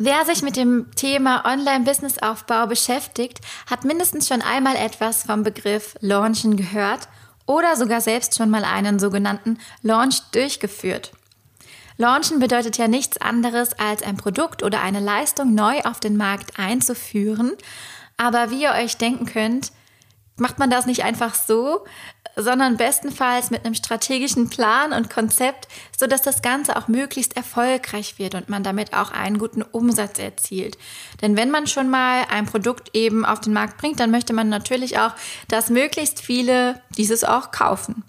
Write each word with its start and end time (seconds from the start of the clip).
Wer 0.00 0.24
sich 0.24 0.42
mit 0.42 0.54
dem 0.54 0.92
Thema 0.94 1.44
Online-Business-Aufbau 1.44 2.68
beschäftigt, 2.68 3.40
hat 3.68 3.84
mindestens 3.84 4.28
schon 4.28 4.42
einmal 4.42 4.76
etwas 4.76 5.24
vom 5.24 5.42
Begriff 5.42 5.96
Launchen 5.98 6.56
gehört 6.56 7.08
oder 7.46 7.74
sogar 7.74 8.00
selbst 8.00 8.36
schon 8.36 8.48
mal 8.48 8.62
einen 8.62 9.00
sogenannten 9.00 9.58
Launch 9.82 10.20
durchgeführt. 10.30 11.10
Launchen 11.96 12.38
bedeutet 12.38 12.78
ja 12.78 12.86
nichts 12.86 13.20
anderes, 13.20 13.76
als 13.76 14.04
ein 14.04 14.16
Produkt 14.16 14.62
oder 14.62 14.82
eine 14.82 15.00
Leistung 15.00 15.56
neu 15.56 15.80
auf 15.80 15.98
den 15.98 16.16
Markt 16.16 16.60
einzuführen. 16.60 17.56
Aber 18.16 18.52
wie 18.52 18.62
ihr 18.62 18.74
euch 18.74 18.98
denken 18.98 19.26
könnt, 19.26 19.72
macht 20.36 20.60
man 20.60 20.70
das 20.70 20.86
nicht 20.86 21.02
einfach 21.02 21.34
so, 21.34 21.84
sondern 22.38 22.76
bestenfalls 22.76 23.50
mit 23.50 23.64
einem 23.64 23.74
strategischen 23.74 24.48
Plan 24.48 24.92
und 24.92 25.10
Konzept, 25.10 25.68
so 25.98 26.06
dass 26.06 26.22
das 26.22 26.40
Ganze 26.40 26.76
auch 26.76 26.88
möglichst 26.88 27.36
erfolgreich 27.36 28.18
wird 28.18 28.34
und 28.34 28.48
man 28.48 28.62
damit 28.62 28.94
auch 28.94 29.10
einen 29.10 29.38
guten 29.38 29.62
Umsatz 29.62 30.18
erzielt. 30.18 30.78
Denn 31.20 31.36
wenn 31.36 31.50
man 31.50 31.66
schon 31.66 31.90
mal 31.90 32.24
ein 32.30 32.46
Produkt 32.46 32.90
eben 32.94 33.24
auf 33.24 33.40
den 33.40 33.52
Markt 33.52 33.78
bringt, 33.78 34.00
dann 34.00 34.10
möchte 34.10 34.32
man 34.32 34.48
natürlich 34.48 34.98
auch, 34.98 35.12
dass 35.48 35.68
möglichst 35.68 36.20
viele 36.20 36.80
dieses 36.96 37.24
auch 37.24 37.50
kaufen. 37.50 38.04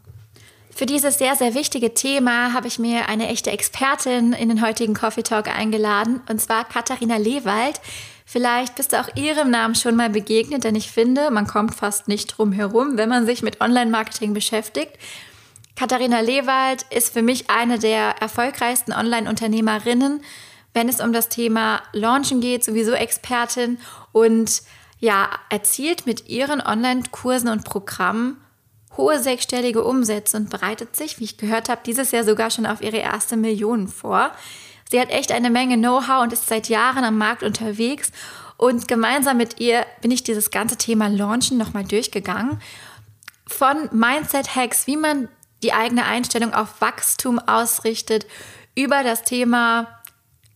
Für 0.79 0.85
dieses 0.85 1.17
sehr, 1.17 1.35
sehr 1.35 1.55
wichtige 1.55 1.93
Thema 1.93 2.53
habe 2.53 2.67
ich 2.67 2.79
mir 2.79 3.09
eine 3.09 3.27
echte 3.27 3.51
Expertin 3.51 4.31
in 4.31 4.47
den 4.47 4.65
heutigen 4.65 4.93
Coffee 4.93 5.23
Talk 5.23 5.49
eingeladen, 5.49 6.21
und 6.29 6.39
zwar 6.39 6.63
Katharina 6.63 7.17
Lewald. 7.17 7.81
Vielleicht 8.31 8.75
bist 8.75 8.93
du 8.93 8.99
auch 8.99 9.15
ihrem 9.15 9.49
Namen 9.49 9.73
schon 9.73 9.95
mal 9.95 10.11
begegnet, 10.11 10.63
denn 10.63 10.75
ich 10.75 10.91
finde, 10.91 11.31
man 11.31 11.47
kommt 11.47 11.73
fast 11.73 12.07
nicht 12.07 12.27
drum 12.27 12.51
herum, 12.51 12.95
wenn 12.95 13.09
man 13.09 13.25
sich 13.25 13.41
mit 13.41 13.59
Online-Marketing 13.59 14.35
beschäftigt. 14.35 14.91
Katharina 15.75 16.19
Lewald 16.19 16.85
ist 16.91 17.11
für 17.11 17.23
mich 17.23 17.49
eine 17.49 17.79
der 17.79 18.21
erfolgreichsten 18.21 18.93
Online-Unternehmerinnen, 18.93 20.21
wenn 20.75 20.87
es 20.87 21.01
um 21.01 21.11
das 21.11 21.29
Thema 21.29 21.81
Launchen 21.91 22.39
geht, 22.39 22.63
sowieso 22.63 22.91
Expertin 22.91 23.79
und 24.11 24.61
ja, 24.99 25.27
erzielt 25.49 26.05
mit 26.05 26.29
ihren 26.29 26.61
Online-Kursen 26.61 27.49
und 27.49 27.65
Programmen 27.65 28.37
hohe 28.95 29.17
sechsstellige 29.17 29.83
Umsätze 29.83 30.37
und 30.37 30.51
bereitet 30.51 30.95
sich, 30.95 31.19
wie 31.19 31.23
ich 31.23 31.39
gehört 31.39 31.67
habe, 31.67 31.81
dieses 31.83 32.11
Jahr 32.11 32.23
sogar 32.23 32.51
schon 32.51 32.67
auf 32.67 32.81
ihre 32.81 32.97
erste 32.97 33.37
Million 33.37 33.87
vor. 33.87 34.29
Sie 34.91 34.99
hat 34.99 35.11
echt 35.11 35.31
eine 35.31 35.51
Menge 35.51 35.77
Know-how 35.77 36.23
und 36.23 36.33
ist 36.33 36.47
seit 36.47 36.67
Jahren 36.67 37.03
am 37.03 37.17
Markt 37.17 37.43
unterwegs. 37.43 38.11
Und 38.57 38.87
gemeinsam 38.87 39.37
mit 39.37 39.59
ihr 39.59 39.85
bin 40.01 40.11
ich 40.11 40.23
dieses 40.23 40.51
ganze 40.51 40.77
Thema 40.77 41.07
Launchen 41.07 41.57
nochmal 41.57 41.85
durchgegangen. 41.85 42.59
Von 43.47 43.89
Mindset-Hacks, 43.91 44.87
wie 44.87 44.97
man 44.97 45.29
die 45.63 45.73
eigene 45.73 46.05
Einstellung 46.05 46.53
auf 46.53 46.81
Wachstum 46.81 47.39
ausrichtet, 47.39 48.25
über 48.75 49.03
das 49.03 49.23
Thema 49.23 49.98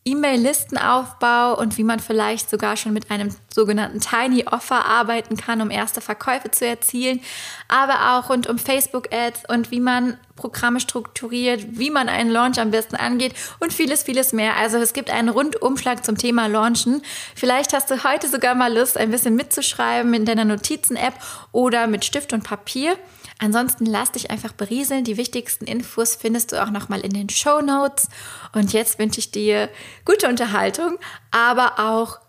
E-Mail-Listenaufbau 0.06 1.58
und 1.58 1.78
wie 1.78 1.84
man 1.84 2.00
vielleicht 2.00 2.50
sogar 2.50 2.76
schon 2.76 2.94
mit 2.94 3.10
einem 3.10 3.34
sogenannten 3.54 4.02
Tiny 4.02 4.46
Offer 4.46 4.86
arbeiten 4.86 5.38
kann, 5.38 5.62
um 5.62 5.72
erste 5.72 6.02
Verkäufe 6.02 6.52
zu 6.52 6.66
erzielen, 6.66 7.22
aber 7.70 8.18
auch 8.18 8.30
rund 8.30 8.48
um 8.48 8.58
Facebook-Ads 8.58 9.44
und 9.48 9.72
wie 9.72 9.80
man 9.80 10.18
Programme 10.36 10.80
strukturiert, 10.80 11.78
wie 11.78 11.90
man 11.90 12.10
einen 12.10 12.32
Launch 12.32 12.60
am 12.60 12.72
besten 12.72 12.96
angeht 12.96 13.34
und 13.60 13.72
vieles, 13.72 14.04
vieles 14.04 14.34
mehr. 14.34 14.58
Also 14.58 14.78
es 14.78 14.94
gibt 14.94 15.10
einen 15.10 15.30
Rundumschlag 15.30 16.04
zum 16.04 16.18
Thema 16.18 16.48
Launchen. 16.48 17.02
Vielleicht 17.36 17.74
hast 17.74 17.90
du 17.90 18.04
heute 18.04 18.28
sogar 18.28 18.56
mal 18.56 18.76
Lust, 18.76 18.98
ein 18.98 19.12
bisschen 19.12 19.36
mitzuschreiben 19.36 20.14
in 20.14 20.26
deiner 20.26 20.46
Notizen-App 20.46 21.14
oder 21.52 21.88
mit 21.88 22.04
Stift 22.04 22.34
und 22.34 22.44
Papier. 22.44 22.98
Ansonsten 23.44 23.86
lass 23.86 24.14
dich 24.14 24.32
einfach 24.32 24.54
berieseln. 24.54 25.04
Die 25.04 25.18
wichtigsten 25.18 25.66
Infos 25.66 26.16
findest 26.16 26.54
du 26.54 26.64
auch 26.64 26.70
nochmal 26.70 27.02
in 27.02 27.12
den 27.12 27.28
Show 27.28 27.60
Notes. 27.60 28.08
Und 28.54 28.72
jetzt 28.72 29.00
wünsche 29.00 29.20
ich 29.20 29.32
dir 29.32 29.68
gute 30.06 30.30
Unterhaltung, 30.30 30.98
aber 31.30 31.78
auch 31.78 32.20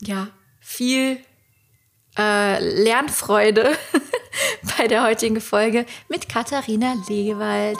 ja 0.00 0.28
viel 0.60 1.18
äh, 2.16 2.82
Lernfreude 2.84 3.72
bei 4.78 4.86
der 4.86 5.02
heutigen 5.02 5.40
Folge 5.40 5.86
mit 6.08 6.28
Katharina 6.28 6.94
Lewald. 7.08 7.78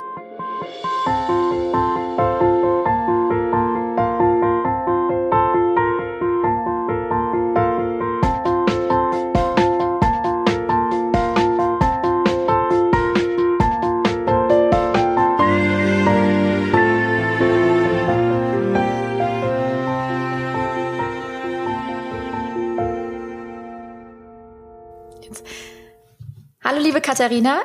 Liebe 27.01 27.15
Katharina, 27.15 27.63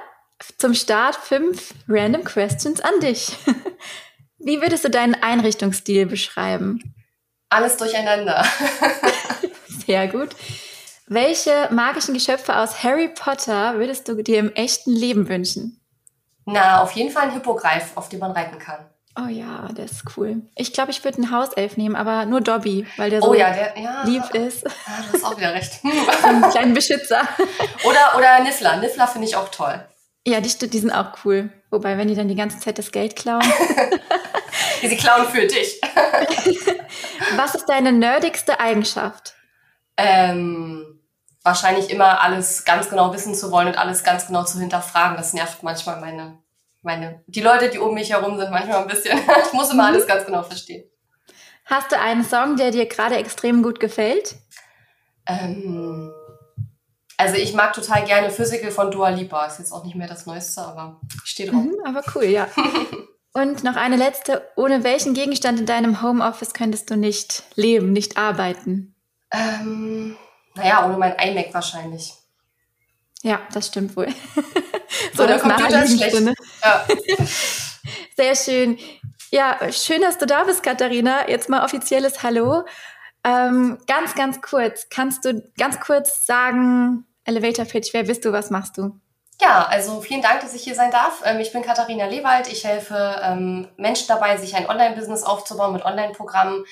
zum 0.57 0.73
Start 0.73 1.15
fünf 1.15 1.73
Random 1.89 2.23
Questions 2.23 2.79
an 2.79 2.99
dich. 3.01 3.35
Wie 4.37 4.61
würdest 4.61 4.85
du 4.85 4.89
deinen 4.89 5.15
Einrichtungsstil 5.15 6.05
beschreiben? 6.05 6.95
Alles 7.49 7.75
durcheinander. 7.75 8.45
Sehr 9.85 10.07
gut. 10.07 10.29
Welche 11.07 11.67
magischen 11.71 12.13
Geschöpfe 12.13 12.55
aus 12.55 12.81
Harry 12.83 13.09
Potter 13.09 13.77
würdest 13.77 14.07
du 14.07 14.21
dir 14.21 14.39
im 14.39 14.53
echten 14.53 14.91
Leben 14.91 15.27
wünschen? 15.27 15.81
Na, 16.45 16.81
auf 16.81 16.93
jeden 16.93 17.11
Fall 17.11 17.23
ein 17.23 17.33
Hippogreif, 17.33 17.91
auf 17.95 18.07
dem 18.07 18.19
man 18.19 18.31
reiten 18.31 18.57
kann. 18.57 18.85
Oh 19.17 19.29
ja, 19.29 19.69
der 19.71 19.85
ist 19.85 20.03
cool. 20.17 20.41
Ich 20.55 20.73
glaube, 20.73 20.91
ich 20.91 21.03
würde 21.03 21.19
einen 21.19 21.31
Hauself 21.31 21.77
nehmen, 21.77 21.95
aber 21.95 22.25
nur 22.25 22.41
Dobby, 22.41 22.85
weil 22.97 23.09
der 23.09 23.21
so 23.21 23.29
oh 23.29 23.33
ja, 23.33 23.49
der, 23.51 23.73
ja, 23.79 24.03
lieb 24.03 24.23
ist. 24.33 24.63
Ja, 24.63 24.71
du 25.07 25.13
hast 25.13 25.23
auch 25.23 25.37
wieder 25.37 25.53
recht. 25.53 25.79
einen 26.23 26.49
kleinen 26.49 26.73
Beschützer. 26.73 27.21
Oder, 27.85 28.17
oder 28.17 28.43
Niffler. 28.43 28.75
Niffler 28.77 29.07
finde 29.07 29.27
ich 29.27 29.37
auch 29.37 29.49
toll. 29.49 29.85
Ja, 30.27 30.41
die, 30.41 30.69
die 30.69 30.79
sind 30.79 30.91
auch 30.91 31.13
cool. 31.23 31.49
Wobei, 31.69 31.97
wenn 31.97 32.07
die 32.07 32.15
dann 32.15 32.27
die 32.27 32.35
ganze 32.35 32.59
Zeit 32.59 32.77
das 32.77 32.91
Geld 32.91 33.15
klauen. 33.15 33.41
die 34.81 34.87
sie 34.87 34.97
klauen 34.97 35.27
für 35.27 35.45
dich. 35.47 35.79
Was 37.35 37.55
ist 37.55 37.67
deine 37.67 37.93
nerdigste 37.93 38.59
Eigenschaft? 38.59 39.35
Ähm, 39.97 41.01
wahrscheinlich 41.43 41.89
immer 41.89 42.21
alles 42.21 42.65
ganz 42.65 42.89
genau 42.89 43.13
wissen 43.13 43.33
zu 43.33 43.51
wollen 43.51 43.67
und 43.67 43.77
alles 43.77 44.03
ganz 44.03 44.27
genau 44.27 44.43
zu 44.43 44.59
hinterfragen. 44.59 45.15
Das 45.15 45.33
nervt 45.33 45.63
manchmal 45.63 46.01
meine 46.01 46.39
meine, 46.85 47.23
die 47.27 47.41
Leute, 47.41 47.69
die 47.69 47.79
um 47.79 47.93
mich 47.93 48.11
herum 48.11 48.37
sind, 48.37 48.51
manchmal 48.51 48.83
ein 48.83 48.87
bisschen. 48.87 49.17
ich 49.45 49.53
muss 49.53 49.71
immer 49.71 49.83
mhm. 49.83 49.95
alles 49.95 50.07
ganz 50.07 50.25
genau 50.25 50.43
verstehen. 50.43 50.89
Hast 51.65 51.91
du 51.91 51.99
einen 51.99 52.23
Song, 52.23 52.55
der 52.55 52.71
dir 52.71 52.85
gerade 52.85 53.15
extrem 53.15 53.63
gut 53.63 53.79
gefällt? 53.79 54.35
Ähm, 55.27 56.13
also 57.17 57.35
ich 57.35 57.53
mag 57.53 57.73
total 57.73 58.05
gerne 58.05 58.29
Physical 58.29 58.71
von 58.71 58.91
Dua 58.91 59.09
Lipa. 59.09 59.45
Ist 59.45 59.59
jetzt 59.59 59.71
auch 59.71 59.83
nicht 59.83 59.95
mehr 59.95 60.07
das 60.07 60.25
Neueste, 60.25 60.61
aber 60.61 61.01
ich 61.23 61.31
stehe 61.31 61.49
drauf. 61.49 61.63
Mhm, 61.63 61.75
aber 61.83 62.03
cool, 62.15 62.25
ja. 62.25 62.47
Und 63.33 63.63
noch 63.63 63.75
eine 63.75 63.97
letzte. 63.97 64.47
Ohne 64.55 64.83
welchen 64.83 65.13
Gegenstand 65.13 65.59
in 65.59 65.65
deinem 65.65 66.01
Homeoffice 66.01 66.53
könntest 66.53 66.89
du 66.89 66.95
nicht 66.95 67.43
leben, 67.55 67.91
nicht 67.91 68.17
arbeiten? 68.17 68.95
Ähm, 69.31 70.15
naja, 70.53 70.85
ohne 70.85 70.97
mein 70.97 71.15
iMac 71.19 71.53
wahrscheinlich. 71.53 72.13
Ja, 73.25 73.41
das 73.51 73.67
stimmt 73.67 73.97
wohl. 73.97 74.07
so, 75.13 75.23
so 75.23 75.27
das 75.27 75.41
Computer 75.41 75.83
ist 75.83 75.97
schlecht. 75.97 76.21
Ne? 76.21 76.35
Ja. 76.63 76.85
Sehr 78.15 78.35
schön. 78.35 78.77
Ja, 79.31 79.57
schön, 79.71 80.01
dass 80.01 80.19
du 80.19 80.27
da 80.27 80.43
bist, 80.43 80.61
Katharina. 80.61 81.27
Jetzt 81.27 81.49
mal 81.49 81.63
offizielles 81.63 82.21
Hallo. 82.21 82.65
Ähm, 83.23 83.79
ganz, 83.87 84.13
ganz 84.13 84.43
kurz. 84.43 84.89
Kannst 84.91 85.25
du 85.25 85.41
ganz 85.57 85.79
kurz 85.79 86.27
sagen, 86.27 87.07
Elevator 87.23 87.65
Pitch, 87.65 87.95
wer 87.95 88.03
bist 88.03 88.25
du, 88.25 88.31
was 88.31 88.51
machst 88.51 88.77
du? 88.77 89.01
Ja, 89.41 89.65
also 89.69 90.01
vielen 90.01 90.21
Dank, 90.21 90.41
dass 90.41 90.53
ich 90.53 90.61
hier 90.61 90.75
sein 90.75 90.91
darf. 90.91 91.23
Ähm, 91.25 91.39
ich 91.39 91.51
bin 91.51 91.63
Katharina 91.63 92.05
Lewald. 92.05 92.47
Ich 92.47 92.63
helfe 92.63 93.19
ähm, 93.23 93.67
Menschen 93.75 94.07
dabei, 94.07 94.37
sich 94.37 94.55
ein 94.55 94.69
Online-Business 94.69 95.23
aufzubauen 95.23 95.73
mit 95.73 95.83
Online-Programmen. 95.83 96.63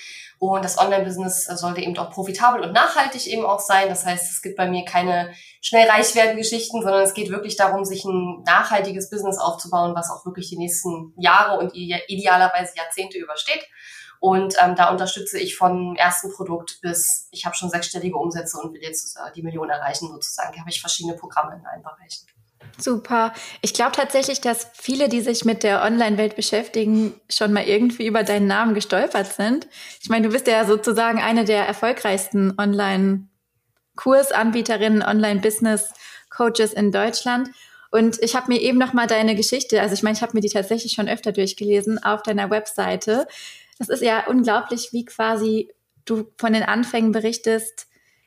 Und 0.44 0.66
das 0.66 0.78
Online-Business 0.78 1.46
sollte 1.46 1.80
eben 1.80 1.98
auch 1.98 2.12
profitabel 2.12 2.64
und 2.64 2.74
nachhaltig 2.74 3.28
eben 3.28 3.46
auch 3.46 3.62
sein. 3.62 3.88
Das 3.88 4.06
heißt, 4.06 4.30
es 4.30 4.42
gibt 4.42 4.58
bei 4.58 4.68
mir 4.68 4.84
keine 4.84 5.34
schnell 5.62 5.90
reich 5.90 6.16
werden 6.16 6.36
Geschichten, 6.36 6.82
sondern 6.82 7.02
es 7.02 7.14
geht 7.14 7.30
wirklich 7.30 7.56
darum, 7.56 7.86
sich 7.86 8.04
ein 8.04 8.44
nachhaltiges 8.46 9.10
Business 9.10 9.38
aufzubauen, 9.38 9.96
was 9.96 10.12
auch 10.12 10.26
wirklich 10.26 10.50
die 10.50 10.58
nächsten 10.58 11.14
Jahre 11.16 11.60
und 11.60 11.74
idealerweise 11.74 12.74
Jahrzehnte 12.76 13.20
übersteht. 13.20 13.66
Und 14.20 14.56
ähm, 14.62 14.76
da 14.76 14.90
unterstütze 14.90 15.40
ich 15.40 15.56
von 15.56 15.96
ersten 15.96 16.34
Produkt 16.34 16.80
bis 16.82 17.30
ich 17.32 17.46
habe 17.46 17.56
schon 17.56 17.70
sechsstellige 17.70 18.18
Umsätze 18.18 18.58
und 18.58 18.74
will 18.74 18.84
jetzt 18.84 19.16
äh, 19.16 19.32
die 19.34 19.44
Million 19.44 19.70
erreichen 19.70 20.10
sozusagen. 20.10 20.52
Da 20.52 20.60
habe 20.60 20.70
ich 20.70 20.82
verschiedene 20.82 21.16
Programme 21.16 21.56
in 21.56 21.66
allen 21.66 21.84
Bereichen. 21.84 22.26
Super. 22.80 23.34
Ich 23.62 23.74
glaube 23.74 23.96
tatsächlich, 23.96 24.42
dass 24.42 24.68
viele, 24.74 25.08
die 25.08 25.22
sich 25.22 25.46
mit 25.46 25.64
der 25.64 25.84
Online-Welt 25.84 26.36
beschäftigen, 26.36 27.14
schon 27.30 27.54
mal 27.54 27.66
irgendwie 27.66 28.08
über 28.08 28.24
deinen 28.24 28.48
Namen 28.48 28.74
gestolpert 28.74 29.28
sind. 29.28 29.68
Ich 30.02 30.10
meine, 30.10 30.28
du 30.28 30.34
bist 30.34 30.48
ja 30.48 30.66
sozusagen 30.66 31.20
eine 31.20 31.46
der 31.46 31.68
erfolgreichsten 31.68 32.56
Online-Kursanbieterinnen, 32.58 35.04
Online-Business-Coaches 35.04 36.74
in 36.74 36.92
Deutschland. 36.92 37.52
Und 37.92 38.18
ich 38.24 38.36
habe 38.36 38.52
mir 38.52 38.60
eben 38.60 38.80
noch 38.80 38.94
mal 38.94 39.06
deine 39.06 39.36
Geschichte, 39.36 39.80
also 39.80 39.94
ich 39.94 40.02
meine, 40.02 40.16
ich 40.16 40.24
habe 40.24 40.34
mir 40.34 40.42
die 40.42 40.50
tatsächlich 40.50 40.94
schon 40.94 41.08
öfter 41.08 41.32
durchgelesen 41.32 42.04
auf 42.04 42.24
deiner 42.24 42.50
Webseite. 42.50 43.28
Das 43.78 43.90
ist 43.90 44.02
ja 44.02 44.26
unglaublich, 44.26 44.90
wie 44.94 45.06
quasi 45.06 45.72
du 46.06 46.26
von 46.40 46.54
den 46.54 46.64
Anfängen 46.64 47.12
berichtest, 47.12 47.86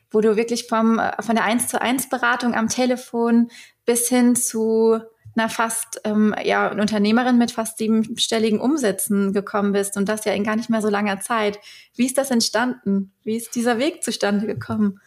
wo 0.09 0.21
du 0.21 0.37
wirklich 0.37 0.67
vom, 0.67 0.99
äh, 0.99 1.21
von 1.21 1.35
der 1.35 1.43
1 1.43 1.67
zu 1.67 1.81
1 1.81 2.07
Beratung 2.07 2.55
am 2.55 2.69
Telefon 2.69 3.49
bis 3.87 4.07
hin 4.07 4.35
zu 4.35 4.99
einer 5.35 5.49
fast, 5.49 6.01
ähm, 6.03 6.35
ja, 6.43 6.69
eine 6.69 6.81
Unternehmerin 6.81 7.37
mit 7.37 7.51
fast 7.51 7.77
siebenstelligen 7.77 8.59
Umsätzen 8.59 9.33
gekommen 9.33 9.71
bist 9.71 9.97
und 9.97 10.09
das 10.09 10.25
ja 10.25 10.33
in 10.33 10.43
gar 10.43 10.55
nicht 10.55 10.69
mehr 10.69 10.81
so 10.81 10.89
langer 10.89 11.19
Zeit. 11.19 11.59
Wie 11.95 12.05
ist 12.05 12.17
das 12.17 12.29
entstanden? 12.29 13.13
Wie 13.23 13.37
ist 13.37 13.55
dieser 13.55 13.79
Weg 13.79 14.03
zustande 14.03 14.45
gekommen? 14.45 14.99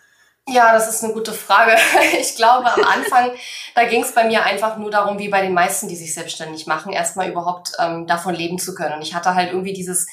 Ja, 0.48 0.72
das 0.72 0.88
ist 0.88 1.04
eine 1.04 1.12
gute 1.12 1.32
Frage. 1.32 1.76
Ich 2.20 2.36
glaube, 2.36 2.72
am 2.72 2.84
Anfang, 2.84 3.32
da 3.74 3.84
ging 3.84 4.02
es 4.02 4.14
bei 4.14 4.24
mir 4.24 4.44
einfach 4.44 4.78
nur 4.78 4.90
darum, 4.90 5.18
wie 5.18 5.28
bei 5.28 5.42
den 5.42 5.52
meisten, 5.52 5.88
die 5.88 5.96
sich 5.96 6.14
selbstständig 6.14 6.66
machen, 6.66 6.92
erstmal 6.92 7.30
überhaupt 7.30 7.72
ähm, 7.78 8.06
davon 8.06 8.34
leben 8.34 8.58
zu 8.58 8.74
können. 8.74 8.94
Und 8.94 9.02
ich 9.02 9.14
hatte 9.14 9.34
halt 9.34 9.50
irgendwie 9.50 9.72
dieses 9.72 10.06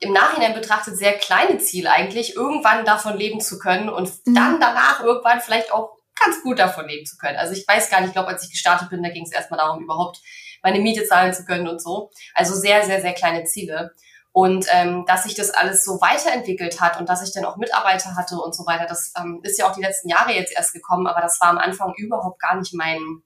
im 0.00 0.12
Nachhinein 0.12 0.54
betrachtet 0.54 0.96
sehr 0.96 1.12
kleine 1.12 1.58
Ziel 1.58 1.86
eigentlich, 1.86 2.34
irgendwann 2.34 2.86
davon 2.86 3.18
leben 3.18 3.40
zu 3.40 3.58
können 3.58 3.90
und 3.90 4.10
mhm. 4.24 4.34
dann 4.34 4.60
danach 4.60 5.04
irgendwann 5.04 5.40
vielleicht 5.40 5.72
auch 5.72 5.99
ganz 6.18 6.42
gut 6.42 6.58
davon 6.58 6.86
leben 6.86 7.06
zu 7.06 7.16
können. 7.16 7.36
Also 7.36 7.52
ich 7.52 7.66
weiß 7.66 7.90
gar 7.90 8.00
nicht, 8.00 8.08
ich 8.08 8.14
glaube, 8.14 8.28
als 8.28 8.44
ich 8.44 8.50
gestartet 8.50 8.90
bin, 8.90 9.02
da 9.02 9.10
ging 9.10 9.24
es 9.24 9.32
erstmal 9.32 9.58
darum, 9.58 9.82
überhaupt 9.82 10.20
meine 10.62 10.78
Miete 10.78 11.04
zahlen 11.04 11.32
zu 11.32 11.44
können 11.44 11.68
und 11.68 11.80
so. 11.80 12.10
Also 12.34 12.54
sehr, 12.54 12.84
sehr, 12.84 13.00
sehr 13.00 13.14
kleine 13.14 13.44
Ziele. 13.44 13.92
Und 14.32 14.66
ähm, 14.70 15.04
dass 15.06 15.24
sich 15.24 15.34
das 15.34 15.50
alles 15.50 15.84
so 15.84 16.00
weiterentwickelt 16.00 16.80
hat 16.80 17.00
und 17.00 17.08
dass 17.08 17.26
ich 17.26 17.34
dann 17.34 17.44
auch 17.44 17.56
Mitarbeiter 17.56 18.14
hatte 18.14 18.36
und 18.36 18.54
so 18.54 18.64
weiter, 18.64 18.86
das 18.86 19.12
ähm, 19.18 19.40
ist 19.42 19.58
ja 19.58 19.68
auch 19.68 19.74
die 19.74 19.82
letzten 19.82 20.08
Jahre 20.08 20.32
jetzt 20.32 20.52
erst 20.52 20.72
gekommen, 20.72 21.08
aber 21.08 21.20
das 21.20 21.40
war 21.40 21.48
am 21.48 21.58
Anfang 21.58 21.94
überhaupt 21.96 22.40
gar 22.40 22.56
nicht 22.56 22.72
mein, 22.72 23.22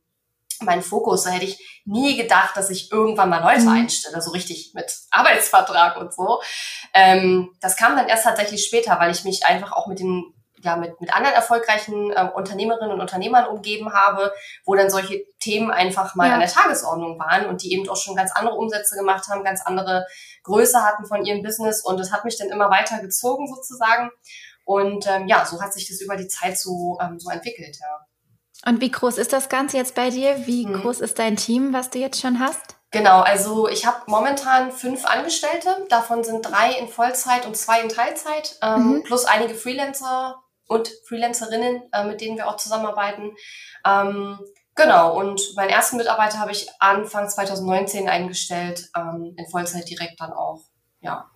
mein 0.61 0.81
Fokus. 0.81 1.25
Da 1.25 1.31
hätte 1.31 1.45
ich 1.45 1.83
nie 1.85 2.17
gedacht, 2.17 2.57
dass 2.57 2.71
ich 2.71 2.91
irgendwann 2.91 3.29
mal 3.29 3.43
Leute 3.43 3.67
mhm. 3.67 3.77
einstelle, 3.77 4.23
so 4.23 4.31
richtig 4.31 4.73
mit 4.75 4.97
Arbeitsvertrag 5.11 5.99
und 5.99 6.15
so. 6.15 6.41
Ähm, 6.95 7.55
das 7.61 7.77
kam 7.77 7.97
dann 7.97 8.09
erst 8.09 8.25
tatsächlich 8.25 8.65
später, 8.65 8.99
weil 8.99 9.11
ich 9.11 9.25
mich 9.25 9.45
einfach 9.45 9.73
auch 9.73 9.87
mit 9.87 9.99
den 9.99 10.33
ja, 10.65 10.77
mit, 10.77 11.01
mit 11.01 11.15
anderen 11.15 11.35
erfolgreichen 11.35 12.11
äh, 12.11 12.29
Unternehmerinnen 12.35 12.93
und 12.93 13.01
Unternehmern 13.01 13.47
umgeben 13.47 13.93
habe, 13.93 14.33
wo 14.65 14.75
dann 14.75 14.91
solche 14.91 15.25
Themen 15.39 15.71
einfach 15.71 16.15
mal 16.15 16.29
ja. 16.29 16.35
an 16.35 16.41
der 16.41 16.49
Tagesordnung 16.49 17.19
waren 17.19 17.47
und 17.47 17.63
die 17.63 17.73
eben 17.73 17.89
auch 17.89 17.97
schon 17.97 18.17
ganz 18.17 18.33
andere 18.35 18.57
Umsätze 18.57 18.97
gemacht 18.97 19.29
haben, 19.29 19.45
ganz 19.45 19.63
andere 19.63 20.07
Größe 20.43 20.83
hatten 20.83 21.07
von 21.07 21.25
ihrem 21.25 21.43
Business 21.43 21.85
und 21.85 22.01
das 22.01 22.11
hat 22.11 22.25
mich 22.25 22.39
dann 22.39 22.49
immer 22.49 22.71
weiter 22.71 23.01
gezogen 23.01 23.47
sozusagen. 23.47 24.11
Und 24.65 25.07
ähm, 25.07 25.29
ja, 25.29 25.45
so 25.45 25.61
hat 25.61 25.75
sich 25.75 25.87
das 25.87 26.01
über 26.01 26.17
die 26.17 26.29
Zeit 26.29 26.59
so, 26.59 26.99
ähm, 27.01 27.21
so 27.21 27.31
entwickelt, 27.31 27.77
ja. 27.81 28.07
Und 28.67 28.81
wie 28.81 28.91
groß 28.91 29.19
ist 29.19 29.35
das 29.35 29.51
Ganze 29.51 29.77
jetzt 29.77 29.95
bei 29.95 30.09
dir? 30.09 30.47
Wie 30.47 30.65
hm. 30.65 30.81
groß 30.81 31.01
ist 31.01 31.19
dein 31.19 31.37
Team, 31.37 31.75
was 31.75 31.91
du 31.91 31.99
jetzt 31.99 32.23
schon 32.23 32.41
hast? 32.41 32.77
Genau, 32.95 33.23
also 33.23 33.69
ich 33.69 33.87
habe 33.87 34.03
momentan 34.07 34.71
fünf 34.71 35.05
Angestellte, 35.05 35.85
davon 35.89 36.23
sind 36.23 36.43
drei 36.43 36.71
in 36.79 36.87
Vollzeit 36.87 37.45
und 37.45 37.57
zwei 37.57 37.81
in 37.81 37.89
Teilzeit, 37.89 38.57
ähm, 38.63 38.87
mhm. 38.87 39.03
plus 39.03 39.25
einige 39.25 39.57
Freelancer 39.57 40.44
und 40.69 40.91
Freelancerinnen, 41.07 41.83
äh, 41.93 42.05
mit 42.05 42.21
denen 42.21 42.37
wir 42.37 42.49
auch 42.49 42.57
zusammenarbeiten. 42.57 43.35
Ähm, 43.87 44.39
genau, 44.75 45.19
und 45.19 45.55
meinen 45.57 45.71
ersten 45.71 45.97
Mitarbeiter 45.97 46.39
habe 46.39 46.53
ich 46.53 46.69
Anfang 46.79 47.29
2019 47.29 48.09
eingestellt, 48.09 48.89
ähm, 48.97 49.35
in 49.37 49.47
Vollzeit 49.47 49.89
direkt 49.89 50.21
dann 50.21 50.33
auch, 50.33 50.63
ja. 51.01 51.31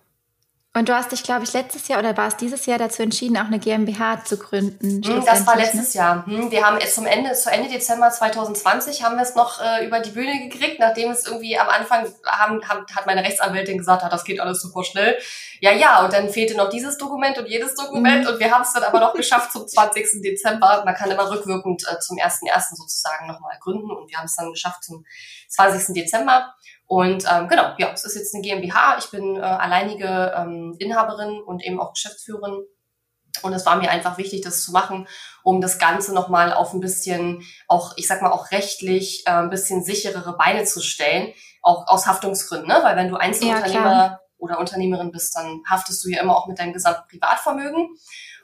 Und 0.79 0.87
du 0.87 0.95
hast 0.95 1.11
dich, 1.11 1.23
glaube 1.23 1.43
ich, 1.43 1.51
letztes 1.51 1.89
Jahr 1.89 1.99
oder 1.99 2.15
war 2.15 2.29
es 2.29 2.37
dieses 2.37 2.65
Jahr 2.65 2.79
dazu 2.79 3.03
entschieden, 3.03 3.35
auch 3.35 3.47
eine 3.47 3.59
GmbH 3.59 4.23
zu 4.23 4.37
gründen? 4.37 5.01
Hm, 5.03 5.25
das 5.25 5.45
war 5.45 5.57
ne? 5.57 5.63
letztes? 5.63 5.93
Jahr. 5.93 6.25
Hm, 6.25 6.51
wir 6.51 6.65
haben 6.65 6.77
es 6.77 6.95
zum 6.95 7.05
Ende, 7.05 7.33
zu 7.33 7.51
Ende 7.51 7.69
Dezember 7.69 8.09
2020 8.09 9.03
haben 9.03 9.17
wir 9.17 9.23
es 9.23 9.35
noch 9.35 9.59
äh, 9.61 9.85
über 9.85 9.99
die 9.99 10.11
Bühne 10.11 10.47
gekriegt, 10.47 10.79
nachdem 10.79 11.11
es 11.11 11.27
irgendwie 11.27 11.59
am 11.59 11.67
Anfang 11.67 12.07
haben, 12.25 12.61
haben, 12.69 12.85
hat 12.95 13.05
meine 13.05 13.25
Rechtsanwältin 13.25 13.77
gesagt, 13.77 14.03
hat, 14.03 14.13
das 14.13 14.23
geht 14.23 14.39
alles 14.39 14.61
super 14.61 14.85
schnell. 14.85 15.17
Ja, 15.59 15.73
ja, 15.73 16.05
und 16.05 16.13
dann 16.13 16.29
fehlte 16.29 16.55
noch 16.55 16.69
dieses 16.69 16.97
Dokument 16.97 17.37
und 17.37 17.49
jedes 17.49 17.75
Dokument 17.75 18.23
mhm. 18.23 18.29
und 18.29 18.39
wir 18.39 18.49
haben 18.49 18.61
es 18.61 18.71
dann 18.71 18.83
aber 18.83 19.01
noch 19.01 19.13
geschafft 19.13 19.51
zum 19.51 19.67
20. 19.67 20.21
Dezember. 20.23 20.83
Man 20.85 20.95
kann 20.95 21.11
immer 21.11 21.29
rückwirkend 21.29 21.83
äh, 21.91 21.99
zum 21.99 22.15
1.1. 22.15 22.77
sozusagen 22.77 23.27
nochmal 23.27 23.57
gründen 23.59 23.91
und 23.91 24.09
wir 24.09 24.17
haben 24.17 24.27
es 24.27 24.37
dann 24.37 24.49
geschafft 24.49 24.85
zum 24.85 25.03
20. 25.49 25.93
Dezember. 25.93 26.53
Und 26.89 27.23
ähm, 27.31 27.47
genau, 27.47 27.75
ja, 27.77 27.91
es 27.93 28.03
ist 28.03 28.15
jetzt 28.15 28.33
eine 28.33 28.41
GmbH. 28.41 28.97
Ich 28.97 29.11
bin 29.11 29.35
äh, 29.35 29.41
alleinige 29.41 30.33
ähm, 30.35 30.75
Inhaberin 30.79 31.39
und 31.39 31.63
eben 31.63 31.79
auch 31.79 31.93
Geschäftsführerin. 31.93 32.63
Und 33.43 33.53
es 33.53 33.63
war 33.67 33.75
mir 33.75 33.91
einfach 33.91 34.17
wichtig, 34.17 34.41
das 34.41 34.63
zu 34.63 34.71
machen, 34.71 35.07
um 35.43 35.61
das 35.61 35.77
Ganze 35.77 36.15
nochmal 36.15 36.51
auf 36.51 36.73
ein 36.73 36.79
bisschen, 36.79 37.43
auch, 37.67 37.93
ich 37.95 38.07
sag 38.07 38.23
mal, 38.23 38.31
auch 38.31 38.49
rechtlich 38.49 39.21
äh, 39.27 39.33
ein 39.33 39.51
bisschen 39.51 39.83
sicherere 39.83 40.35
Beine 40.35 40.63
zu 40.63 40.81
stellen, 40.81 41.31
auch 41.61 41.85
aus 41.85 42.07
Haftungsgründen, 42.07 42.67
ne? 42.67 42.79
Weil 42.81 42.95
wenn 42.95 43.09
du 43.09 43.17
Einzelunternehmer 43.17 43.91
ja, 43.91 44.19
oder 44.39 44.57
Unternehmerin 44.57 45.11
bist, 45.11 45.35
dann 45.35 45.61
haftest 45.69 46.03
du 46.03 46.09
ja 46.09 46.23
immer 46.23 46.35
auch 46.35 46.47
mit 46.47 46.57
deinem 46.57 46.73
gesamten 46.73 47.07
Privatvermögen. 47.07 47.87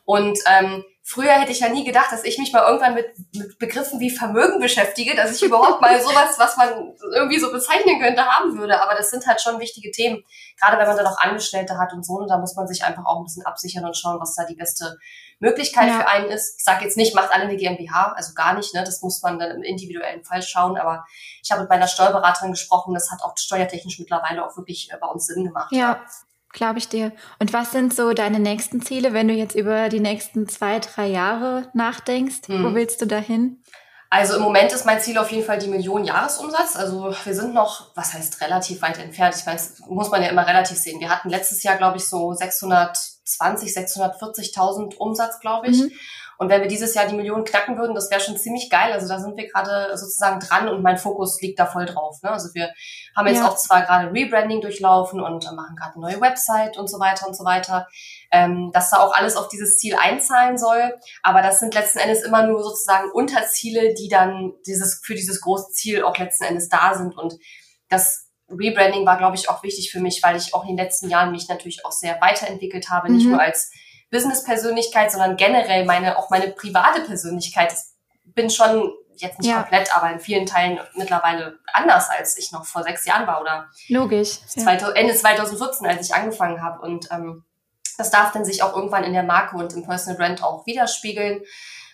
Und 0.03 0.38
ähm, 0.45 0.83
früher 1.07 1.33
hätte 1.33 1.51
ich 1.51 1.59
ja 1.59 1.69
nie 1.69 1.83
gedacht, 1.83 2.11
dass 2.11 2.23
ich 2.23 2.39
mich 2.39 2.51
mal 2.51 2.63
irgendwann 2.63 2.95
mit, 2.95 3.05
mit 3.35 3.59
Begriffen 3.59 3.99
wie 3.99 4.09
Vermögen 4.09 4.59
beschäftige, 4.59 5.15
dass 5.15 5.35
ich 5.35 5.43
überhaupt 5.43 5.79
mal 5.79 6.01
sowas, 6.01 6.39
was 6.39 6.57
man 6.57 6.95
irgendwie 7.13 7.37
so 7.37 7.51
bezeichnen 7.51 8.01
könnte, 8.01 8.25
haben 8.25 8.57
würde. 8.57 8.81
Aber 8.81 8.95
das 8.95 9.11
sind 9.11 9.27
halt 9.27 9.39
schon 9.39 9.59
wichtige 9.59 9.91
Themen, 9.91 10.23
gerade 10.59 10.79
wenn 10.79 10.87
man 10.87 10.97
dann 10.97 11.05
auch 11.05 11.19
Angestellte 11.19 11.77
hat 11.77 11.93
und 11.93 12.03
so. 12.03 12.13
Und 12.13 12.27
da 12.27 12.39
muss 12.39 12.55
man 12.55 12.67
sich 12.67 12.83
einfach 12.83 13.05
auch 13.05 13.19
ein 13.19 13.23
bisschen 13.23 13.45
absichern 13.45 13.85
und 13.85 13.95
schauen, 13.95 14.19
was 14.19 14.33
da 14.33 14.45
die 14.45 14.55
beste 14.55 14.97
Möglichkeit 15.37 15.89
ja. 15.89 15.99
für 15.99 16.07
einen 16.07 16.29
ist. 16.31 16.55
Ich 16.57 16.63
sage 16.63 16.83
jetzt 16.83 16.97
nicht, 16.97 17.13
macht 17.13 17.31
alle 17.31 17.43
eine 17.43 17.55
GmbH, 17.55 18.13
also 18.13 18.33
gar 18.33 18.55
nicht. 18.55 18.73
Ne? 18.73 18.83
Das 18.83 19.03
muss 19.03 19.21
man 19.21 19.37
dann 19.37 19.51
im 19.51 19.63
individuellen 19.63 20.23
Fall 20.23 20.41
schauen. 20.41 20.75
Aber 20.75 21.05
ich 21.43 21.51
habe 21.51 21.61
mit 21.61 21.69
meiner 21.69 21.87
Steuerberaterin 21.87 22.51
gesprochen. 22.51 22.95
Das 22.95 23.11
hat 23.11 23.21
auch 23.21 23.37
steuertechnisch 23.37 23.99
mittlerweile 23.99 24.43
auch 24.43 24.57
wirklich 24.57 24.91
äh, 24.91 24.97
bei 24.99 25.07
uns 25.07 25.27
Sinn 25.27 25.43
gemacht. 25.43 25.71
Ja, 25.71 26.03
Glaube 26.55 26.79
ich 26.79 26.87
dir. 26.87 27.11
Und 27.37 27.51
was 27.51 27.73
sind 27.73 27.93
so 27.93 28.13
deine 28.13 28.39
nächsten 28.39 28.81
Ziele, 28.81 29.11
wenn 29.11 29.27
du 29.27 29.33
jetzt 29.33 29.55
über 29.55 29.89
die 29.89 29.99
nächsten 29.99 30.47
zwei, 30.47 30.79
drei 30.79 31.07
Jahre 31.07 31.67
nachdenkst? 31.73 32.47
Hm. 32.47 32.63
Wo 32.63 32.73
willst 32.73 33.01
du 33.01 33.05
dahin? 33.05 33.61
Also 34.09 34.37
im 34.37 34.41
Moment 34.41 34.71
ist 34.71 34.85
mein 34.85 35.01
Ziel 35.01 35.17
auf 35.17 35.29
jeden 35.31 35.45
Fall 35.45 35.59
die 35.59 35.67
Million 35.67 36.05
Jahresumsatz. 36.05 36.77
Also 36.77 37.13
wir 37.25 37.35
sind 37.35 37.53
noch, 37.53 37.93
was 37.95 38.13
heißt 38.13 38.39
relativ 38.39 38.81
weit 38.81 38.97
entfernt. 38.99 39.35
Ich 39.37 39.45
meine, 39.45 39.57
das 39.57 39.81
muss 39.89 40.09
man 40.09 40.23
ja 40.23 40.29
immer 40.29 40.47
relativ 40.47 40.77
sehen. 40.77 41.01
Wir 41.01 41.09
hatten 41.09 41.27
letztes 41.27 41.61
Jahr, 41.61 41.75
glaube 41.75 41.97
ich, 41.97 42.07
so 42.07 42.31
620, 42.31 43.75
640.000 43.75 44.95
Umsatz, 44.95 45.41
glaube 45.41 45.67
ich. 45.67 45.81
Mhm. 45.81 45.91
Und 46.37 46.49
wenn 46.49 46.61
wir 46.61 46.67
dieses 46.67 46.93
Jahr 46.93 47.07
die 47.07 47.15
Million 47.15 47.43
knacken 47.43 47.77
würden, 47.77 47.95
das 47.95 48.11
wäre 48.11 48.21
schon 48.21 48.37
ziemlich 48.37 48.69
geil. 48.69 48.91
Also 48.91 49.07
da 49.07 49.19
sind 49.19 49.37
wir 49.37 49.47
gerade 49.47 49.97
sozusagen 49.97 50.39
dran 50.39 50.67
und 50.67 50.81
mein 50.81 50.97
Fokus 50.97 51.41
liegt 51.41 51.59
da 51.59 51.65
voll 51.65 51.85
drauf. 51.85 52.21
Ne? 52.23 52.31
Also 52.31 52.53
wir 52.53 52.71
haben 53.15 53.27
jetzt 53.27 53.39
ja. 53.39 53.47
auch 53.47 53.57
zwar 53.57 53.83
gerade 53.83 54.11
Rebranding 54.11 54.61
durchlaufen 54.61 55.21
und 55.21 55.45
machen 55.53 55.75
gerade 55.75 55.95
eine 55.95 56.01
neue 56.01 56.21
Website 56.21 56.77
und 56.77 56.89
so 56.89 56.99
weiter 56.99 57.27
und 57.27 57.35
so 57.35 57.45
weiter, 57.45 57.87
ähm, 58.31 58.71
dass 58.73 58.89
da 58.89 58.97
auch 58.97 59.13
alles 59.13 59.37
auf 59.37 59.47
dieses 59.47 59.77
Ziel 59.77 59.95
einzahlen 59.95 60.57
soll. 60.57 60.95
Aber 61.24 61.41
das 61.41 61.60
sind 61.60 61.74
letzten 61.74 62.00
Endes 62.00 62.24
immer 62.24 62.45
nur 62.45 62.63
sozusagen 62.63 63.12
Unterziele, 63.12 63.93
die 63.93 64.10
dann 64.10 64.53
dieses 64.65 65.01
für 65.03 65.15
dieses 65.15 65.41
große 65.41 65.71
Ziel 65.71 66.03
auch 66.03 66.17
letzten 66.17 66.43
Endes 66.43 66.69
da 66.69 66.95
sind. 66.95 67.17
Und 67.17 67.36
das 67.89 68.25
Rebranding 68.50 69.05
war, 69.05 69.17
glaube 69.17 69.36
ich, 69.36 69.50
auch 69.50 69.63
wichtig 69.63 69.91
für 69.91 70.00
mich, 70.00 70.21
weil 70.21 70.36
ich 70.36 70.53
auch 70.53 70.63
in 70.63 70.75
den 70.75 70.77
letzten 70.77 71.10
Jahren 71.10 71.31
mich 71.31 71.48
natürlich 71.50 71.86
auch 71.86 71.91
sehr 71.91 72.19
weiterentwickelt 72.21 72.89
habe, 72.89 73.10
mhm. 73.10 73.15
nicht 73.15 73.27
nur 73.27 73.41
als 73.41 73.71
Business-Persönlichkeit, 74.15 75.12
sondern 75.12 75.36
generell 75.36 75.84
meine, 75.84 76.17
auch 76.17 76.29
meine 76.29 76.48
private 76.48 77.01
Persönlichkeit. 77.01 77.74
Ich 77.74 78.34
bin 78.34 78.50
schon 78.50 78.93
jetzt 79.17 79.39
nicht 79.39 79.50
ja. 79.50 79.62
komplett, 79.62 79.95
aber 79.95 80.12
in 80.12 80.19
vielen 80.19 80.45
Teilen 80.45 80.79
mittlerweile 80.95 81.60
anders, 81.74 82.10
als 82.10 82.38
ich 82.38 82.51
noch 82.53 82.65
vor 82.65 82.84
sechs 82.84 83.05
Jahren 83.05 83.27
war 83.27 83.41
oder 83.41 83.67
logisch 83.89 84.39
2000, 84.48 84.98
Ende 84.98 85.13
2014, 85.13 85.86
als 85.86 86.07
ich 86.07 86.15
angefangen 86.15 86.62
habe. 86.62 86.81
Und 86.81 87.10
ähm, 87.12 87.43
das 87.98 88.10
darf 88.10 88.31
dann 88.31 88.45
sich 88.45 88.63
auch 88.63 88.74
irgendwann 88.74 89.03
in 89.03 89.13
der 89.13 89.24
Marke 89.24 89.57
und 89.57 89.74
im 89.74 89.86
Personal 89.86 90.17
Brand 90.17 90.43
auch 90.43 90.65
widerspiegeln. 90.65 91.41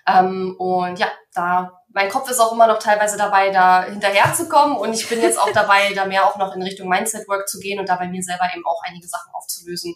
Ähm, 0.07 0.55
und 0.57 0.99
ja, 0.99 1.07
da 1.33 1.81
mein 1.93 2.09
Kopf 2.09 2.29
ist 2.29 2.39
auch 2.39 2.53
immer 2.53 2.67
noch 2.67 2.79
teilweise 2.79 3.17
dabei, 3.17 3.49
da 3.49 3.83
hinterherzukommen 3.83 4.77
und 4.77 4.93
ich 4.93 5.07
bin 5.09 5.21
jetzt 5.21 5.39
auch 5.39 5.51
dabei, 5.53 5.93
da 5.93 6.05
mehr 6.05 6.25
auch 6.25 6.37
noch 6.37 6.55
in 6.55 6.61
Richtung 6.61 6.87
Mindset 6.87 7.27
Work 7.27 7.47
zu 7.49 7.59
gehen 7.59 7.79
und 7.79 7.89
da 7.89 7.95
bei 7.95 8.07
mir 8.07 8.23
selber 8.23 8.49
eben 8.53 8.65
auch 8.65 8.81
einige 8.83 9.07
Sachen 9.07 9.33
aufzulösen, 9.33 9.95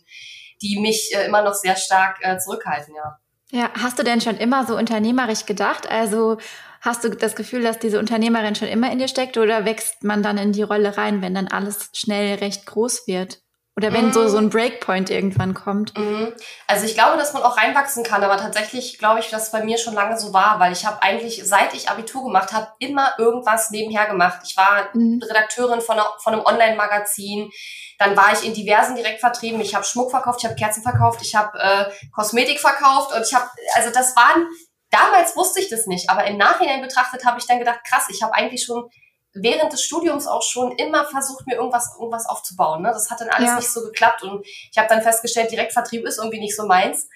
die 0.62 0.80
mich 0.80 1.14
äh, 1.16 1.26
immer 1.26 1.44
noch 1.44 1.54
sehr 1.54 1.76
stark 1.76 2.18
äh, 2.22 2.38
zurückhalten, 2.38 2.96
ja. 2.96 3.20
Ja, 3.52 3.70
hast 3.80 4.00
du 4.00 4.04
denn 4.04 4.22
schon 4.22 4.38
immer 4.38 4.66
so 4.66 4.76
unternehmerisch 4.76 5.46
gedacht? 5.46 5.90
Also 5.90 6.38
hast 6.82 7.04
du 7.04 7.10
das 7.10 7.36
Gefühl, 7.36 7.62
dass 7.62 7.80
diese 7.80 8.00
Unternehmerin 8.00 8.56
schon 8.56 8.68
immer 8.68 8.92
in 8.92 8.98
dir 8.98 9.08
steckt 9.08 9.38
oder 9.38 9.66
wächst 9.66 10.04
man 10.04 10.24
dann 10.24 10.38
in 10.38 10.52
die 10.52 10.64
Rolle 10.64 10.98
rein, 10.98 11.22
wenn 11.22 11.36
dann 11.36 11.48
alles 11.48 11.90
schnell 11.94 12.40
recht 12.40 12.66
groß 12.66 13.08
wird? 13.08 13.45
Oder 13.78 13.92
wenn 13.92 14.10
mm. 14.10 14.14
so, 14.14 14.28
so 14.30 14.38
ein 14.38 14.50
Breakpoint 14.50 15.10
irgendwann 15.10 15.54
kommt. 15.54 15.98
Mm. 15.98 16.28
Also 16.66 16.86
ich 16.86 16.94
glaube, 16.94 17.18
dass 17.18 17.34
man 17.34 17.44
auch 17.44 17.58
reinwachsen 17.58 18.04
kann, 18.04 18.24
aber 18.24 18.38
tatsächlich 18.38 18.98
glaube 19.00 19.20
ich, 19.20 19.30
dass 19.30 19.48
es 19.48 19.52
bei 19.52 19.64
mir 19.64 19.78
schon 19.78 19.94
lange 19.94 20.18
so 20.18 20.34
war, 20.34 20.60
weil 20.60 20.72
ich 20.72 20.86
habe 20.86 21.02
eigentlich, 21.02 21.42
seit 21.44 21.74
ich 21.74 21.90
Abitur 21.90 22.24
gemacht 22.24 22.54
habe, 22.54 22.68
immer 22.80 23.14
irgendwas 23.18 23.72
nebenher 23.72 24.06
gemacht. 24.06 24.40
Ich 24.46 24.56
war 24.56 24.90
mm. 24.94 25.22
Redakteurin 25.22 25.82
von, 25.82 26.00
einer, 26.00 26.08
von 26.24 26.34
einem 26.34 26.46
Online-Magazin, 26.46 27.52
dann 28.00 28.16
war 28.16 28.32
ich 28.34 28.46
in 28.46 28.54
diversen 28.54 28.96
direkt 28.96 29.20
vertrieben. 29.20 29.60
Ich 29.60 29.76
habe 29.76 29.86
Schmuck 29.86 30.12
verkauft, 30.12 30.40
ich 30.42 30.46
habe 30.46 30.56
Kerzen 30.56 30.82
verkauft, 30.82 31.22
ich 31.22 31.36
habe 31.36 31.58
äh, 31.60 31.86
Kosmetik 32.14 32.60
verkauft 32.60 33.14
und 33.14 33.24
ich 33.24 33.34
habe, 33.34 33.50
also 33.74 33.90
das 33.92 34.16
waren, 34.16 34.48
damals 34.90 35.36
wusste 35.36 35.60
ich 35.60 35.70
das 35.70 35.86
nicht, 35.86 36.10
aber 36.10 36.26
im 36.26 36.38
Nachhinein 36.38 36.82
betrachtet 36.82 37.26
habe 37.26 37.40
ich 37.40 37.46
dann 37.46 37.60
gedacht, 37.60 37.80
krass, 37.84 38.08
ich 38.10 38.22
habe 38.22 38.34
eigentlich 38.34 38.64
schon 38.64 38.90
während 39.36 39.74
des 39.74 39.84
Studiums 39.84 40.28
auch 40.28 40.42
schon 40.42 40.72
immer 40.78 41.06
versucht, 41.06 41.46
mir 41.46 41.56
irgendwas, 41.56 41.96
irgendwas 42.00 42.26
aufzubauen. 42.26 42.82
Ne? 42.82 42.90
Das 42.90 43.12
hat 43.12 43.22
dann 43.22 43.30
alles 43.30 43.50
ja. 43.50 43.56
nicht 43.58 43.72
so 43.72 43.82
geklappt 43.82 44.24
und 44.24 44.46
ich 44.46 44.78
habe 44.78 44.88
dann 44.88 45.02
festgestellt, 45.02 45.52
Direktvertrieb 45.52 46.06
ist 46.06 46.18
irgendwie 46.18 46.40
nicht 46.40 46.56
so 46.56 46.66
meins. 46.66 47.10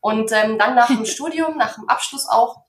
Und 0.00 0.32
ähm, 0.32 0.58
dann 0.58 0.74
nach 0.74 0.88
dem 0.88 1.06
Studium, 1.06 1.56
nach 1.56 1.76
dem 1.76 1.88
Abschluss 1.88 2.28
auch, 2.28 2.62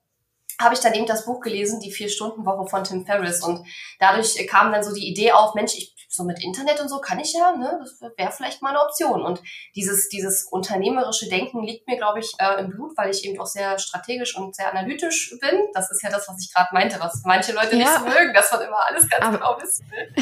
habe 0.60 0.76
ich 0.76 0.82
dann 0.82 0.94
eben 0.94 1.08
das 1.08 1.26
Buch 1.26 1.40
gelesen, 1.42 1.80
die 1.80 1.92
Vier-Stunden-Woche 1.92 2.70
von 2.70 2.84
Tim 2.84 3.06
Ferriss. 3.06 3.44
Und 3.44 3.66
dadurch 4.00 4.36
kam 4.48 4.72
dann 4.72 4.84
so 4.84 4.94
die 4.94 5.08
Idee 5.08 5.32
auf, 5.32 5.56
Mensch, 5.56 5.74
ich, 5.76 5.91
so 6.12 6.24
mit 6.24 6.44
Internet 6.44 6.82
und 6.82 6.90
so 6.90 7.00
kann 7.00 7.20
ich 7.20 7.34
ja, 7.34 7.56
ne, 7.56 7.80
das 7.82 8.02
wäre 8.02 8.32
vielleicht 8.32 8.62
mal 8.62 8.70
eine 8.70 8.82
Option. 8.82 9.24
Und 9.24 9.42
dieses, 9.76 10.10
dieses 10.10 10.44
unternehmerische 10.44 11.30
Denken 11.30 11.64
liegt 11.64 11.88
mir, 11.88 11.98
glaube 11.98 12.20
ich, 12.20 12.34
äh, 12.38 12.60
im 12.60 12.70
Blut, 12.70 12.98
weil 12.98 13.10
ich 13.10 13.24
eben 13.24 13.40
auch 13.40 13.46
sehr 13.46 13.80
strategisch 13.80 14.38
und 14.38 14.56
sehr 14.56 14.70
analytisch 14.70 15.34
bin. 15.40 15.70
Das 15.74 15.90
ist 15.90 16.04
ja 16.04 16.10
das, 16.10 16.28
was 16.28 16.38
ich 16.42 16.54
gerade 16.54 16.70
meinte, 16.74 17.00
was 17.00 17.22
manche 17.26 17.54
Leute 17.54 17.78
ja. 17.78 17.78
nicht 17.78 17.94
so 17.94 18.06
mögen, 18.06 18.34
dass 18.34 18.52
man 18.52 18.62
immer 18.62 18.86
alles 18.88 19.10
ganz 19.10 19.24
Aber 19.24 19.38
genau 19.38 19.62
wissen 19.62 19.90
will. 19.90 20.14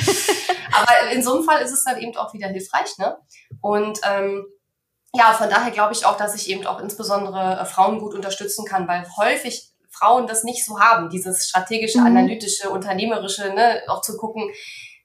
Aber 0.72 1.12
in 1.12 1.24
so 1.24 1.34
einem 1.36 1.43
Fall 1.43 1.62
ist 1.62 1.72
es 1.72 1.84
dann 1.84 1.98
eben 1.98 2.15
auch 2.15 2.34
wieder 2.34 2.48
hilfreich, 2.48 2.98
ne? 3.00 3.17
Und 3.62 4.00
ähm, 4.03 4.46
ja, 5.13 5.34
von 5.34 5.50
daher 5.50 5.72
glaube 5.72 5.93
ich 5.93 6.05
auch, 6.05 6.17
dass 6.17 6.36
ich 6.36 6.50
eben 6.50 6.67
auch 6.67 6.79
insbesondere 6.79 7.62
äh, 7.62 7.65
Frauen 7.65 8.00
gut 8.00 8.13
unterstützen 8.13 8.63
kann, 8.65 8.88
weil 8.88 9.08
häufig 9.17 9.72
Frauen 9.89 10.27
das 10.27 10.43
nicht 10.43 10.63
so 10.63 10.79
haben, 10.79 11.10
dieses 11.10 11.50
strategische, 11.50 12.00
mhm. 12.00 12.05
analytische, 12.05 12.69
unternehmerische, 12.69 13.53
ne, 13.53 13.81
auch 13.88 14.01
zu 14.01 14.17
gucken, 14.17 14.51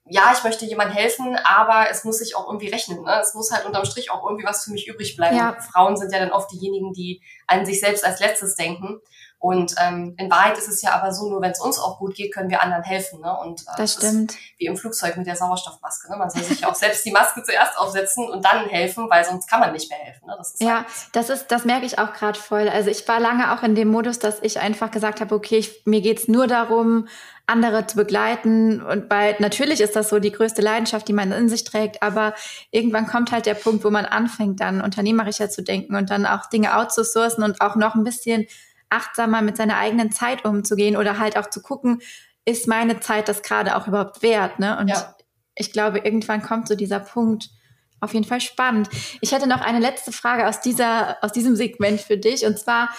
ja, 0.07 0.31
ich 0.37 0.43
möchte 0.43 0.65
jemand 0.65 0.93
helfen, 0.93 1.35
aber 1.43 1.89
es 1.89 2.03
muss 2.03 2.19
sich 2.19 2.35
auch 2.35 2.47
irgendwie 2.47 2.69
rechnen. 2.69 3.03
Ne? 3.03 3.19
Es 3.21 3.33
muss 3.33 3.51
halt 3.51 3.65
unterm 3.65 3.85
Strich 3.85 4.11
auch 4.11 4.23
irgendwie 4.23 4.45
was 4.45 4.63
für 4.63 4.71
mich 4.71 4.87
übrig 4.87 5.15
bleiben. 5.15 5.35
Ja. 5.35 5.57
Frauen 5.71 5.97
sind 5.97 6.13
ja 6.13 6.19
dann 6.19 6.31
oft 6.31 6.51
diejenigen, 6.51 6.93
die 6.93 7.21
an 7.47 7.65
sich 7.65 7.79
selbst 7.79 8.05
als 8.05 8.19
letztes 8.19 8.55
denken. 8.55 9.01
Und 9.39 9.75
ähm, 9.79 10.15
in 10.17 10.31
Wahrheit 10.31 10.57
ist 10.57 10.67
es 10.67 10.81
ja 10.81 10.91
aber 10.93 11.11
so, 11.11 11.29
nur 11.29 11.41
wenn 11.41 11.51
es 11.51 11.59
uns 11.59 11.77
auch 11.77 11.99
gut 11.99 12.15
geht, 12.15 12.33
können 12.33 12.49
wir 12.49 12.63
anderen 12.63 12.83
helfen. 12.83 13.21
Ne? 13.21 13.37
Und 13.37 13.61
äh, 13.61 13.77
das 13.77 13.93
stimmt. 13.93 14.35
wie 14.57 14.65
im 14.65 14.77
Flugzeug 14.77 15.17
mit 15.17 15.27
der 15.27 15.35
Sauerstoffmaske. 15.35 16.09
Ne? 16.09 16.17
Man 16.17 16.29
soll 16.29 16.43
sich 16.43 16.65
auch 16.65 16.73
selbst 16.73 17.05
die 17.05 17.11
Maske 17.11 17.43
zuerst 17.43 17.77
aufsetzen 17.77 18.27
und 18.27 18.43
dann 18.43 18.65
helfen, 18.65 19.07
weil 19.09 19.23
sonst 19.23 19.47
kann 19.47 19.59
man 19.59 19.73
nicht 19.73 19.89
mehr 19.89 19.99
helfen. 19.99 20.25
Ne? 20.25 20.35
Das 20.37 20.55
ja, 20.59 20.77
halt 20.77 20.85
das 21.11 21.29
ist, 21.29 21.47
das 21.47 21.65
merke 21.65 21.85
ich 21.85 21.99
auch 21.99 22.13
gerade 22.13 22.39
voll. 22.39 22.69
Also 22.69 22.89
ich 22.89 23.07
war 23.07 23.19
lange 23.19 23.53
auch 23.53 23.61
in 23.61 23.75
dem 23.75 23.89
Modus, 23.89 24.17
dass 24.17 24.41
ich 24.41 24.59
einfach 24.59 24.89
gesagt 24.89 25.21
habe, 25.21 25.35
okay, 25.35 25.57
ich, 25.57 25.85
mir 25.85 26.01
geht's 26.01 26.27
nur 26.27 26.47
darum, 26.47 27.07
andere 27.47 27.85
zu 27.85 27.95
begleiten. 27.95 28.81
Und 28.81 29.07
bei 29.07 29.35
natürlich 29.39 29.81
ist 29.81 29.95
das 29.95 30.09
so 30.09 30.19
die 30.19 30.31
größte 30.31 30.61
Leidenschaft, 30.61 31.07
die 31.07 31.13
man 31.13 31.31
in 31.31 31.49
sich 31.49 31.63
trägt, 31.63 32.01
aber 32.01 32.33
irgendwann 32.71 33.07
kommt 33.07 33.31
halt 33.31 33.45
der 33.45 33.53
Punkt, 33.53 33.83
wo 33.83 33.91
man 33.91 34.05
anfängt, 34.05 34.59
dann 34.59 34.81
unternehmerischer 34.81 35.49
zu 35.49 35.63
denken 35.63 35.95
und 35.95 36.09
dann 36.09 36.25
auch 36.25 36.49
Dinge 36.49 36.75
outzusourcen 36.75 37.43
und 37.43 37.61
auch 37.61 37.75
noch 37.75 37.95
ein 37.95 38.03
bisschen 38.03 38.47
achtsamer 38.89 39.41
mit 39.41 39.57
seiner 39.57 39.77
eigenen 39.77 40.11
Zeit 40.11 40.45
umzugehen 40.45 40.97
oder 40.97 41.19
halt 41.19 41.37
auch 41.37 41.49
zu 41.49 41.61
gucken, 41.61 42.01
ist 42.45 42.67
meine 42.67 42.99
Zeit 42.99 43.27
das 43.27 43.41
gerade 43.41 43.75
auch 43.75 43.87
überhaupt 43.87 44.21
wert? 44.21 44.59
Ne? 44.59 44.77
Und 44.77 44.87
ja. 44.87 45.15
ich 45.55 45.71
glaube, 45.71 45.99
irgendwann 45.99 46.41
kommt 46.41 46.67
so 46.67 46.75
dieser 46.75 46.99
Punkt. 46.99 47.49
Auf 48.01 48.13
jeden 48.13 48.25
Fall 48.25 48.41
spannend. 48.41 48.89
Ich 49.21 49.31
hätte 49.31 49.47
noch 49.47 49.61
eine 49.61 49.79
letzte 49.79 50.11
Frage 50.11 50.47
aus 50.47 50.61
dieser, 50.61 51.17
aus 51.21 51.31
diesem 51.31 51.55
Segment 51.55 52.01
für 52.01 52.17
dich. 52.17 52.45
Und 52.45 52.59
zwar, 52.59 52.89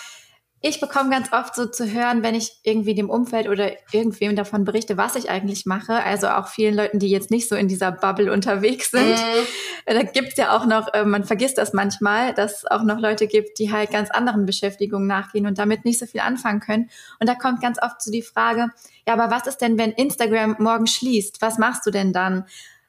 ich 0.68 0.80
bekomme 0.80 1.10
ganz 1.10 1.32
oft 1.32 1.54
so 1.54 1.66
zu 1.66 1.90
hören, 1.90 2.22
wenn 2.22 2.34
ich 2.34 2.52
irgendwie 2.64 2.94
dem 2.94 3.08
Umfeld 3.08 3.48
oder 3.48 3.70
irgendwem 3.92 4.34
davon 4.34 4.64
berichte, 4.64 4.96
was 4.96 5.14
ich 5.14 5.30
eigentlich 5.30 5.64
mache. 5.64 6.02
Also 6.02 6.28
auch 6.28 6.48
vielen 6.48 6.74
Leuten, 6.74 6.98
die 6.98 7.08
jetzt 7.08 7.30
nicht 7.30 7.48
so 7.48 7.54
in 7.54 7.68
dieser 7.68 7.92
Bubble 7.92 8.32
unterwegs 8.32 8.90
sind. 8.90 9.10
Mhm. 9.10 9.46
Da 9.86 10.02
gibt's 10.02 10.36
ja 10.36 10.56
auch 10.56 10.66
noch, 10.66 10.92
äh, 10.94 11.04
man 11.04 11.24
vergisst 11.24 11.58
das 11.58 11.72
manchmal, 11.72 12.34
dass 12.34 12.58
es 12.58 12.64
auch 12.66 12.82
noch 12.82 12.98
Leute 12.98 13.28
gibt, 13.28 13.58
die 13.58 13.72
halt 13.72 13.90
ganz 13.90 14.10
anderen 14.10 14.46
Beschäftigungen 14.46 15.06
nachgehen 15.06 15.46
und 15.46 15.58
damit 15.58 15.84
nicht 15.84 16.00
so 16.00 16.06
viel 16.06 16.20
anfangen 16.20 16.60
können. 16.60 16.90
Und 17.20 17.28
da 17.28 17.34
kommt 17.34 17.60
ganz 17.60 17.80
oft 17.80 18.02
so 18.02 18.10
die 18.10 18.22
Frage, 18.22 18.70
ja, 19.06 19.14
aber 19.14 19.30
was 19.30 19.46
ist 19.46 19.58
denn, 19.58 19.78
wenn 19.78 19.92
Instagram 19.92 20.56
morgen 20.58 20.88
schließt? 20.88 21.40
Was 21.40 21.58
machst 21.58 21.86
du 21.86 21.90
denn 21.90 22.12
dann? 22.12 22.44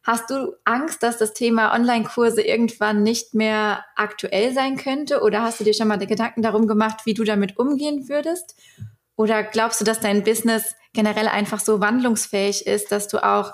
Hast 0.08 0.30
du 0.30 0.56
Angst, 0.64 1.04
dass 1.04 1.18
das 1.18 1.34
Thema 1.34 1.74
Online-Kurse 1.74 2.42
irgendwann 2.42 3.04
nicht 3.04 3.34
mehr 3.34 3.84
aktuell 3.98 4.54
sein 4.54 4.78
könnte? 4.78 5.22
Oder 5.22 5.42
hast 5.42 5.60
du 5.60 5.66
dir 5.66 5.74
schon 5.74 5.90
mal 5.90 5.98
Gedanken 5.98 6.42
darum 6.42 6.66
gemacht, 6.66 7.02
wie 7.04 7.14
du 7.14 7.26
damit 7.26 7.60
umgehen 7.60 8.08
würdest? 8.08 8.56
Oder 9.18 9.44
glaubst 9.44 9.82
du, 9.82 9.84
dass 9.84 10.00
dein 10.00 10.24
Business 10.24 10.76
generell 10.94 11.28
einfach 11.28 11.60
so 11.60 11.82
wandlungsfähig 11.82 12.66
ist, 12.66 12.94
dass 12.94 13.10
du 13.10 13.22
auch, 13.22 13.52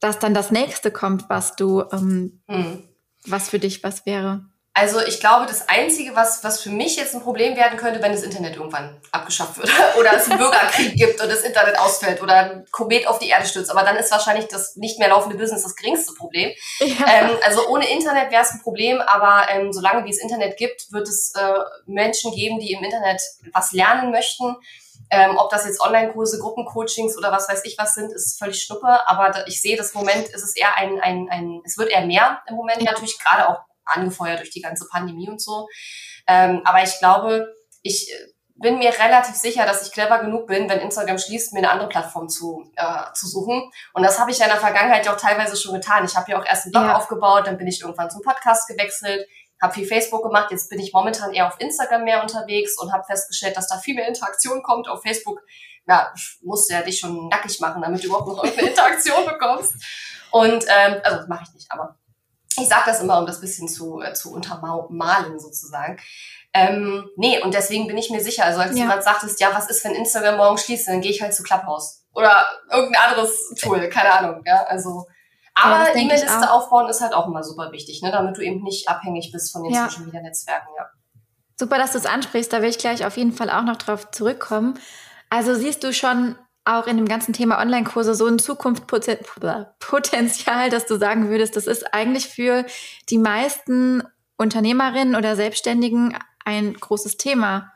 dass 0.00 0.18
dann 0.18 0.32
das 0.32 0.50
nächste 0.50 0.90
kommt, 0.90 1.28
was 1.28 1.56
du, 1.56 1.82
ähm, 1.92 2.40
hm. 2.48 2.82
was 3.26 3.50
für 3.50 3.58
dich 3.58 3.84
was 3.84 4.06
wäre? 4.06 4.46
Also 4.76 5.00
ich 5.00 5.20
glaube, 5.20 5.46
das 5.46 5.68
Einzige, 5.68 6.16
was, 6.16 6.42
was 6.42 6.60
für 6.60 6.70
mich 6.70 6.96
jetzt 6.96 7.14
ein 7.14 7.22
Problem 7.22 7.56
werden 7.56 7.78
könnte, 7.78 8.02
wenn 8.02 8.10
das 8.10 8.24
Internet 8.24 8.56
irgendwann 8.56 9.00
abgeschafft 9.12 9.56
wird 9.56 9.70
oder 9.98 10.14
es 10.14 10.28
einen 10.28 10.38
Bürgerkrieg 10.40 10.96
gibt 10.96 11.20
und 11.22 11.30
das 11.30 11.42
Internet 11.42 11.78
ausfällt 11.78 12.20
oder 12.20 12.34
ein 12.34 12.66
Komet 12.72 13.06
auf 13.06 13.20
die 13.20 13.28
Erde 13.28 13.46
stürzt. 13.46 13.70
Aber 13.70 13.84
dann 13.84 13.94
ist 13.94 14.10
wahrscheinlich 14.10 14.48
das 14.48 14.74
nicht 14.74 14.98
mehr 14.98 15.08
laufende 15.08 15.38
Business 15.38 15.62
das 15.62 15.76
geringste 15.76 16.12
Problem. 16.14 16.50
Ja. 16.80 17.06
Ähm, 17.08 17.30
also 17.44 17.68
ohne 17.68 17.88
Internet 17.88 18.32
wäre 18.32 18.42
es 18.42 18.50
ein 18.50 18.62
Problem, 18.62 19.00
aber 19.00 19.48
ähm, 19.48 19.72
solange 19.72 20.04
wie 20.06 20.10
es 20.10 20.20
Internet 20.20 20.56
gibt, 20.56 20.90
wird 20.90 21.06
es 21.06 21.32
äh, 21.36 21.54
Menschen 21.86 22.34
geben, 22.34 22.58
die 22.58 22.72
im 22.72 22.82
Internet 22.82 23.22
was 23.52 23.70
lernen 23.70 24.10
möchten. 24.10 24.56
Ähm, 25.10 25.36
ob 25.36 25.50
das 25.50 25.66
jetzt 25.66 25.80
Online-Kurse, 25.80 26.40
Gruppencoachings 26.40 27.16
oder 27.16 27.30
was 27.30 27.48
weiß 27.48 27.64
ich 27.64 27.76
was 27.78 27.94
sind, 27.94 28.12
ist 28.12 28.40
völlig 28.40 28.60
schnuppe. 28.60 29.06
Aber 29.06 29.46
ich 29.46 29.60
sehe, 29.60 29.76
das 29.76 29.94
Moment 29.94 30.28
ist 30.30 30.42
es 30.42 30.56
eher 30.56 30.76
ein, 30.76 31.00
ein, 31.00 31.28
ein, 31.30 31.62
es 31.64 31.78
wird 31.78 31.90
eher 31.90 32.04
mehr 32.04 32.42
im 32.48 32.56
Moment 32.56 32.82
natürlich, 32.82 33.16
gerade 33.20 33.48
auch 33.48 33.60
angefeuert 33.86 34.40
durch 34.40 34.50
die 34.50 34.60
ganze 34.60 34.86
Pandemie 34.90 35.28
und 35.28 35.40
so. 35.40 35.68
Ähm, 36.26 36.62
aber 36.64 36.82
ich 36.82 36.98
glaube, 36.98 37.54
ich 37.82 38.10
äh, 38.12 38.34
bin 38.56 38.78
mir 38.78 38.90
relativ 38.98 39.34
sicher, 39.34 39.66
dass 39.66 39.86
ich 39.86 39.92
clever 39.92 40.20
genug 40.20 40.46
bin, 40.46 40.68
wenn 40.68 40.80
Instagram 40.80 41.18
schließt, 41.18 41.52
mir 41.52 41.58
eine 41.58 41.70
andere 41.70 41.88
Plattform 41.88 42.28
zu, 42.28 42.70
äh, 42.76 43.12
zu 43.14 43.26
suchen. 43.26 43.70
Und 43.92 44.02
das 44.02 44.18
habe 44.18 44.30
ich 44.30 44.38
ja 44.38 44.46
in 44.46 44.52
der 44.52 44.60
Vergangenheit 44.60 45.04
ja 45.06 45.12
auch 45.12 45.20
teilweise 45.20 45.56
schon 45.56 45.74
getan. 45.74 46.04
Ich 46.04 46.16
habe 46.16 46.30
ja 46.30 46.40
auch 46.40 46.46
erst 46.46 46.64
einen 46.64 46.72
Blog 46.72 46.84
ja. 46.84 46.96
aufgebaut, 46.96 47.46
dann 47.46 47.58
bin 47.58 47.66
ich 47.66 47.80
irgendwann 47.80 48.10
zum 48.10 48.22
Podcast 48.22 48.68
gewechselt, 48.68 49.28
habe 49.60 49.74
viel 49.74 49.86
Facebook 49.86 50.22
gemacht. 50.22 50.50
Jetzt 50.50 50.70
bin 50.70 50.78
ich 50.78 50.92
momentan 50.92 51.32
eher 51.32 51.48
auf 51.48 51.58
Instagram 51.58 52.04
mehr 52.04 52.22
unterwegs 52.22 52.78
und 52.78 52.92
habe 52.92 53.04
festgestellt, 53.04 53.56
dass 53.56 53.68
da 53.68 53.78
viel 53.78 53.96
mehr 53.96 54.06
Interaktion 54.06 54.62
kommt. 54.62 54.88
Auf 54.88 55.02
Facebook 55.02 55.40
ja, 55.86 56.12
musst 56.42 56.70
du 56.70 56.74
ja 56.74 56.82
dich 56.82 56.98
schon 56.98 57.28
nackig 57.28 57.60
machen, 57.60 57.82
damit 57.82 58.02
du 58.02 58.06
überhaupt 58.06 58.28
noch 58.28 58.42
irgendeine 58.42 58.68
Interaktion 58.70 59.26
bekommst. 59.26 59.74
Und 60.30 60.64
ähm, 60.68 61.00
also 61.02 61.18
das 61.18 61.28
mache 61.28 61.44
ich 61.46 61.54
nicht, 61.54 61.70
aber 61.70 61.98
ich 62.56 62.68
sage 62.68 62.84
das 62.86 63.00
immer, 63.00 63.18
um 63.18 63.26
das 63.26 63.40
bisschen 63.40 63.68
zu, 63.68 64.00
äh, 64.00 64.14
zu 64.14 64.32
untermalen 64.32 65.38
sozusagen. 65.38 65.98
Ähm, 66.52 67.10
nee, 67.16 67.42
und 67.42 67.52
deswegen 67.52 67.88
bin 67.88 67.98
ich 67.98 68.10
mir 68.10 68.20
sicher, 68.20 68.44
also 68.44 68.60
als 68.60 68.78
ja. 68.78 68.86
gerade 68.86 69.02
sagtest, 69.02 69.40
ja, 69.40 69.48
was 69.52 69.68
ist, 69.68 69.84
wenn 69.84 69.94
Instagram 69.94 70.36
morgen 70.36 70.56
schließt, 70.56 70.86
dann 70.86 71.00
gehe 71.00 71.10
ich 71.10 71.20
halt 71.20 71.34
zu 71.34 71.42
Clubhouse. 71.42 72.04
Oder 72.14 72.46
irgendein 72.70 73.02
anderes 73.02 73.54
Tool, 73.60 73.88
keine 73.88 74.12
Ahnung, 74.12 74.42
ja, 74.46 74.64
also. 74.64 75.06
Aber 75.54 75.88
ja, 75.88 75.96
E-Mail-Liste 75.96 76.50
aufbauen 76.50 76.88
ist 76.88 77.00
halt 77.00 77.12
auch 77.12 77.26
immer 77.26 77.42
super 77.42 77.70
wichtig, 77.72 78.02
ne, 78.02 78.10
damit 78.10 78.36
du 78.36 78.40
eben 78.40 78.62
nicht 78.62 78.88
abhängig 78.88 79.30
bist 79.32 79.52
von 79.52 79.62
den 79.62 79.72
ja. 79.72 79.88
Social 79.88 80.04
Media 80.04 80.20
Netzwerken, 80.20 80.68
ja. 80.76 80.86
Super, 81.56 81.78
dass 81.78 81.92
du 81.92 81.98
es 81.98 82.06
ansprichst, 82.06 82.52
da 82.52 82.62
will 82.62 82.70
ich 82.70 82.78
gleich 82.78 83.04
auf 83.04 83.16
jeden 83.16 83.32
Fall 83.32 83.50
auch 83.50 83.62
noch 83.62 83.76
drauf 83.76 84.10
zurückkommen. 84.10 84.78
Also 85.30 85.54
siehst 85.54 85.84
du 85.84 85.92
schon 85.92 86.36
auch 86.64 86.86
in 86.86 86.96
dem 86.96 87.06
ganzen 87.06 87.32
Thema 87.32 87.60
Online-Kurse 87.60 88.14
so 88.14 88.26
ein 88.26 88.38
Zukunftspotenzial, 88.38 90.70
dass 90.70 90.86
du 90.86 90.96
sagen 90.96 91.28
würdest, 91.28 91.56
das 91.56 91.66
ist 91.66 91.92
eigentlich 91.92 92.28
für 92.28 92.64
die 93.10 93.18
meisten 93.18 94.02
Unternehmerinnen 94.36 95.14
oder 95.14 95.36
Selbstständigen 95.36 96.16
ein 96.44 96.74
großes 96.74 97.16
Thema? 97.16 97.72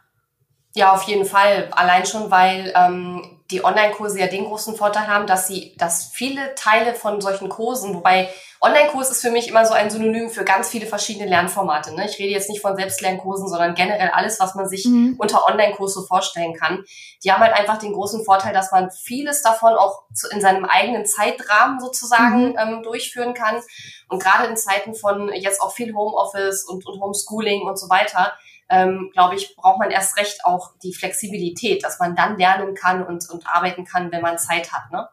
Ja, 0.75 0.93
auf 0.93 1.05
jeden 1.05 1.25
Fall. 1.25 1.69
Allein 1.73 2.07
schon, 2.07 2.31
weil 2.31 2.73
ähm, 2.77 3.38
die 3.51 3.65
Online-Kurse 3.65 4.21
ja 4.21 4.27
den 4.27 4.45
großen 4.45 4.77
Vorteil 4.77 5.07
haben, 5.07 5.27
dass 5.27 5.47
sie, 5.47 5.75
dass 5.79 6.11
viele 6.13 6.55
Teile 6.55 6.95
von 6.95 7.21
solchen 7.21 7.49
Kursen, 7.49 7.95
wobei 7.95 8.29
Online-Kurs 8.61 9.11
ist 9.11 9.23
für 9.23 9.31
mich 9.31 9.49
immer 9.49 9.65
so 9.65 9.73
ein 9.73 9.89
Synonym 9.89 10.31
für 10.31 10.45
ganz 10.45 10.69
viele 10.69 10.87
verschiedene 10.87 11.29
Lernformate. 11.29 11.95
Ne? 11.95 12.07
Ich 12.07 12.19
rede 12.19 12.33
jetzt 12.33 12.51
nicht 12.51 12.61
von 12.61 12.77
Selbstlernkursen, 12.77 13.49
sondern 13.49 13.75
generell 13.75 14.11
alles, 14.11 14.41
was 14.41 14.57
man 14.57 14.69
sich 14.69 14.85
mhm. 14.85 15.15
unter 15.19 15.47
Online-Kurs 15.47 15.95
so 15.95 16.03
vorstellen 16.03 16.55
kann. 16.55 16.85
Die 17.23 17.33
haben 17.33 17.41
halt 17.41 17.55
einfach 17.55 17.79
den 17.79 17.93
großen 17.93 18.25
Vorteil, 18.25 18.53
dass 18.53 18.73
man 18.73 18.91
vieles 18.91 19.43
davon 19.43 19.75
auch 19.75 20.03
in 20.33 20.41
seinem 20.41 20.65
eigenen 20.65 21.07
Zeitrahmen 21.07 21.79
sozusagen 21.79 22.51
mhm. 22.51 22.59
ähm, 22.59 22.83
durchführen 22.83 23.33
kann. 23.33 23.63
Und 24.09 24.21
gerade 24.21 24.49
in 24.49 24.57
Zeiten 24.57 24.95
von 24.95 25.33
jetzt 25.33 25.63
auch 25.63 25.73
viel 25.73 25.95
Homeoffice 25.95 26.65
und, 26.65 26.85
und 26.85 27.01
Homeschooling 27.01 27.63
und 27.63 27.79
so 27.79 27.89
weiter, 27.89 28.33
ähm, 28.69 29.11
glaube 29.13 29.35
ich, 29.37 29.57
braucht 29.57 29.79
man 29.79 29.91
erst 29.91 30.17
recht 30.17 30.45
auch 30.45 30.73
die 30.83 30.95
Flexibilität, 30.95 31.83
dass 31.85 31.99
man 31.99 32.15
dann 32.17 32.37
lernen 32.39 32.75
kann 32.75 33.03
und, 33.03 33.29
und 33.31 33.47
arbeiten 33.47 33.85
kann, 33.85 34.13
wenn 34.13 34.23
man 34.23 34.39
Zeit 34.39 34.73
hat. 34.73 34.91
Ne? 34.93 35.09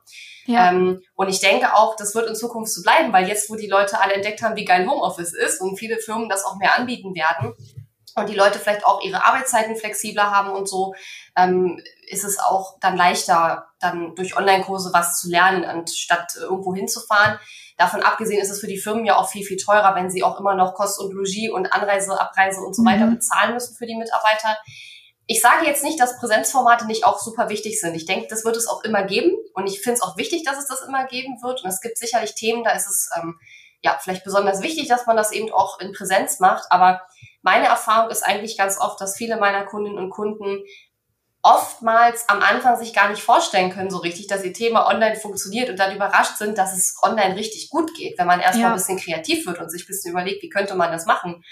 Ja. 0.46 0.72
Ähm, 0.72 1.02
und 1.16 1.30
ich 1.30 1.40
denke 1.40 1.74
auch, 1.74 1.96
das 1.96 2.16
wird 2.16 2.28
in 2.28 2.36
Zukunft 2.36 2.72
so 2.72 2.82
bleiben, 2.82 3.14
weil 3.14 3.28
jetzt, 3.28 3.50
wo 3.50 3.56
die 3.56 3.68
Leute 3.68 4.00
alle 4.02 4.14
entdeckt 4.14 4.42
haben, 4.42 4.56
wie 4.56 4.66
geil 4.66 4.88
Homeoffice 4.88 5.34
ist 5.34 5.62
und 5.62 5.78
viele 5.78 5.98
Firmen 5.98 6.30
das 6.30 6.44
auch 6.44 6.58
mehr 6.58 6.78
anbieten 6.78 7.16
werden 7.16 7.54
und 8.16 8.30
die 8.30 8.36
Leute 8.36 8.60
vielleicht 8.60 8.86
auch 8.86 9.02
ihre 9.04 9.24
Arbeitszeiten 9.24 9.76
flexibler 9.76 10.32
haben 10.32 10.52
und 10.52 10.68
so, 10.70 10.96
ähm, 11.36 11.82
ist 12.08 12.24
es 12.24 12.40
auch 12.40 12.78
dann 12.80 12.96
leichter, 12.96 13.68
dann 13.80 14.16
durch 14.16 14.38
Online-Kurse 14.38 14.92
was 14.94 15.20
zu 15.20 15.30
lernen, 15.30 15.66
anstatt 15.66 16.36
irgendwo 16.36 16.74
hinzufahren. 16.74 17.40
Davon 17.78 18.02
abgesehen 18.04 18.42
ist 18.42 18.50
es 18.50 18.62
für 18.62 18.68
die 18.68 18.78
Firmen 18.78 19.06
ja 19.06 19.18
auch 19.18 19.30
viel, 19.30 19.46
viel 19.46 19.58
teurer, 19.58 19.96
wenn 19.96 20.10
sie 20.10 20.24
auch 20.24 20.40
immer 20.40 20.56
noch 20.56 20.74
Kost 20.74 21.00
und 21.00 21.14
Logis 21.14 21.52
und 21.52 21.74
Anreise, 21.74 22.20
Abreise 22.20 22.62
und 22.62 22.74
so 22.74 22.86
weiter 22.86 23.06
mhm. 23.06 23.16
bezahlen 23.16 23.54
müssen 23.54 23.76
für 23.76 23.86
die 23.86 23.96
Mitarbeiter. 23.96 24.58
ich 25.28 25.42
sage 25.42 25.66
jetzt 25.66 25.84
nicht, 25.84 26.00
dass 26.00 26.20
Präsenzformate 26.20 26.86
nicht 26.86 27.04
auch 27.04 27.20
super 27.20 27.50
wichtig 27.50 27.82
sind. 27.82 27.96
Ich 27.96 28.06
denke, 28.06 28.28
das 28.30 28.46
wird 28.46 28.56
es 28.56 28.68
auch 28.68 28.84
immer 28.84 29.04
geben 29.04 29.36
und 29.54 29.68
ich 29.68 29.82
finde 29.82 29.96
es 29.96 30.04
auch 30.04 30.16
wichtig, 30.18 30.44
dass 30.44 30.58
es 30.58 30.68
das 30.68 30.82
immer 30.84 31.06
geben 31.06 31.42
wird. 31.42 31.64
Und 31.64 31.70
es 31.70 31.82
gibt 31.82 31.98
sicherlich 31.98 32.36
Themen, 32.36 32.64
da 32.64 32.72
ist 32.72 32.88
es 32.88 33.10
ähm, 33.18 33.40
ja 33.82 33.98
vielleicht 34.00 34.24
besonders 34.24 34.62
wichtig, 34.62 34.88
dass 34.88 35.06
man 35.06 35.18
das 35.18 35.32
eben 35.32 35.52
auch 35.52 35.80
in 35.80 35.92
Präsenz 35.92 36.40
macht. 36.40 36.66
Aber 36.70 37.02
meine 37.42 37.68
Erfahrung 37.68 38.10
ist 38.10 38.24
eigentlich 38.24 38.58
ganz 38.58 38.80
oft, 38.80 39.02
dass 39.02 39.18
viele 39.18 39.38
meiner 39.38 39.66
Kundinnen 39.66 40.00
und 40.00 40.10
Kunden 40.10 40.64
oftmals 41.46 42.28
am 42.28 42.42
Anfang 42.42 42.76
sich 42.76 42.92
gar 42.92 43.08
nicht 43.08 43.22
vorstellen 43.22 43.70
können 43.70 43.92
so 43.92 44.00
richtig, 44.00 44.26
dass 44.26 44.44
ihr 44.44 44.52
Thema 44.52 44.88
online 44.88 45.16
funktioniert 45.16 45.70
und 45.70 45.78
dann 45.78 45.96
überrascht 45.96 46.38
sind, 46.38 46.58
dass 46.58 46.76
es 46.76 46.98
online 47.04 47.36
richtig 47.36 47.70
gut 47.70 47.94
geht, 47.94 48.18
wenn 48.18 48.26
man 48.26 48.40
erstmal 48.40 48.64
ja. 48.64 48.70
ein 48.70 48.76
bisschen 48.76 48.98
kreativ 48.98 49.46
wird 49.46 49.60
und 49.60 49.70
sich 49.70 49.84
ein 49.84 49.88
bisschen 49.88 50.12
überlegt, 50.12 50.42
wie 50.42 50.50
könnte 50.50 50.74
man 50.74 50.92
das 50.92 51.06
machen. 51.06 51.44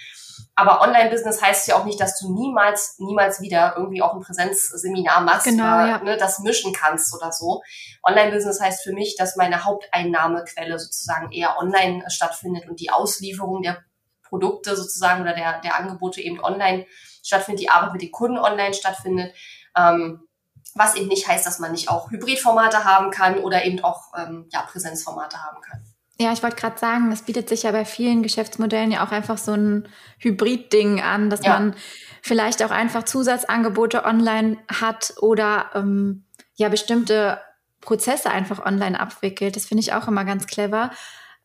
Aber 0.55 0.81
Online-Business 0.81 1.43
heißt 1.43 1.67
ja 1.67 1.75
auch 1.75 1.85
nicht, 1.85 1.99
dass 1.99 2.19
du 2.19 2.33
niemals, 2.33 2.95
niemals 2.97 3.39
wieder 3.39 3.75
irgendwie 3.77 4.01
auch 4.01 4.15
ein 4.15 4.21
Präsenzseminar 4.21 5.21
machst 5.21 5.45
genau, 5.45 5.63
oder 5.63 5.87
ja. 5.87 5.97
ne, 5.99 6.17
das 6.17 6.39
mischen 6.39 6.73
kannst 6.73 7.15
oder 7.15 7.31
so. 7.31 7.61
Online-Business 8.01 8.59
heißt 8.59 8.83
für 8.83 8.93
mich, 8.93 9.15
dass 9.15 9.35
meine 9.35 9.63
Haupteinnahmequelle 9.63 10.79
sozusagen 10.79 11.31
eher 11.31 11.59
online 11.59 12.03
stattfindet 12.07 12.67
und 12.67 12.79
die 12.79 12.89
Auslieferung 12.89 13.61
der 13.61 13.83
Produkte 14.27 14.75
sozusagen 14.75 15.21
oder 15.21 15.35
der, 15.35 15.61
der 15.61 15.77
Angebote 15.77 16.19
eben 16.19 16.43
online 16.43 16.87
stattfindet, 17.21 17.61
die 17.61 17.69
Arbeit 17.69 17.93
mit 17.93 18.01
den 18.01 18.11
Kunden 18.11 18.39
online 18.39 18.73
stattfindet. 18.73 19.35
Ähm, 19.77 20.21
was 20.75 20.95
eben 20.95 21.07
nicht 21.07 21.27
heißt, 21.27 21.45
dass 21.45 21.59
man 21.59 21.71
nicht 21.71 21.89
auch 21.89 22.09
Hybridformate 22.09 22.83
haben 22.83 23.11
kann 23.11 23.37
oder 23.37 23.65
eben 23.65 23.83
auch 23.83 24.13
ähm, 24.17 24.47
ja, 24.51 24.61
Präsenzformate 24.61 25.43
haben 25.43 25.61
kann. 25.61 25.83
Ja, 26.19 26.31
ich 26.31 26.43
wollte 26.43 26.55
gerade 26.55 26.77
sagen, 26.77 27.11
es 27.11 27.23
bietet 27.23 27.49
sich 27.49 27.63
ja 27.63 27.71
bei 27.71 27.85
vielen 27.85 28.23
Geschäftsmodellen 28.23 28.91
ja 28.91 29.05
auch 29.05 29.11
einfach 29.11 29.37
so 29.37 29.53
ein 29.53 29.89
Hybrid-Ding 30.19 31.01
an, 31.01 31.29
dass 31.29 31.43
ja. 31.43 31.53
man 31.53 31.75
vielleicht 32.21 32.63
auch 32.63 32.71
einfach 32.71 33.03
Zusatzangebote 33.03 34.05
online 34.05 34.57
hat 34.69 35.15
oder 35.19 35.71
ähm, 35.73 36.25
ja 36.55 36.69
bestimmte 36.69 37.41
Prozesse 37.81 38.29
einfach 38.29 38.63
online 38.63 38.99
abwickelt. 38.99 39.55
Das 39.55 39.65
finde 39.65 39.81
ich 39.81 39.93
auch 39.93 40.07
immer 40.07 40.23
ganz 40.23 40.47
clever. 40.47 40.91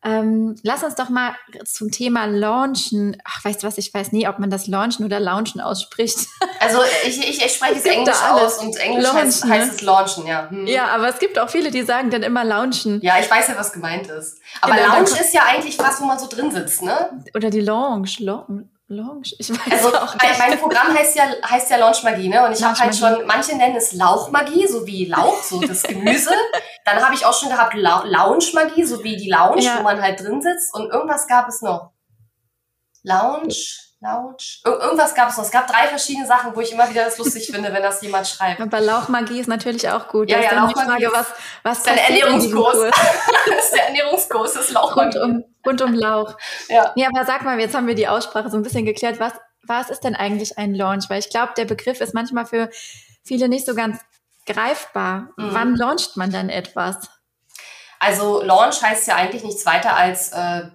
Ähm, 0.04 0.54
lass 0.62 0.84
uns 0.84 0.94
doch 0.94 1.08
mal 1.08 1.34
zum 1.64 1.90
Thema 1.90 2.26
Launchen. 2.26 3.20
Ach, 3.24 3.44
weißt 3.44 3.62
du 3.62 3.66
was? 3.66 3.78
Ich 3.78 3.92
weiß 3.92 4.12
nie, 4.12 4.28
ob 4.28 4.38
man 4.38 4.48
das 4.48 4.68
Launchen 4.68 5.04
oder 5.04 5.18
Launchen 5.18 5.60
ausspricht. 5.60 6.18
Also 6.60 6.80
ich, 7.06 7.16
ich, 7.20 7.44
ich 7.44 7.54
spreche 7.54 7.76
es 7.76 7.84
Englisch 7.84 8.20
aus 8.20 8.58
und 8.58 8.76
Englisch 8.76 9.04
Launchen, 9.04 9.26
heißt, 9.26 9.44
heißt, 9.44 9.66
ne? 9.68 9.74
es 9.76 9.82
Launchen, 9.82 10.26
ja. 10.26 10.50
Hm. 10.50 10.66
Ja, 10.66 10.88
aber 10.88 11.08
es 11.08 11.20
gibt 11.20 11.38
auch 11.38 11.48
viele, 11.48 11.70
die 11.70 11.82
sagen 11.82 12.10
dann 12.10 12.24
immer 12.24 12.44
Launchen. 12.44 13.00
Ja, 13.00 13.18
ich 13.20 13.30
weiß 13.30 13.46
ja, 13.46 13.56
was 13.56 13.72
gemeint 13.72 14.08
ist. 14.08 14.40
Aber 14.60 14.74
genau, 14.74 14.94
Lounge 14.94 15.20
ist 15.20 15.32
ja 15.32 15.42
eigentlich 15.48 15.78
was, 15.78 16.00
wo 16.00 16.06
man 16.06 16.18
so 16.18 16.26
drin 16.26 16.50
sitzt, 16.50 16.82
ne? 16.82 17.22
Oder 17.32 17.50
die 17.50 17.60
Lounge. 17.60 18.10
Lounge. 18.18 18.68
Launch? 18.88 19.36
Ich 19.38 19.50
weiß 19.50 19.84
also 19.84 19.96
auch 19.96 20.14
nicht. 20.14 20.38
mein 20.38 20.58
Programm 20.58 20.96
heißt 20.96 21.14
ja 21.16 21.24
heißt 21.44 21.70
ja 21.70 21.76
Launchmagie, 21.76 22.28
ne? 22.28 22.44
Und 22.46 22.52
ich 22.52 22.62
habe 22.62 22.78
halt 22.78 22.96
schon, 22.96 23.26
manche 23.26 23.54
nennen 23.54 23.76
es 23.76 23.92
Lauchmagie, 23.92 24.66
so 24.66 24.86
wie 24.86 25.04
Lauch, 25.04 25.42
so 25.42 25.60
das 25.60 25.82
Gemüse. 25.82 26.30
Dann 26.86 27.04
habe 27.04 27.14
ich 27.14 27.26
auch 27.26 27.38
schon 27.38 27.50
gehabt 27.50 27.74
La 27.74 28.02
Lounge-Magie, 28.04 28.84
so 28.84 29.04
wie 29.04 29.16
die 29.16 29.30
Lounge, 29.30 29.60
ja. 29.60 29.78
wo 29.78 29.82
man 29.82 30.00
halt 30.00 30.20
drin 30.20 30.40
sitzt. 30.40 30.74
Und 30.74 30.90
irgendwas 30.90 31.26
gab 31.26 31.48
es 31.48 31.60
noch. 31.60 31.92
Lounge. 33.02 33.54
Laut. 34.00 34.60
Ir 34.64 34.78
irgendwas 34.80 35.14
gab 35.14 35.28
es 35.30 35.36
noch. 35.36 35.44
Es 35.44 35.50
gab 35.50 35.66
drei 35.66 35.88
verschiedene 35.88 36.24
Sachen, 36.24 36.54
wo 36.54 36.60
ich 36.60 36.72
immer 36.72 36.88
wieder 36.88 37.04
das 37.04 37.18
lustig 37.18 37.46
finde, 37.52 37.72
wenn 37.72 37.82
das 37.82 38.00
jemand 38.00 38.28
schreibt. 38.28 38.60
Aber 38.60 38.80
Lauchmagie 38.80 39.40
ist 39.40 39.48
natürlich 39.48 39.88
auch 39.88 40.06
gut. 40.06 40.30
Ja, 40.30 40.40
ja, 40.40 40.54
Lauchmagie. 40.54 41.06
Frage, 41.06 41.10
was, 41.12 41.26
was 41.64 41.78
ist 41.78 41.86
der 41.86 42.08
Ernährungskurs. 42.08 42.76
das 43.46 43.64
ist 43.64 43.74
der 43.74 43.86
Ernährungskurs, 43.88 44.54
das 44.54 44.66
ist 44.66 44.72
Lauchmagie. 44.72 45.18
Rund 45.18 45.34
um, 45.34 45.44
rund 45.66 45.82
um 45.82 45.94
Lauch. 45.94 46.36
Ja. 46.68 46.92
ja, 46.94 47.08
aber 47.08 47.24
sag 47.24 47.44
mal, 47.44 47.58
jetzt 47.58 47.74
haben 47.74 47.88
wir 47.88 47.96
die 47.96 48.06
Aussprache 48.06 48.50
so 48.50 48.56
ein 48.56 48.62
bisschen 48.62 48.84
geklärt. 48.84 49.18
Was, 49.18 49.32
was 49.64 49.90
ist 49.90 50.04
denn 50.04 50.14
eigentlich 50.14 50.58
ein 50.58 50.74
Launch? 50.74 51.10
Weil 51.10 51.18
ich 51.18 51.30
glaube, 51.30 51.54
der 51.56 51.64
Begriff 51.64 52.00
ist 52.00 52.14
manchmal 52.14 52.46
für 52.46 52.70
viele 53.24 53.48
nicht 53.48 53.66
so 53.66 53.74
ganz 53.74 53.98
greifbar. 54.46 55.30
Mhm. 55.36 55.54
Wann 55.54 55.76
launcht 55.76 56.16
man 56.16 56.30
denn 56.30 56.50
etwas? 56.50 57.10
Also 57.98 58.42
Launch 58.42 58.80
heißt 58.80 59.08
ja 59.08 59.16
eigentlich 59.16 59.42
nichts 59.42 59.66
weiter 59.66 59.96
als 59.96 60.30
äh, 60.30 60.68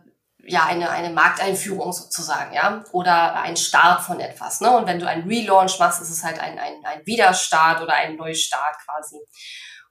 ja, 0.45 0.65
eine, 0.65 0.89
eine 0.89 1.13
Markteinführung 1.13 1.93
sozusagen, 1.93 2.53
ja, 2.53 2.83
oder 2.91 3.35
ein 3.41 3.55
Start 3.55 4.01
von 4.01 4.19
etwas, 4.19 4.59
ne? 4.61 4.75
Und 4.75 4.87
wenn 4.87 4.99
du 4.99 5.07
einen 5.07 5.27
Relaunch 5.27 5.79
machst, 5.79 6.01
ist 6.01 6.09
es 6.09 6.23
halt 6.23 6.39
ein, 6.39 6.59
ein, 6.59 6.83
ein 6.83 7.05
Widerstart 7.05 7.81
oder 7.81 7.93
ein 7.93 8.17
Neustart 8.17 8.75
quasi. 8.85 9.19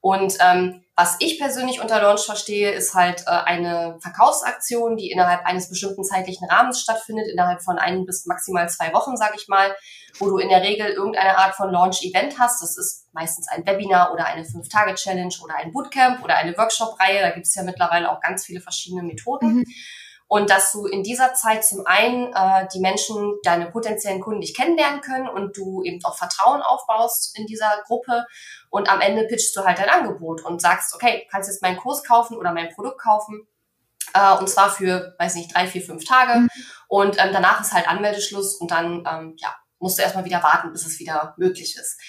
Und 0.00 0.37
ähm, 0.40 0.85
was 0.96 1.16
ich 1.20 1.38
persönlich 1.38 1.81
unter 1.81 2.03
Launch 2.03 2.22
verstehe, 2.22 2.72
ist 2.72 2.92
halt 2.92 3.22
äh, 3.27 3.31
eine 3.31 3.98
Verkaufsaktion, 4.03 4.96
die 4.96 5.12
innerhalb 5.12 5.46
eines 5.46 5.70
bestimmten 5.70 6.03
zeitlichen 6.03 6.48
Rahmens 6.50 6.81
stattfindet, 6.81 7.29
innerhalb 7.33 7.62
von 7.62 7.79
ein 7.79 8.05
bis 8.05 8.27
maximal 8.27 8.68
zwei 8.68 8.92
Wochen, 8.92 9.16
sage 9.16 9.35
ich 9.37 9.46
mal, 9.46 9.74
wo 10.18 10.29
du 10.29 10.38
in 10.38 10.48
der 10.48 10.62
Regel 10.62 10.88
irgendeine 10.88 11.38
Art 11.38 11.55
von 11.55 11.70
Launch-Event 11.70 12.38
hast. 12.38 12.61
Das 12.61 12.77
ist 12.77 13.07
meistens 13.12 13.46
ein 13.48 13.64
Webinar 13.64 14.12
oder 14.12 14.27
eine 14.27 14.44
Fünf-Tage-Challenge 14.44 15.35
oder 15.42 15.55
ein 15.55 15.72
Bootcamp 15.72 16.22
oder 16.22 16.37
eine 16.37 16.59
Workshop-Reihe. 16.59 17.20
Da 17.20 17.31
gibt 17.31 17.46
es 17.46 17.55
ja 17.55 17.62
mittlerweile 17.62 18.11
auch 18.11 18.20
ganz 18.20 18.44
viele 18.44 18.61
verschiedene 18.61 19.05
Methoden. 19.05 19.59
Mhm 19.59 19.64
und 20.33 20.49
dass 20.49 20.73
du 20.73 20.87
in 20.87 21.03
dieser 21.03 21.35
Zeit 21.35 21.62
zum 21.62 21.85
einen 21.85 22.33
äh, 22.33 22.66
die 22.73 22.81
Menschen, 22.81 23.35
deine 23.42 23.71
potenziellen 23.71 24.23
Kunden 24.23 24.40
dich 24.40 24.57
kennenlernen 24.57 25.03
können 25.03 25.29
und 25.29 25.59
du 25.59 25.83
eben 25.83 26.03
auch 26.07 26.16
Vertrauen 26.16 26.62
aufbaust 26.62 27.38
in 27.38 27.47
dieser 27.47 27.71
Gruppe 27.85 28.25
und 28.71 28.88
am 28.88 29.03
Ende 29.03 29.25
pitchst 29.25 29.55
du 29.55 29.62
halt 29.62 29.79
dein 29.79 29.90
Angebot 29.90 30.42
und 30.42 30.62
sagst, 30.62 30.95
okay, 30.95 31.29
kannst 31.31 31.51
jetzt 31.51 31.61
meinen 31.61 31.77
Kurs 31.77 32.03
kaufen 32.03 32.38
oder 32.38 32.55
mein 32.55 32.71
Produkt 32.71 32.99
kaufen 32.99 33.47
äh, 34.14 34.35
und 34.38 34.49
zwar 34.49 34.71
für, 34.71 35.14
weiß 35.18 35.35
nicht, 35.35 35.55
drei, 35.55 35.66
vier, 35.66 35.83
fünf 35.83 36.07
Tage 36.07 36.40
mhm. 36.40 36.49
und 36.88 37.23
ähm, 37.23 37.29
danach 37.35 37.61
ist 37.61 37.75
halt 37.75 37.87
Anmeldeschluss 37.87 38.55
und 38.55 38.71
dann 38.71 39.05
ähm, 39.07 39.37
ja, 39.37 39.55
musst 39.81 39.99
du 39.99 40.03
erstmal 40.03 40.25
wieder 40.25 40.42
warten, 40.42 40.73
bis 40.73 40.87
es 40.87 40.99
wieder 40.99 41.35
möglich 41.37 41.77
ist. 41.77 42.01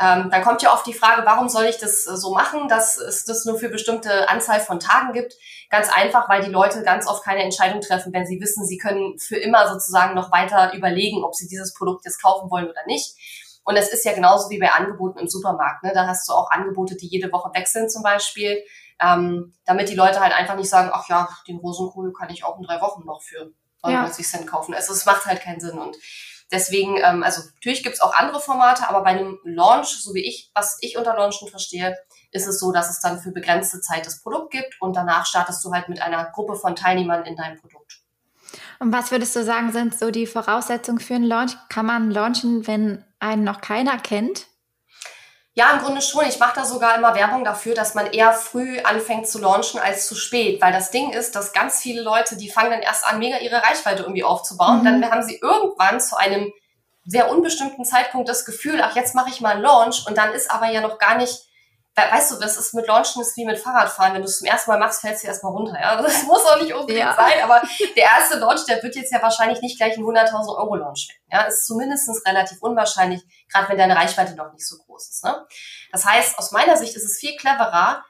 Ähm, 0.00 0.30
dann 0.30 0.42
kommt 0.42 0.62
ja 0.62 0.72
oft 0.72 0.86
die 0.86 0.94
Frage, 0.94 1.26
warum 1.26 1.50
soll 1.50 1.64
ich 1.64 1.76
das 1.76 2.06
äh, 2.06 2.16
so 2.16 2.32
machen, 2.32 2.68
dass 2.68 2.96
es 2.96 3.26
das 3.26 3.44
nur 3.44 3.58
für 3.58 3.68
bestimmte 3.68 4.30
Anzahl 4.30 4.58
von 4.58 4.80
Tagen 4.80 5.12
gibt? 5.12 5.34
Ganz 5.68 5.92
einfach, 5.92 6.26
weil 6.30 6.42
die 6.42 6.50
Leute 6.50 6.82
ganz 6.82 7.06
oft 7.06 7.22
keine 7.22 7.42
Entscheidung 7.42 7.82
treffen, 7.82 8.10
wenn 8.14 8.26
sie 8.26 8.40
wissen, 8.40 8.66
sie 8.66 8.78
können 8.78 9.18
für 9.18 9.36
immer 9.36 9.68
sozusagen 9.68 10.14
noch 10.14 10.32
weiter 10.32 10.72
überlegen, 10.72 11.22
ob 11.22 11.34
sie 11.34 11.48
dieses 11.48 11.74
Produkt 11.74 12.06
jetzt 12.06 12.22
kaufen 12.22 12.50
wollen 12.50 12.70
oder 12.70 12.80
nicht. 12.86 13.14
Und 13.62 13.76
es 13.76 13.92
ist 13.92 14.06
ja 14.06 14.14
genauso 14.14 14.48
wie 14.48 14.58
bei 14.58 14.72
Angeboten 14.72 15.18
im 15.18 15.28
Supermarkt. 15.28 15.84
Ne? 15.84 15.92
Da 15.92 16.06
hast 16.06 16.26
du 16.28 16.32
auch 16.32 16.50
Angebote, 16.50 16.96
die 16.96 17.06
jede 17.06 17.30
Woche 17.30 17.50
wechseln 17.52 17.90
zum 17.90 18.02
Beispiel, 18.02 18.64
ähm, 19.02 19.52
damit 19.66 19.90
die 19.90 19.94
Leute 19.94 20.20
halt 20.20 20.32
einfach 20.32 20.56
nicht 20.56 20.70
sagen, 20.70 20.90
ach 20.92 21.08
ja, 21.10 21.28
den 21.46 21.58
Rosenkohl 21.58 22.12
kann 22.14 22.30
ich 22.30 22.42
auch 22.42 22.56
in 22.56 22.64
drei 22.64 22.80
Wochen 22.80 23.04
noch 23.04 23.20
für 23.20 23.52
99 23.82 24.24
ja. 24.24 24.30
Cent 24.30 24.50
kaufen. 24.50 24.74
Also 24.74 24.94
es 24.94 25.04
macht 25.04 25.26
halt 25.26 25.42
keinen 25.42 25.60
Sinn. 25.60 25.78
Und 25.78 25.96
Deswegen, 26.52 26.98
ähm, 27.02 27.22
also 27.22 27.42
natürlich 27.54 27.82
gibt's 27.82 28.00
auch 28.00 28.14
andere 28.14 28.40
Formate, 28.40 28.88
aber 28.88 29.02
bei 29.02 29.10
einem 29.10 29.38
Launch, 29.44 30.02
so 30.02 30.14
wie 30.14 30.26
ich, 30.26 30.50
was 30.54 30.78
ich 30.80 30.96
unter 30.96 31.14
Launchen 31.14 31.48
verstehe, 31.48 31.96
ist 32.32 32.46
es 32.46 32.58
so, 32.58 32.72
dass 32.72 32.90
es 32.90 33.00
dann 33.00 33.20
für 33.20 33.32
begrenzte 33.32 33.80
Zeit 33.80 34.06
das 34.06 34.22
Produkt 34.22 34.52
gibt 34.52 34.76
und 34.80 34.94
danach 34.94 35.26
startest 35.26 35.64
du 35.64 35.72
halt 35.72 35.88
mit 35.88 36.02
einer 36.02 36.24
Gruppe 36.32 36.56
von 36.56 36.76
Teilnehmern 36.76 37.24
in 37.24 37.36
dein 37.36 37.60
Produkt. 37.60 38.00
Und 38.78 38.92
was 38.92 39.10
würdest 39.10 39.36
du 39.36 39.44
sagen, 39.44 39.72
sind 39.72 39.98
so 39.98 40.10
die 40.10 40.26
Voraussetzungen 40.26 41.00
für 41.00 41.14
einen 41.14 41.24
Launch? 41.24 41.56
Kann 41.68 41.86
man 41.86 42.10
launchen, 42.10 42.66
wenn 42.66 43.04
einen 43.20 43.44
noch 43.44 43.60
keiner 43.60 43.98
kennt? 43.98 44.46
Ja, 45.54 45.72
im 45.72 45.80
Grunde 45.80 46.00
schon. 46.00 46.26
Ich 46.26 46.38
mache 46.38 46.54
da 46.54 46.64
sogar 46.64 46.96
immer 46.96 47.14
Werbung 47.14 47.44
dafür, 47.44 47.74
dass 47.74 47.94
man 47.94 48.06
eher 48.06 48.32
früh 48.32 48.78
anfängt 48.80 49.26
zu 49.28 49.40
launchen 49.40 49.80
als 49.80 50.06
zu 50.06 50.14
spät. 50.14 50.62
Weil 50.62 50.72
das 50.72 50.90
Ding 50.90 51.12
ist, 51.12 51.34
dass 51.34 51.52
ganz 51.52 51.80
viele 51.80 52.02
Leute, 52.02 52.36
die 52.36 52.50
fangen 52.50 52.70
dann 52.70 52.82
erst 52.82 53.04
an, 53.04 53.18
mega 53.18 53.38
ihre 53.38 53.62
Reichweite 53.62 54.02
irgendwie 54.02 54.24
aufzubauen. 54.24 54.80
Mhm. 54.80 54.84
Dann 54.84 55.10
haben 55.10 55.22
sie 55.22 55.38
irgendwann 55.42 56.00
zu 56.00 56.16
einem 56.16 56.52
sehr 57.04 57.30
unbestimmten 57.30 57.84
Zeitpunkt 57.84 58.28
das 58.28 58.44
Gefühl, 58.44 58.80
ach, 58.80 58.94
jetzt 58.94 59.14
mache 59.14 59.30
ich 59.30 59.40
mal 59.40 59.54
einen 59.54 59.62
Launch. 59.62 60.06
Und 60.06 60.16
dann 60.16 60.32
ist 60.32 60.50
aber 60.50 60.68
ja 60.70 60.80
noch 60.80 60.98
gar 60.98 61.16
nicht 61.16 61.49
weißt 61.96 62.32
du, 62.32 62.36
das 62.36 62.56
ist 62.56 62.74
mit 62.74 62.86
Launchen 62.86 63.20
ist 63.22 63.36
wie 63.36 63.44
mit 63.44 63.58
Fahrradfahren. 63.58 64.14
Wenn 64.14 64.22
du 64.22 64.28
es 64.28 64.38
zum 64.38 64.46
ersten 64.46 64.70
Mal 64.70 64.78
machst, 64.78 65.00
fällst 65.00 65.22
du 65.22 65.28
erstmal 65.28 65.52
runter. 65.52 65.78
Ja? 65.80 66.00
Das 66.00 66.22
muss 66.24 66.44
auch 66.46 66.60
nicht 66.60 66.72
unbedingt 66.72 67.04
ja. 67.04 67.14
sein, 67.14 67.42
aber 67.42 67.62
der 67.96 68.04
erste 68.04 68.38
Launch, 68.38 68.64
der 68.66 68.82
wird 68.82 68.96
jetzt 68.96 69.12
ja 69.12 69.20
wahrscheinlich 69.22 69.60
nicht 69.60 69.78
gleich 69.78 69.96
ein 69.96 70.04
100.000 70.04 70.56
Euro 70.56 70.76
Launch 70.76 71.08
werden. 71.08 71.20
Ja, 71.30 71.42
ist 71.48 71.66
zumindest 71.66 72.08
relativ 72.26 72.58
unwahrscheinlich, 72.60 73.22
gerade 73.52 73.68
wenn 73.68 73.78
deine 73.78 73.96
Reichweite 73.96 74.34
noch 74.34 74.52
nicht 74.52 74.66
so 74.66 74.76
groß 74.78 75.08
ist. 75.10 75.24
Ne? 75.24 75.46
Das 75.92 76.04
heißt, 76.04 76.38
aus 76.38 76.52
meiner 76.52 76.76
Sicht 76.76 76.96
ist 76.96 77.04
es 77.04 77.18
viel 77.18 77.36
cleverer, 77.36 78.04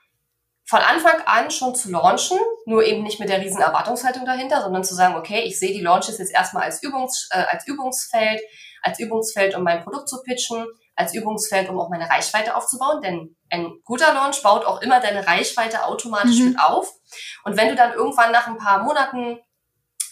von 0.71 0.79
Anfang 0.79 1.21
an 1.27 1.51
schon 1.51 1.75
zu 1.75 1.91
launchen, 1.91 2.39
nur 2.65 2.85
eben 2.85 3.03
nicht 3.03 3.19
mit 3.19 3.29
der 3.29 3.41
riesen 3.41 3.61
Erwartungshaltung 3.61 4.25
dahinter, 4.25 4.63
sondern 4.63 4.85
zu 4.85 4.95
sagen, 4.95 5.17
okay, 5.17 5.41
ich 5.41 5.59
sehe 5.59 5.73
die 5.73 5.81
Launches 5.81 6.19
jetzt 6.19 6.33
erstmal 6.33 6.63
als, 6.63 6.81
Übungs, 6.81 7.29
äh, 7.33 7.43
als 7.51 7.67
Übungsfeld, 7.67 8.41
als 8.81 9.01
Übungsfeld, 9.01 9.57
um 9.57 9.65
mein 9.65 9.83
Produkt 9.83 10.09
zu 10.09 10.23
pitchen 10.23 10.65
als 11.01 11.15
Übungsfeld, 11.15 11.69
um 11.69 11.81
auch 11.81 11.89
meine 11.89 12.09
Reichweite 12.09 12.55
aufzubauen. 12.55 13.01
Denn 13.01 13.37
ein 13.51 13.73
guter 13.85 14.13
Launch 14.15 14.43
baut 14.43 14.65
auch 14.65 14.81
immer 14.83 15.01
deine 15.01 15.27
Reichweite 15.27 15.85
automatisch 15.85 16.39
mhm. 16.39 16.51
mit 16.51 16.61
auf. 16.61 16.93
Und 17.45 17.57
wenn 17.57 17.69
du 17.69 17.75
dann 17.75 17.93
irgendwann 17.93 18.33
nach 18.33 18.47
ein 18.47 18.59
paar 18.59 18.85
Monaten 18.85 19.41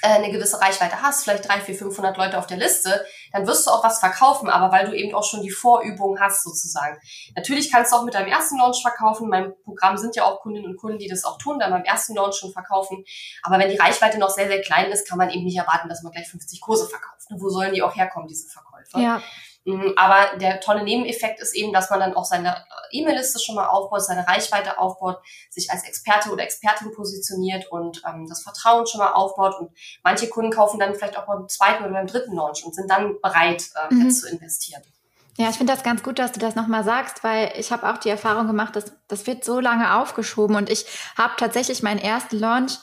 äh, 0.01 0.09
eine 0.09 0.31
gewisse 0.31 0.61
Reichweite 0.61 1.03
hast, 1.03 1.25
vielleicht 1.25 1.49
drei, 1.49 1.61
vier, 1.61 1.75
500 1.75 2.17
Leute 2.17 2.39
auf 2.39 2.47
der 2.47 2.57
Liste, 2.57 3.05
dann 3.33 3.47
wirst 3.49 3.67
du 3.67 3.71
auch 3.71 3.83
was 3.83 3.99
verkaufen, 3.99 4.49
aber 4.49 4.73
weil 4.73 4.87
du 4.87 4.97
eben 4.97 5.13
auch 5.15 5.25
schon 5.25 5.43
die 5.43 5.51
Vorübung 5.51 6.21
hast 6.21 6.45
sozusagen. 6.45 6.97
Natürlich 7.35 7.71
kannst 7.71 7.93
du 7.93 7.97
auch 7.97 8.05
mit 8.05 8.15
deinem 8.15 8.29
ersten 8.29 8.59
Launch 8.59 8.81
verkaufen. 8.81 9.29
Mein 9.29 9.53
Programm 9.65 9.97
sind 9.97 10.15
ja 10.15 10.25
auch 10.25 10.41
Kundinnen 10.41 10.71
und 10.71 10.77
Kunden, 10.77 10.99
die 10.99 11.09
das 11.09 11.25
auch 11.25 11.37
tun, 11.39 11.59
dann 11.59 11.73
beim 11.73 11.83
ersten 11.83 12.15
Launch 12.15 12.37
schon 12.37 12.53
verkaufen. 12.53 13.05
Aber 13.43 13.59
wenn 13.59 13.71
die 13.71 13.77
Reichweite 13.77 14.19
noch 14.19 14.31
sehr, 14.31 14.47
sehr 14.47 14.63
klein 14.63 14.91
ist, 14.93 15.09
kann 15.09 15.19
man 15.19 15.31
eben 15.31 15.45
nicht 15.45 15.59
erwarten, 15.59 15.89
dass 15.89 16.03
man 16.03 16.13
gleich 16.13 16.29
50 16.29 16.61
Kurse 16.61 16.87
verkauft. 16.87 17.27
Wo 17.31 17.51
sollen 17.51 17.75
die 17.75 17.83
auch 17.83 17.95
herkommen, 17.95 18.29
diese 18.29 18.49
Verkäufe? 18.49 19.01
Ja. 19.01 19.21
Mm, 19.69 19.93
aber 19.97 20.39
der 20.39 20.61
tolle 20.61 20.83
Nebeneffekt 20.83 21.41
ist 21.41 21.55
eben, 21.55 21.75
dass 21.75 21.91
man 21.91 22.01
dann 22.01 22.15
auch 22.15 22.25
seine 22.25 22.57
E-Mail-Liste 22.91 23.39
schon 23.39 23.55
mal 23.55 23.67
aufbaut, 23.67 24.03
seine 24.03 24.27
Reichweite 24.27 24.79
aufbaut, 24.79 25.19
sich 25.51 25.71
als 25.71 25.85
Experte 25.85 26.31
oder 26.31 26.43
Expertin 26.43 26.91
positioniert 26.93 27.71
und 27.71 28.03
ähm, 28.09 28.27
das 28.27 28.43
Vertrauen 28.43 28.87
schon 28.87 29.01
mal 29.01 29.13
aufbaut. 29.13 29.55
Und 29.61 29.71
manche 30.03 30.27
Kunden 30.31 30.51
kaufen 30.51 30.81
dann 30.81 30.95
vielleicht 30.95 31.19
auch 31.19 31.27
beim 31.27 31.49
zweiten 31.51 31.85
oder 31.85 31.93
beim 31.93 32.07
dritten 32.07 32.35
Launch 32.35 32.65
und 32.65 32.75
sind 32.75 32.91
dann 32.91 33.21
bereit, 33.21 33.65
äh, 33.75 33.93
mhm. 33.93 34.07
jetzt 34.07 34.23
zu 34.23 34.29
investieren. 34.31 34.83
Ja, 35.37 35.51
ich 35.51 35.57
finde 35.57 35.75
das 35.75 35.83
ganz 35.83 36.03
gut, 36.03 36.19
dass 36.19 36.33
du 36.33 36.41
das 36.41 36.55
nochmal 36.55 36.83
sagst, 36.83 37.23
weil 37.23 37.53
ich 37.57 37.71
habe 37.71 37.91
auch 37.91 37.99
die 37.99 38.09
Erfahrung 38.09 38.47
gemacht, 38.47 38.75
dass 38.75 38.93
das 39.07 39.27
wird 39.27 39.45
so 39.45 39.61
lange 39.61 39.97
aufgeschoben 39.97 40.57
und 40.57 40.71
ich 40.71 40.87
habe 41.17 41.35
tatsächlich 41.37 41.83
meinen 41.83 42.01
ersten 42.01 42.39
Launch 42.39 42.79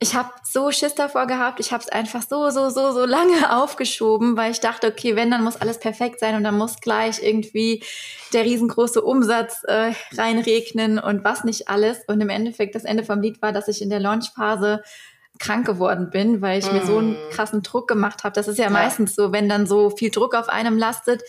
ich 0.00 0.14
habe 0.14 0.30
so 0.44 0.70
Schiss 0.70 0.94
davor 0.94 1.26
gehabt. 1.26 1.58
Ich 1.58 1.72
habe 1.72 1.82
es 1.82 1.88
einfach 1.88 2.22
so, 2.22 2.50
so, 2.50 2.70
so, 2.70 2.92
so 2.92 3.04
lange 3.04 3.56
aufgeschoben, 3.56 4.36
weil 4.36 4.52
ich 4.52 4.60
dachte, 4.60 4.86
okay, 4.86 5.16
wenn, 5.16 5.30
dann 5.30 5.42
muss 5.42 5.60
alles 5.60 5.80
perfekt 5.80 6.20
sein 6.20 6.36
und 6.36 6.44
dann 6.44 6.56
muss 6.56 6.80
gleich 6.80 7.22
irgendwie 7.22 7.82
der 8.32 8.44
riesengroße 8.44 9.02
Umsatz 9.02 9.64
äh, 9.64 9.92
reinregnen 10.16 10.98
und 10.98 11.24
was 11.24 11.42
nicht 11.42 11.68
alles. 11.68 11.98
Und 12.06 12.20
im 12.20 12.28
Endeffekt, 12.28 12.76
das 12.76 12.84
Ende 12.84 13.02
vom 13.02 13.20
Lied 13.20 13.42
war, 13.42 13.52
dass 13.52 13.66
ich 13.66 13.82
in 13.82 13.90
der 13.90 14.00
Launchphase 14.00 14.82
krank 15.40 15.66
geworden 15.66 16.10
bin, 16.10 16.42
weil 16.42 16.58
ich 16.58 16.70
mm. 16.70 16.74
mir 16.74 16.86
so 16.86 16.98
einen 16.98 17.12
mm. 17.12 17.30
krassen 17.30 17.62
Druck 17.62 17.88
gemacht 17.88 18.24
habe. 18.24 18.34
Das 18.34 18.48
ist 18.48 18.58
ja, 18.58 18.64
ja 18.64 18.70
meistens 18.70 19.14
so, 19.14 19.32
wenn 19.32 19.48
dann 19.48 19.66
so 19.66 19.90
viel 19.90 20.10
Druck 20.10 20.34
auf 20.34 20.48
einem 20.48 20.78
lastet 20.78 21.22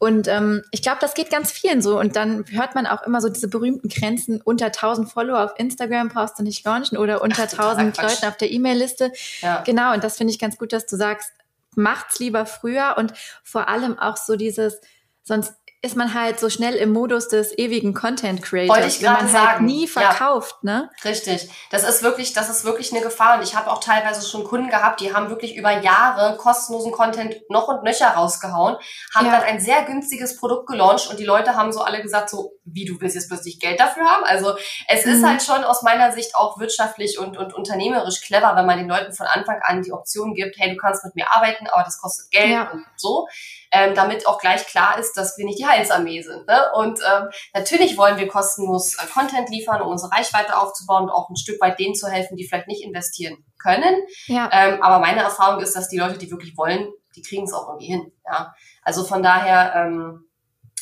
und 0.00 0.28
ähm, 0.28 0.62
ich 0.70 0.80
glaube, 0.80 0.96
das 0.98 1.12
geht 1.12 1.28
ganz 1.28 1.52
vielen 1.52 1.82
so. 1.82 2.00
Und 2.00 2.16
dann 2.16 2.46
hört 2.48 2.74
man 2.74 2.86
auch 2.86 3.02
immer 3.02 3.20
so 3.20 3.28
diese 3.28 3.48
berühmten 3.48 3.90
Grenzen, 3.90 4.40
unter 4.40 4.66
1000 4.66 5.12
Follower 5.12 5.44
auf 5.44 5.52
Instagram 5.58 6.08
brauchst 6.08 6.38
du 6.38 6.42
nicht 6.42 6.64
launchen 6.64 6.96
oder 6.96 7.20
unter 7.20 7.42
Ach, 7.42 7.52
1000 7.52 7.98
Leuten 7.98 8.24
auf 8.24 8.38
der 8.38 8.50
E-Mail-Liste. 8.50 9.12
Ja. 9.42 9.62
Genau, 9.62 9.92
und 9.92 10.02
das 10.02 10.16
finde 10.16 10.32
ich 10.32 10.38
ganz 10.38 10.56
gut, 10.56 10.72
dass 10.72 10.86
du 10.86 10.96
sagst, 10.96 11.30
macht's 11.76 12.18
lieber 12.18 12.46
früher 12.46 12.94
und 12.96 13.12
vor 13.44 13.68
allem 13.68 13.98
auch 13.98 14.16
so 14.16 14.36
dieses, 14.36 14.80
sonst 15.22 15.52
ist 15.82 15.96
man 15.96 16.12
halt 16.12 16.38
so 16.38 16.50
schnell 16.50 16.74
im 16.74 16.92
Modus 16.92 17.28
des 17.28 17.56
ewigen 17.56 17.94
Content 17.94 18.42
Creators, 18.42 18.76
Wollte 18.76 18.88
ich 18.88 19.02
wenn 19.02 19.12
man 19.12 19.22
halt 19.22 19.30
sagen. 19.32 19.64
nie 19.64 19.88
verkauft, 19.88 20.56
ja. 20.62 20.72
ne? 20.72 20.90
Richtig. 21.04 21.48
Das 21.70 21.88
ist 21.88 22.02
wirklich, 22.02 22.34
das 22.34 22.50
ist 22.50 22.64
wirklich 22.64 22.92
eine 22.92 23.00
Gefahr. 23.00 23.38
Und 23.38 23.44
ich 23.44 23.56
habe 23.56 23.70
auch 23.70 23.80
teilweise 23.80 24.28
schon 24.28 24.44
Kunden 24.44 24.68
gehabt, 24.68 25.00
die 25.00 25.14
haben 25.14 25.30
wirklich 25.30 25.56
über 25.56 25.80
Jahre 25.80 26.36
kostenlosen 26.36 26.92
Content 26.92 27.34
noch 27.48 27.68
und 27.68 27.82
nöcher 27.82 28.08
rausgehauen, 28.08 28.76
haben 29.14 29.26
ja. 29.26 29.32
dann 29.32 29.42
ein 29.42 29.58
sehr 29.58 29.82
günstiges 29.84 30.36
Produkt 30.36 30.66
gelauncht 30.66 31.08
und 31.08 31.18
die 31.18 31.24
Leute 31.24 31.56
haben 31.56 31.72
so 31.72 31.80
alle 31.80 32.02
gesagt, 32.02 32.28
so, 32.28 32.52
wie 32.64 32.84
du 32.84 33.00
willst 33.00 33.16
jetzt 33.16 33.28
plötzlich 33.28 33.58
Geld 33.58 33.80
dafür 33.80 34.04
haben? 34.04 34.24
Also 34.24 34.54
es 34.88 35.04
mhm. 35.04 35.12
ist 35.12 35.24
halt 35.24 35.42
schon 35.42 35.64
aus 35.64 35.82
meiner 35.82 36.12
Sicht 36.12 36.34
auch 36.34 36.58
wirtschaftlich 36.58 37.18
und, 37.18 37.36
und 37.36 37.54
unternehmerisch 37.54 38.20
clever, 38.20 38.54
wenn 38.56 38.66
man 38.66 38.78
den 38.78 38.88
Leuten 38.88 39.12
von 39.12 39.26
Anfang 39.26 39.60
an 39.62 39.82
die 39.82 39.92
Option 39.92 40.34
gibt, 40.34 40.58
hey, 40.58 40.70
du 40.70 40.76
kannst 40.76 41.04
mit 41.04 41.14
mir 41.14 41.32
arbeiten, 41.32 41.66
aber 41.68 41.82
das 41.84 42.00
kostet 42.00 42.30
Geld 42.30 42.50
ja. 42.50 42.70
und 42.70 42.84
so 42.96 43.26
ähm, 43.72 43.94
damit 43.94 44.26
auch 44.26 44.38
gleich 44.38 44.66
klar 44.66 44.98
ist, 44.98 45.16
dass 45.16 45.38
wir 45.38 45.44
nicht 45.44 45.58
die 45.58 45.66
Heilsarmee 45.66 46.22
sind. 46.22 46.46
Ne? 46.46 46.60
Und 46.74 47.00
ähm, 47.00 47.28
natürlich 47.54 47.96
wollen 47.96 48.18
wir 48.18 48.28
kostenlos 48.28 48.96
äh, 48.96 49.06
Content 49.06 49.48
liefern, 49.50 49.80
um 49.82 49.88
unsere 49.88 50.12
Reichweite 50.12 50.58
aufzubauen 50.58 51.04
und 51.04 51.10
auch 51.10 51.28
ein 51.30 51.36
Stück 51.36 51.60
weit 51.60 51.78
denen 51.78 51.94
zu 51.94 52.08
helfen, 52.08 52.36
die 52.36 52.46
vielleicht 52.46 52.68
nicht 52.68 52.82
investieren 52.82 53.44
können. 53.58 53.94
Ja. 54.26 54.48
Ähm, 54.52 54.82
aber 54.82 54.98
meine 54.98 55.20
Erfahrung 55.20 55.62
ist, 55.62 55.76
dass 55.76 55.88
die 55.88 55.98
Leute, 55.98 56.18
die 56.18 56.30
wirklich 56.30 56.56
wollen, 56.56 56.88
die 57.14 57.22
kriegen 57.22 57.44
es 57.44 57.52
auch 57.52 57.68
irgendwie 57.68 57.86
hin. 57.86 58.12
Ja? 58.26 58.54
Also 58.82 59.04
von 59.04 59.22
daher 59.22 59.74
ähm, 59.76 60.29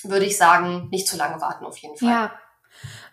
würde 0.04 0.26
ich 0.26 0.36
sagen, 0.36 0.88
nicht 0.90 1.08
zu 1.08 1.16
lange 1.16 1.40
warten 1.40 1.64
auf 1.64 1.78
jeden 1.78 1.96
Fall. 1.96 2.08
Ja. 2.08 2.32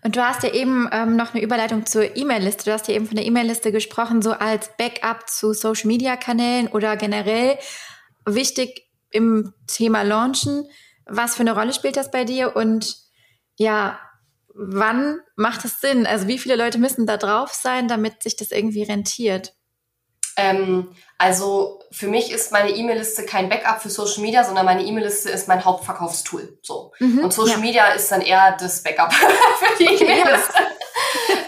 Und 0.04 0.16
du 0.16 0.24
hast 0.24 0.44
ja 0.44 0.54
eben 0.54 0.88
ähm, 0.92 1.16
noch 1.16 1.34
eine 1.34 1.44
Überleitung 1.44 1.86
zur 1.86 2.16
E-Mail-Liste. 2.16 2.66
Du 2.66 2.74
hast 2.74 2.88
ja 2.88 2.94
eben 2.94 3.08
von 3.08 3.16
der 3.16 3.26
E-Mail-Liste 3.26 3.72
gesprochen, 3.72 4.22
so 4.22 4.34
als 4.34 4.70
Backup 4.78 5.28
zu 5.28 5.54
Social-Media-Kanälen 5.54 6.68
oder 6.68 6.96
generell. 6.96 7.58
Wichtig 8.26 8.84
im 9.10 9.54
Thema 9.66 10.04
Launchen. 10.04 10.68
Was 11.08 11.36
für 11.36 11.42
eine 11.42 11.56
Rolle 11.56 11.74
spielt 11.74 11.98
das 11.98 12.12
bei 12.12 12.24
dir 12.24 12.56
und 12.56 12.98
ja, 13.56 14.00
wann 14.54 15.20
macht 15.36 15.66
es 15.66 15.82
Sinn? 15.82 16.06
Also 16.06 16.28
wie 16.28 16.40
viele 16.40 16.56
Leute 16.56 16.78
müssen 16.78 17.06
da 17.06 17.18
drauf 17.18 17.52
sein, 17.54 17.88
damit 17.88 18.24
sich 18.24 18.36
das 18.36 18.52
irgendwie 18.52 18.84
rentiert? 18.84 19.54
Ähm, 20.38 20.96
also 21.18 21.80
für 21.92 22.08
mich 22.08 22.32
ist 22.32 22.52
meine 22.52 22.72
E-Mail-Liste 22.72 23.26
kein 23.26 23.48
Backup 23.48 23.82
für 23.82 23.90
Social 23.90 24.22
Media, 24.22 24.44
sondern 24.44 24.66
meine 24.66 24.84
E-Mail-Liste 24.84 25.30
ist 25.30 25.48
mein 25.48 25.64
Hauptverkaufstool. 25.64 26.60
So. 26.62 26.92
Mhm, 27.00 27.20
und 27.20 27.34
Social 27.34 27.56
ja. 27.56 27.62
Media 27.62 27.88
ist 27.94 28.12
dann 28.12 28.22
eher 28.22 28.58
das 28.60 28.84
Backup 28.84 29.14
für 29.14 29.78
die 29.78 30.04
E-Mail-Liste. 30.04 30.54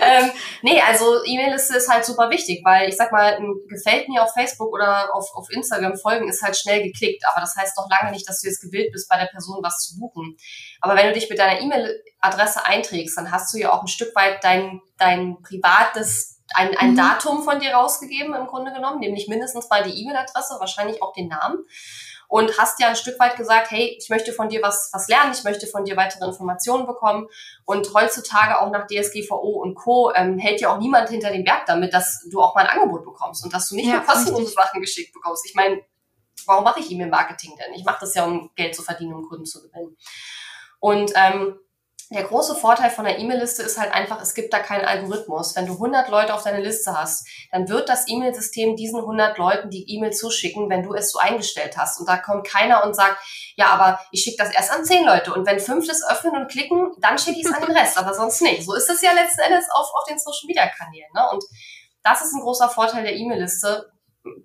ähm, 0.02 0.32
nee, 0.62 0.82
also 0.82 1.21
E-Mail-Liste 1.26 1.76
ist 1.76 1.89
halt 1.89 2.06
super 2.06 2.30
wichtig, 2.30 2.62
weil 2.63 2.88
ich 2.88 2.95
sag 2.95 3.12
mal, 3.12 3.36
ein 3.36 3.56
gefällt 3.67 4.08
mir 4.08 4.23
auf 4.23 4.32
Facebook 4.34 4.73
oder 4.73 5.13
auf, 5.13 5.30
auf 5.34 5.50
Instagram 5.50 5.97
folgen 5.97 6.30
ist 6.30 6.41
halt 6.41 6.56
schnell 6.56 6.84
geklickt, 6.84 7.23
aber 7.30 7.41
das 7.41 7.56
heißt 7.58 7.78
noch 7.78 7.89
lange 7.89 8.12
nicht, 8.12 8.28
dass 8.30 8.41
du 8.41 8.47
jetzt 8.47 8.62
gewillt 8.62 8.93
bist, 8.93 9.10
bei 9.10 9.17
der 9.17 9.26
Person 9.26 9.60
was 9.62 9.80
zu 9.80 10.00
buchen. 10.00 10.38
Aber 10.80 10.95
wenn 10.95 11.08
du 11.08 11.13
dich 11.13 11.30
mit 11.30 11.39
deiner 11.39 11.60
E-Mail-Adresse 11.60 12.65
einträgst, 12.65 13.17
dann 13.17 13.32
hast 13.32 13.54
du 13.54 13.58
ja 13.58 13.73
auch 13.73 13.82
ein 13.82 13.88
Stück 13.88 14.15
weit 14.15 14.43
dein, 14.45 14.82
dein 14.97 15.41
privates 15.41 16.37
ein, 16.53 16.75
ein 16.77 16.91
mhm. 16.91 16.97
Datum 16.97 17.43
von 17.43 17.60
dir 17.60 17.73
rausgegeben 17.73 18.33
im 18.33 18.47
Grunde 18.47 18.71
genommen, 18.73 18.99
nämlich 18.99 19.27
mindestens 19.27 19.69
mal 19.69 19.83
die 19.83 20.01
E-Mail-Adresse, 20.01 20.57
wahrscheinlich 20.60 21.01
auch 21.01 21.13
den 21.13 21.27
Namen. 21.27 21.65
Und 22.29 22.57
hast 22.57 22.81
ja 22.81 22.89
ein 22.89 22.97
Stück 22.97 23.17
weit 23.21 23.38
gesagt, 23.38 23.71
hey, 23.71 23.95
ich 23.97 24.10
möchte 24.10 24.33
von 24.33 24.49
dir 24.49 24.62
was, 24.62 24.89
was 24.91 25.07
lernen, 25.07 25.31
ich 25.31 25.45
möchte 25.45 25.65
von 25.65 25.86
dir 25.86 25.95
weitere 25.95 26.25
Informationen 26.25 26.86
bekommen. 26.86 27.27
Und 27.63 27.93
heutzutage 27.93 28.60
auch 28.60 28.69
nach 28.69 28.86
DSGVO 28.86 29.62
und 29.62 29.75
Co. 29.75 30.12
Ähm, 30.13 30.38
hält 30.38 30.60
ja 30.60 30.73
auch 30.73 30.79
niemand 30.79 31.07
hinter 31.07 31.31
dem 31.31 31.45
Berg 31.45 31.65
damit, 31.67 31.93
dass 31.93 32.27
du 32.29 32.41
auch 32.41 32.53
mal 32.53 32.65
ein 32.65 32.79
Angebot 32.79 33.05
bekommst 33.05 33.45
und 33.45 33.53
dass 33.53 33.69
du 33.69 33.75
nicht 33.75 33.88
ja, 33.88 33.93
nur 33.93 34.03
kostenlose 34.03 34.51
Sachen 34.51 34.81
geschickt 34.81 35.13
bekommst. 35.13 35.45
Ich 35.45 35.55
meine, 35.55 35.81
warum 36.45 36.65
mache 36.65 36.81
ich 36.81 36.91
E-Mail-Marketing 36.91 37.51
denn? 37.57 37.73
Ich 37.75 37.86
mache 37.86 37.99
das 38.01 38.13
ja, 38.13 38.25
um 38.25 38.51
Geld 38.55 38.75
zu 38.75 38.83
verdienen, 38.83 39.13
um 39.13 39.27
Kunden 39.27 39.45
zu 39.45 39.62
gewinnen. 39.62 39.95
Und 40.79 41.13
ähm, 41.15 41.57
der 42.09 42.23
große 42.23 42.55
Vorteil 42.55 42.89
von 42.89 43.03
der 43.03 43.19
E-Mail-Liste 43.19 43.63
ist 43.63 43.77
halt 43.77 43.93
einfach, 43.93 44.21
es 44.21 44.33
gibt 44.33 44.53
da 44.53 44.59
keinen 44.59 44.85
Algorithmus. 44.85 45.55
Wenn 45.55 45.65
du 45.65 45.73
100 45.73 46.09
Leute 46.09 46.33
auf 46.33 46.43
deine 46.43 46.61
Liste 46.61 46.97
hast, 46.97 47.27
dann 47.51 47.67
wird 47.67 47.89
das 47.89 48.07
E-Mail-System 48.07 48.77
diesen 48.77 48.99
100 48.99 49.37
Leuten 49.37 49.69
die 49.69 49.89
E-Mail 49.93 50.13
zuschicken, 50.13 50.69
wenn 50.69 50.83
du 50.83 50.93
es 50.93 51.11
so 51.11 51.19
eingestellt 51.19 51.77
hast. 51.77 51.99
Und 51.99 52.07
da 52.07 52.17
kommt 52.17 52.47
keiner 52.47 52.85
und 52.85 52.95
sagt, 52.95 53.17
ja, 53.57 53.67
aber 53.67 53.99
ich 54.11 54.21
schicke 54.21 54.41
das 54.41 54.53
erst 54.53 54.71
an 54.71 54.85
10 54.85 55.05
Leute. 55.05 55.33
Und 55.33 55.45
wenn 55.45 55.59
5 55.59 55.85
das 55.85 56.07
öffnen 56.09 56.35
und 56.35 56.49
klicken, 56.49 56.91
dann 57.01 57.17
schicke 57.17 57.39
ich 57.39 57.45
es 57.45 57.53
an 57.53 57.61
den 57.61 57.75
Rest, 57.75 57.97
aber 57.97 58.13
sonst 58.13 58.41
nicht. 58.41 58.63
So 58.63 58.73
ist 58.73 58.89
es 58.89 59.01
ja 59.01 59.11
letzten 59.11 59.41
Endes 59.41 59.65
auf, 59.73 59.87
auf 59.93 60.05
den 60.07 60.17
Social-Media-Kanälen. 60.17 61.09
Ne? 61.13 61.29
Und 61.31 61.43
das 62.03 62.21
ist 62.21 62.33
ein 62.33 62.41
großer 62.41 62.69
Vorteil 62.69 63.03
der 63.03 63.15
E-Mail-Liste 63.15 63.91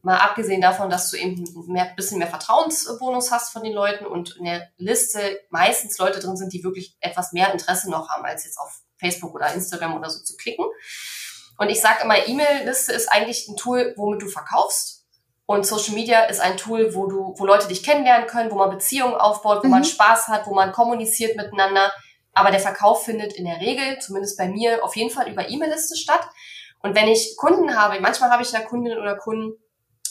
mal 0.02 0.18
abgesehen 0.18 0.60
davon, 0.60 0.90
dass 0.90 1.10
du 1.10 1.16
eben 1.16 1.44
ein 1.68 1.96
bisschen 1.96 2.18
mehr 2.18 2.26
Vertrauensbonus 2.26 3.30
hast 3.30 3.52
von 3.52 3.62
den 3.62 3.72
Leuten 3.72 4.06
und 4.06 4.36
in 4.36 4.44
der 4.44 4.68
Liste 4.76 5.40
meistens 5.50 5.98
Leute 5.98 6.20
drin 6.20 6.36
sind, 6.36 6.52
die 6.52 6.64
wirklich 6.64 6.96
etwas 7.00 7.32
mehr 7.32 7.52
Interesse 7.52 7.90
noch 7.90 8.08
haben, 8.08 8.24
als 8.24 8.44
jetzt 8.44 8.58
auf 8.58 8.80
Facebook 8.98 9.34
oder 9.34 9.52
Instagram 9.52 9.96
oder 9.96 10.10
so 10.10 10.22
zu 10.22 10.36
klicken. 10.36 10.66
Und 11.58 11.68
ich 11.68 11.80
sage 11.80 12.04
immer, 12.04 12.26
E-Mail-Liste 12.26 12.92
ist 12.92 13.12
eigentlich 13.12 13.46
ein 13.48 13.56
Tool, 13.56 13.94
womit 13.96 14.22
du 14.22 14.28
verkaufst. 14.28 15.06
Und 15.46 15.66
Social 15.66 15.94
Media 15.94 16.24
ist 16.24 16.40
ein 16.40 16.56
Tool, 16.56 16.94
wo 16.94 17.06
du, 17.06 17.34
wo 17.36 17.44
Leute 17.44 17.68
dich 17.68 17.82
kennenlernen 17.82 18.26
können, 18.26 18.50
wo 18.50 18.56
man 18.56 18.70
Beziehungen 18.70 19.14
aufbaut, 19.14 19.62
wo 19.62 19.66
mhm. 19.66 19.72
man 19.72 19.84
Spaß 19.84 20.28
hat, 20.28 20.46
wo 20.46 20.54
man 20.54 20.72
kommuniziert 20.72 21.36
miteinander. 21.36 21.92
Aber 22.32 22.50
der 22.50 22.60
Verkauf 22.60 23.04
findet 23.04 23.34
in 23.34 23.44
der 23.44 23.60
Regel, 23.60 23.98
zumindest 23.98 24.38
bei 24.38 24.48
mir, 24.48 24.82
auf 24.82 24.96
jeden 24.96 25.10
Fall 25.10 25.28
über 25.28 25.48
E-Mail-Liste 25.48 25.96
statt. 25.96 26.26
Und 26.82 26.96
wenn 26.96 27.08
ich 27.08 27.36
Kunden 27.36 27.76
habe, 27.76 28.00
manchmal 28.00 28.30
habe 28.30 28.42
ich 28.42 28.50
da 28.50 28.60
Kundinnen 28.60 28.98
oder 28.98 29.16
Kunden, 29.16 29.61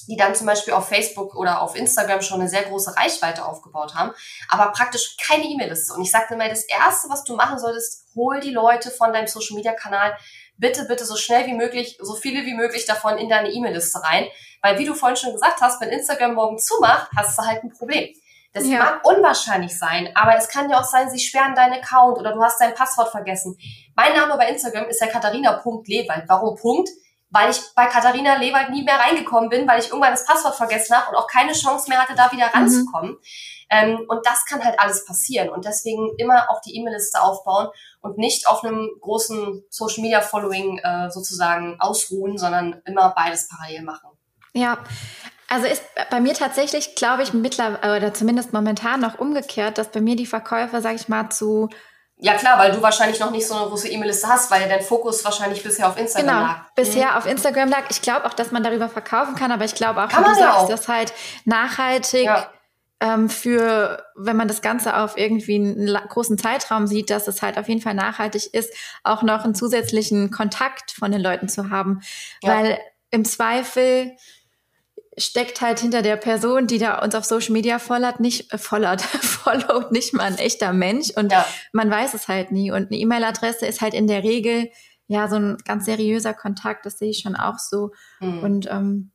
die 0.08 0.18
dann 0.18 0.36
zum 0.36 0.48
Beispiel 0.48 0.74
auf 0.74 0.88
Facebook 0.88 1.36
oder 1.36 1.62
auf 1.62 1.76
Instagram 1.76 2.22
schon 2.22 2.42
eine 2.42 2.50
sehr 2.50 2.64
große 2.64 2.96
Reichweite 2.96 3.46
aufgebaut 3.46 3.96
haben, 3.96 4.12
aber 4.50 4.72
praktisch 4.72 5.18
keine 5.18 5.46
E-Mail-Liste. 5.46 5.94
Und 5.94 6.02
ich 6.02 6.12
sagte 6.12 6.34
immer, 6.34 6.50
das 6.50 6.64
Erste, 6.64 7.10
was 7.10 7.24
du 7.24 7.36
machen 7.36 7.60
solltest, 7.60 8.08
hol 8.16 8.40
die 8.40 8.52
Leute 8.52 8.92
von 8.92 9.14
deinem 9.14 9.28
Social-Media-Kanal 9.28 10.18
bitte, 10.58 10.86
bitte 10.86 11.06
so 11.06 11.16
schnell 11.16 11.48
wie 11.48 11.54
möglich, 11.54 11.98
so 12.00 12.16
viele 12.16 12.46
wie 12.46 12.54
möglich 12.54 12.86
davon 12.86 13.18
in 13.18 13.30
deine 13.30 13.50
E-Mail-Liste 13.50 14.04
rein. 14.04 14.28
Weil 14.62 14.78
wie 14.78 14.86
du 14.86 14.94
vorhin 14.94 15.18
schon 15.18 15.34
gesagt 15.34 15.60
hast, 15.60 15.82
wenn 15.82 15.90
Instagram 15.90 16.36
morgen 16.36 16.60
zumacht, 16.60 17.10
hast 17.16 17.38
du 17.38 17.44
halt 17.44 17.64
ein 17.64 17.72
Problem. 17.72 18.14
Das 18.54 18.68
ja. 18.68 18.80
mag 18.80 19.06
unwahrscheinlich 19.06 19.78
sein, 19.78 20.10
aber 20.14 20.36
es 20.36 20.50
kann 20.50 20.70
ja 20.70 20.80
auch 20.80 20.84
sein, 20.84 21.10
sie 21.10 21.20
sperren 21.20 21.56
deinen 21.56 21.82
Account 21.82 22.18
oder 22.18 22.34
du 22.34 22.44
hast 22.44 22.60
dein 22.60 22.76
Passwort 22.76 23.10
vergessen. 23.10 23.58
Mein 23.96 24.14
Name 24.14 24.36
bei 24.38 24.50
Instagram 24.50 24.88
ist 24.88 25.00
ja 25.00 25.08
katharina.lewald. 25.08 26.26
Warum 26.28 26.58
Punkt? 26.58 26.90
Weil 27.32 27.50
ich 27.50 27.60
bei 27.76 27.86
Katharina 27.86 28.36
Lewald 28.36 28.70
nie 28.70 28.84
mehr 28.84 29.00
reingekommen 29.00 29.50
bin, 29.50 29.68
weil 29.68 29.80
ich 29.80 29.88
irgendwann 29.88 30.12
das 30.12 30.26
Passwort 30.26 30.56
vergessen 30.56 30.96
habe 30.96 31.10
und 31.10 31.16
auch 31.16 31.28
keine 31.28 31.54
Chance 31.54 31.90
mehr 31.90 32.00
hatte, 32.00 32.14
da 32.16 32.32
wieder 32.32 32.48
mhm. 32.48 32.54
ranzukommen. 32.54 33.18
Ähm, 33.70 34.06
und 34.10 34.26
das 34.26 34.46
kann 34.46 34.64
halt 34.64 34.80
alles 34.80 35.06
passieren. 35.06 35.50
Und 35.50 35.66
deswegen 35.66 36.12
immer 36.18 36.50
auch 36.50 36.62
die 36.62 36.76
E-Mail-Liste 36.76 37.22
aufbauen 37.22 37.70
und 38.02 38.18
nicht 38.18 38.48
auf 38.48 38.64
einem 38.64 38.90
großen 39.00 39.64
Social-Media-Following 39.70 40.80
äh, 40.80 41.10
sozusagen 41.10 41.78
ausruhen, 41.80 42.38
sondern 42.38 42.82
immer 42.86 43.14
beides 43.16 43.48
parallel 43.48 43.84
machen. 43.84 44.10
Ja, 44.54 44.80
also 45.48 45.68
ist 45.68 45.84
bei 46.10 46.20
mir 46.20 46.34
tatsächlich, 46.34 46.96
glaube 46.96 47.24
ich, 47.24 47.34
mittlerweile 47.34 47.98
oder 47.98 48.14
zumindest 48.14 48.52
momentan 48.52 49.00
noch 49.00 49.20
umgekehrt, 49.20 49.78
dass 49.78 49.90
bei 49.90 50.02
mir 50.02 50.18
die 50.18 50.26
Verkäufer, 50.26 50.82
sage 50.82 50.96
ich 50.96 51.08
mal, 51.08 51.30
zu 51.30 51.70
ja 52.22 52.36
klar, 52.36 52.60
weil 52.60 52.72
du 52.72 52.82
wahrscheinlich 52.82 53.20
noch 53.20 53.32
nicht 53.32 53.48
so 53.48 53.56
eine 53.56 53.66
große 53.66 53.90
E-Mail-Liste 53.90 54.28
hast, 54.28 54.52
weil 54.52 54.62
ja 54.62 54.68
dein 54.68 54.82
Fokus 54.82 55.26
wahrscheinlich 55.26 55.64
bisher 55.64 55.88
auf 55.88 55.98
Instagram 55.98 56.28
genau, 56.28 56.42
lag. 56.42 56.74
bisher 56.76 57.12
mhm. 57.12 57.18
auf 57.18 57.26
Instagram 57.26 57.70
lag. 57.70 57.84
Ich 57.90 58.02
glaube 58.04 58.26
auch, 58.26 58.34
dass 58.34 58.52
man 58.52 58.64
darüber 58.64 58.90
verkaufen 58.90 59.36
kann, 59.36 59.52
aber 59.52 59.66
ich 59.66 59.74
glaube 59.74 60.04
auch, 60.04 60.10
kann 60.10 60.24
wie 60.24 60.30
du 60.30 60.36
sagst, 60.36 60.60
auch. 60.60 60.70
dass 60.70 60.88
halt 60.88 61.14
nachhaltig 61.46 62.26
ja. 62.26 62.48
ähm, 63.00 63.28
für, 63.28 64.06
wenn 64.16 64.38
man 64.38 64.48
das 64.48 64.62
Ganze 64.62 64.98
auf 64.98 65.18
irgendwie 65.18 65.56
einen 65.56 65.98
großen 66.10 66.38
Zeitraum 66.38 66.86
sieht, 66.86 67.10
dass 67.10 67.28
es 67.28 67.42
halt 67.42 67.58
auf 67.58 67.68
jeden 67.68 67.82
Fall 67.82 67.96
nachhaltig 67.96 68.54
ist, 68.54 68.72
auch 69.04 69.24
noch 69.24 69.44
einen 69.44 69.56
zusätzlichen 69.56 70.30
Kontakt 70.30 70.92
von 70.92 71.12
den 71.12 71.22
Leuten 71.22 71.50
zu 71.50 71.72
haben. 71.72 72.02
Ja. 72.44 72.56
Weil 72.56 72.80
im 73.10 73.26
Zweifel 73.26 74.16
steckt 75.18 75.62
halt 75.62 75.80
hinter 75.80 76.02
der 76.02 76.16
Person, 76.16 76.68
die 76.68 76.78
da 76.78 77.00
uns 77.00 77.16
auf 77.16 77.26
Social 77.26 77.52
Media 77.52 77.80
followt, 77.80 78.20
nicht, 78.20 78.54
äh, 78.54 78.58
followt, 78.58 79.02
followt 79.22 79.92
nicht 79.92 80.14
mal 80.14 80.24
ein 80.24 80.38
echter 80.38 80.74
Mensch 80.74 81.10
und 81.12 81.32
ja. 81.32 81.46
man 81.74 81.90
weiß 81.90 82.14
es 82.14 82.28
halt 82.28 82.52
nie. 82.52 82.72
Und 82.72 82.88
eine 82.88 82.98
E-Mail-Adresse 82.98 83.66
ist 83.66 83.82
halt 83.82 83.94
in 83.94 84.08
der 84.08 84.24
Regel 84.24 84.70
ja 85.08 85.28
so 85.28 85.36
ein 85.36 85.58
ganz 85.66 85.86
seriöser 85.86 86.34
Kontakt, 86.34 86.86
das 86.86 86.98
sehe 86.98 87.10
ich 87.10 87.20
schon 87.20 87.36
auch 87.36 87.60
so. 87.60 87.92
Mhm. 88.20 88.40
Und 88.40 88.68
ähm, 88.72 89.11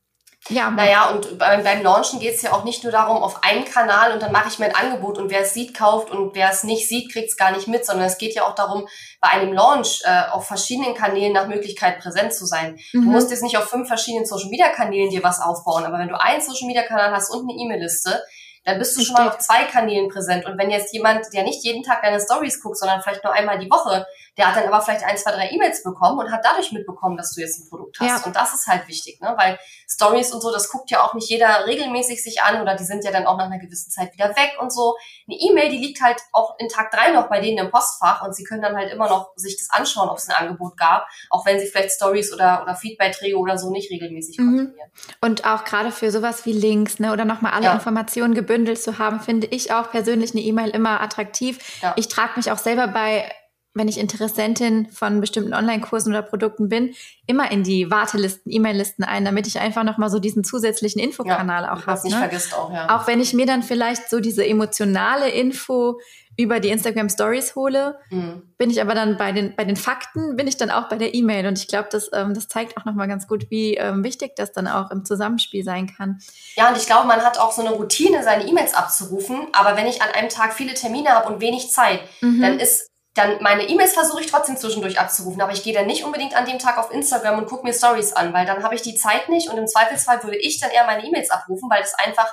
ja. 0.48 0.70
Naja, 0.70 1.10
und 1.10 1.38
beim, 1.38 1.62
beim 1.62 1.82
Launchen 1.82 2.20
geht 2.20 2.34
es 2.34 2.42
ja 2.42 2.52
auch 2.52 2.64
nicht 2.64 2.82
nur 2.82 2.92
darum, 2.92 3.22
auf 3.22 3.42
einen 3.42 3.64
Kanal 3.64 4.12
und 4.12 4.22
dann 4.22 4.32
mache 4.32 4.48
ich 4.48 4.58
mir 4.58 4.66
ein 4.66 4.74
Angebot 4.74 5.18
und 5.18 5.30
wer 5.30 5.40
es 5.40 5.54
sieht, 5.54 5.76
kauft 5.76 6.10
und 6.10 6.34
wer 6.34 6.50
es 6.50 6.64
nicht 6.64 6.88
sieht, 6.88 7.12
kriegt 7.12 7.28
es 7.28 7.36
gar 7.36 7.50
nicht 7.52 7.68
mit, 7.68 7.84
sondern 7.84 8.06
es 8.06 8.18
geht 8.18 8.34
ja 8.34 8.46
auch 8.46 8.54
darum, 8.54 8.86
bei 9.20 9.28
einem 9.28 9.52
Launch 9.52 10.02
äh, 10.04 10.30
auf 10.30 10.46
verschiedenen 10.46 10.94
Kanälen 10.94 11.32
nach 11.32 11.48
Möglichkeit 11.48 12.00
präsent 12.00 12.32
zu 12.32 12.46
sein. 12.46 12.78
Mhm. 12.92 13.04
Du 13.04 13.10
musst 13.10 13.30
jetzt 13.30 13.42
nicht 13.42 13.58
auf 13.58 13.68
fünf 13.68 13.88
verschiedenen 13.88 14.26
Social 14.26 14.50
Media 14.50 14.68
Kanälen 14.68 15.10
dir 15.10 15.22
was 15.22 15.40
aufbauen, 15.40 15.84
aber 15.84 15.98
wenn 15.98 16.08
du 16.08 16.20
einen 16.20 16.40
Social 16.40 16.66
Media 16.66 16.82
Kanal 16.82 17.12
hast 17.12 17.30
und 17.30 17.48
eine 17.48 17.58
E-Mail-Liste, 17.58 18.22
dann 18.66 18.78
bist 18.80 18.96
du 18.96 19.02
schon 19.02 19.14
mal 19.14 19.28
auf 19.28 19.38
zwei 19.38 19.62
Kanälen 19.64 20.08
präsent. 20.08 20.44
Und 20.44 20.58
wenn 20.58 20.70
jetzt 20.70 20.92
jemand, 20.92 21.32
der 21.32 21.44
nicht 21.44 21.62
jeden 21.62 21.84
Tag 21.84 22.02
deine 22.02 22.20
Stories 22.20 22.60
guckt, 22.60 22.76
sondern 22.76 23.00
vielleicht 23.00 23.22
nur 23.22 23.32
einmal 23.32 23.60
die 23.60 23.70
Woche, 23.70 24.04
der 24.36 24.48
hat 24.48 24.56
dann 24.56 24.72
aber 24.72 24.82
vielleicht 24.82 25.04
ein, 25.04 25.16
zwei, 25.16 25.32
drei 25.32 25.50
E-Mails 25.50 25.82
bekommen 25.82 26.18
und 26.18 26.30
hat 26.30 26.44
dadurch 26.44 26.70
mitbekommen, 26.72 27.16
dass 27.16 27.34
du 27.34 27.40
jetzt 27.40 27.58
ein 27.58 27.68
Produkt 27.68 27.98
hast. 28.00 28.08
Ja. 28.08 28.26
Und 28.26 28.36
das 28.36 28.54
ist 28.54 28.66
halt 28.66 28.86
wichtig, 28.86 29.20
ne? 29.20 29.34
weil 29.36 29.58
Stories 29.88 30.32
und 30.32 30.42
so, 30.42 30.52
das 30.52 30.68
guckt 30.68 30.90
ja 30.90 31.02
auch 31.02 31.14
nicht 31.14 31.30
jeder 31.30 31.66
regelmäßig 31.66 32.22
sich 32.22 32.42
an 32.42 32.60
oder 32.60 32.74
die 32.76 32.84
sind 32.84 33.04
ja 33.04 33.10
dann 33.10 33.26
auch 33.26 33.38
nach 33.38 33.46
einer 33.46 33.58
gewissen 33.58 33.90
Zeit 33.90 34.12
wieder 34.12 34.28
weg 34.30 34.56
und 34.60 34.72
so. 34.72 34.96
Eine 35.26 35.38
E-Mail, 35.38 35.70
die 35.70 35.78
liegt 35.78 36.02
halt 36.02 36.20
auch 36.32 36.56
in 36.58 36.68
Tag 36.68 36.90
drei 36.90 37.12
noch 37.12 37.28
bei 37.28 37.40
denen 37.40 37.58
im 37.58 37.70
Postfach 37.70 38.22
und 38.22 38.34
sie 38.34 38.44
können 38.44 38.62
dann 38.62 38.76
halt 38.76 38.92
immer 38.92 39.08
noch 39.08 39.32
sich 39.36 39.56
das 39.56 39.70
anschauen, 39.70 40.10
ob 40.10 40.18
es 40.18 40.28
ein 40.28 40.34
Angebot 40.34 40.76
gab, 40.76 41.06
auch 41.30 41.46
wenn 41.46 41.58
sie 41.58 41.66
vielleicht 41.66 41.92
Stories 41.92 42.32
oder, 42.32 42.62
oder 42.62 42.74
Feedbeiträge 42.74 43.38
oder 43.38 43.56
so 43.56 43.70
nicht 43.70 43.90
regelmäßig 43.90 44.38
mhm. 44.38 44.56
kontrollieren. 44.56 44.90
Und 45.22 45.46
auch 45.46 45.64
gerade 45.64 45.92
für 45.92 46.10
sowas 46.10 46.44
wie 46.44 46.52
Links 46.52 46.98
ne, 46.98 47.12
oder 47.12 47.24
nochmal 47.24 47.52
alle 47.52 47.66
ja. 47.66 47.72
Informationen 47.72 48.34
gebündelt 48.34 48.82
zu 48.82 48.98
haben, 48.98 49.20
finde 49.20 49.46
ich 49.46 49.72
auch 49.72 49.90
persönlich 49.90 50.32
eine 50.32 50.42
E-Mail 50.42 50.70
immer 50.70 51.00
attraktiv. 51.00 51.80
Ja. 51.82 51.94
Ich 51.96 52.08
trage 52.08 52.32
mich 52.36 52.50
auch 52.50 52.58
selber 52.58 52.88
bei 52.88 53.30
wenn 53.76 53.88
ich 53.88 53.98
Interessentin 53.98 54.88
von 54.90 55.20
bestimmten 55.20 55.52
Online-Kursen 55.52 56.12
oder 56.12 56.22
Produkten 56.22 56.68
bin, 56.68 56.94
immer 57.26 57.50
in 57.50 57.62
die 57.62 57.90
Wartelisten, 57.90 58.50
E-Mail-Listen 58.50 59.04
ein, 59.04 59.24
damit 59.24 59.46
ich 59.46 59.60
einfach 59.60 59.84
nochmal 59.84 60.08
so 60.08 60.18
diesen 60.18 60.44
zusätzlichen 60.44 61.00
Infokanal 61.00 61.64
ja, 61.64 61.72
auch 61.74 61.86
habe. 61.86 62.00
nicht 62.02 62.14
ne? 62.14 62.18
vergisst 62.20 62.54
auch, 62.54 62.72
ja. 62.72 62.96
Auch 62.96 63.06
wenn 63.06 63.20
ich 63.20 63.34
mir 63.34 63.46
dann 63.46 63.62
vielleicht 63.62 64.08
so 64.08 64.20
diese 64.20 64.46
emotionale 64.46 65.28
Info 65.28 66.00
über 66.38 66.60
die 66.60 66.68
Instagram 66.68 67.08
Stories 67.08 67.54
hole, 67.54 67.98
mhm. 68.10 68.42
bin 68.58 68.70
ich 68.70 68.80
aber 68.80 68.94
dann 68.94 69.16
bei 69.16 69.32
den, 69.32 69.54
bei 69.56 69.64
den 69.64 69.76
Fakten, 69.76 70.36
bin 70.36 70.46
ich 70.46 70.56
dann 70.56 70.70
auch 70.70 70.88
bei 70.88 70.96
der 70.96 71.14
E-Mail. 71.14 71.46
Und 71.46 71.58
ich 71.58 71.66
glaube, 71.66 71.88
das, 71.90 72.10
ähm, 72.12 72.34
das 72.34 72.48
zeigt 72.48 72.76
auch 72.76 72.84
nochmal 72.84 73.08
ganz 73.08 73.26
gut, 73.26 73.50
wie 73.50 73.74
ähm, 73.74 74.04
wichtig 74.04 74.36
das 74.36 74.52
dann 74.52 74.68
auch 74.68 74.90
im 74.90 75.04
Zusammenspiel 75.04 75.64
sein 75.64 75.86
kann. 75.86 76.18
Ja, 76.54 76.68
und 76.68 76.76
ich 76.76 76.86
glaube, 76.86 77.06
man 77.06 77.20
hat 77.20 77.38
auch 77.38 77.52
so 77.52 77.62
eine 77.62 77.70
Routine, 77.70 78.22
seine 78.22 78.46
E-Mails 78.46 78.74
abzurufen. 78.74 79.48
Aber 79.52 79.76
wenn 79.76 79.86
ich 79.86 80.02
an 80.02 80.10
einem 80.10 80.28
Tag 80.28 80.52
viele 80.52 80.74
Termine 80.74 81.10
habe 81.10 81.32
und 81.32 81.40
wenig 81.40 81.70
Zeit, 81.70 82.00
mhm. 82.20 82.40
dann 82.40 82.60
ist 82.60 82.90
dann 83.16 83.42
meine 83.42 83.66
E-Mails 83.66 83.94
versuche 83.94 84.20
ich 84.20 84.30
trotzdem 84.30 84.56
zwischendurch 84.56 85.00
abzurufen, 85.00 85.40
aber 85.40 85.52
ich 85.52 85.62
gehe 85.62 85.72
dann 85.72 85.86
nicht 85.86 86.04
unbedingt 86.04 86.36
an 86.36 86.44
dem 86.44 86.58
Tag 86.58 86.76
auf 86.76 86.92
Instagram 86.92 87.38
und 87.38 87.46
gucke 87.46 87.66
mir 87.66 87.72
Stories 87.72 88.12
an, 88.12 88.32
weil 88.34 88.44
dann 88.44 88.62
habe 88.62 88.74
ich 88.74 88.82
die 88.82 88.94
Zeit 88.94 89.28
nicht 89.30 89.48
und 89.48 89.56
im 89.56 89.66
Zweifelsfall 89.66 90.22
würde 90.22 90.36
ich 90.36 90.60
dann 90.60 90.70
eher 90.70 90.84
meine 90.84 91.04
E-Mails 91.04 91.30
abrufen, 91.30 91.70
weil 91.70 91.82
es 91.82 91.94
einfach 91.94 92.30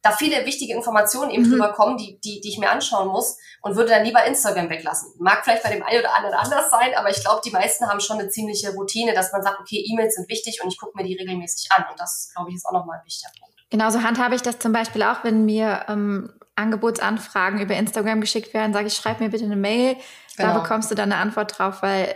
da 0.00 0.10
viele 0.10 0.44
wichtige 0.46 0.74
Informationen 0.74 1.30
eben 1.30 1.44
mhm. 1.44 1.50
drüber 1.52 1.72
kommen, 1.72 1.96
die, 1.96 2.20
die, 2.20 2.40
die 2.40 2.48
ich 2.48 2.58
mir 2.58 2.70
anschauen 2.70 3.08
muss 3.08 3.38
und 3.62 3.76
würde 3.76 3.90
dann 3.90 4.04
lieber 4.04 4.24
Instagram 4.24 4.68
weglassen. 4.68 5.12
Mag 5.18 5.44
vielleicht 5.44 5.62
bei 5.62 5.70
dem 5.70 5.82
einen 5.82 6.00
oder 6.00 6.14
anderen 6.16 6.36
anders 6.36 6.70
sein, 6.70 6.92
aber 6.96 7.10
ich 7.10 7.20
glaube, 7.20 7.40
die 7.44 7.50
meisten 7.50 7.88
haben 7.88 8.00
schon 8.00 8.18
eine 8.18 8.28
ziemliche 8.28 8.72
Routine, 8.72 9.14
dass 9.14 9.32
man 9.32 9.42
sagt, 9.42 9.60
okay, 9.60 9.84
E-Mails 9.88 10.16
sind 10.16 10.28
wichtig 10.28 10.60
und 10.62 10.72
ich 10.72 10.78
gucke 10.78 10.96
mir 10.96 11.04
die 11.04 11.16
regelmäßig 11.16 11.70
an 11.72 11.84
und 11.90 11.98
das, 11.98 12.30
glaube 12.34 12.50
ich, 12.50 12.56
ist 12.56 12.66
auch 12.66 12.72
nochmal 12.72 12.98
ein 12.98 13.04
wichtiger 13.04 13.30
Punkt. 13.40 13.54
Genauso 13.70 14.02
handhabe 14.02 14.34
ich 14.34 14.42
das 14.42 14.58
zum 14.58 14.72
Beispiel 14.72 15.02
auch, 15.02 15.24
wenn 15.24 15.44
mir 15.44 15.86
ähm, 15.88 16.32
Angebotsanfragen 16.56 17.60
über 17.60 17.74
Instagram 17.74 18.20
geschickt 18.20 18.52
werden, 18.54 18.72
sage 18.72 18.88
ich, 18.88 18.94
schreib 18.94 19.20
mir 19.20 19.30
bitte 19.30 19.44
eine 19.44 19.56
Mail, 19.56 19.96
genau. 20.36 20.52
da 20.52 20.58
bekommst 20.58 20.90
du 20.90 20.94
dann 20.94 21.12
eine 21.12 21.20
Antwort 21.20 21.58
drauf, 21.58 21.82
weil 21.82 22.14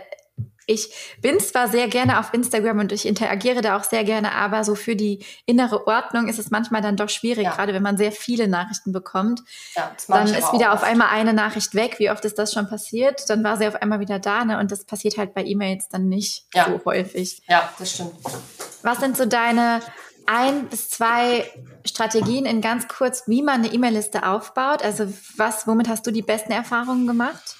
ich 0.69 0.89
bin 1.21 1.39
zwar 1.39 1.69
sehr 1.69 1.87
gerne 1.87 2.19
auf 2.19 2.33
Instagram 2.33 2.79
und 2.79 2.91
ich 2.91 3.07
interagiere 3.07 3.61
da 3.61 3.77
auch 3.77 3.85
sehr 3.85 4.03
gerne, 4.03 4.33
aber 4.33 4.65
so 4.65 4.75
für 4.75 4.97
die 4.97 5.25
innere 5.45 5.87
Ordnung 5.87 6.27
ist 6.27 6.39
es 6.39 6.51
manchmal 6.51 6.81
dann 6.81 6.97
doch 6.97 7.07
schwierig, 7.07 7.45
ja. 7.45 7.55
gerade 7.55 7.73
wenn 7.73 7.81
man 7.81 7.97
sehr 7.97 8.11
viele 8.11 8.49
Nachrichten 8.49 8.91
bekommt. 8.91 9.41
Ja, 9.75 9.95
dann 10.09 10.27
ist 10.27 10.51
wieder 10.51 10.73
auf 10.73 10.83
einmal 10.83 11.07
eine 11.09 11.33
Nachricht 11.33 11.73
weg. 11.73 11.95
Wie 11.99 12.11
oft 12.11 12.25
ist 12.25 12.37
das 12.37 12.51
schon 12.51 12.67
passiert? 12.67 13.29
Dann 13.29 13.45
war 13.45 13.55
sie 13.55 13.65
auf 13.65 13.75
einmal 13.75 14.01
wieder 14.01 14.19
da, 14.19 14.43
ne? 14.43 14.59
Und 14.59 14.73
das 14.73 14.83
passiert 14.83 15.17
halt 15.17 15.33
bei 15.33 15.45
E-Mails 15.45 15.87
dann 15.87 16.09
nicht 16.09 16.47
ja. 16.53 16.65
so 16.65 16.81
häufig. 16.83 17.41
Ja, 17.47 17.71
das 17.79 17.93
stimmt. 17.93 18.11
Was 18.83 18.99
sind 18.99 19.15
so 19.15 19.25
deine 19.25 19.79
ein 20.25 20.67
bis 20.67 20.89
zwei 20.89 21.49
Strategien 21.87 22.45
in 22.45 22.61
ganz 22.61 22.87
kurz, 22.87 23.23
wie 23.27 23.41
man 23.41 23.63
eine 23.63 23.73
E-Mail-Liste 23.73 24.27
aufbaut. 24.27 24.83
Also 24.83 25.11
was, 25.37 25.67
womit 25.67 25.87
hast 25.87 26.05
du 26.05 26.11
die 26.11 26.21
besten 26.21 26.51
Erfahrungen 26.51 27.07
gemacht? 27.07 27.55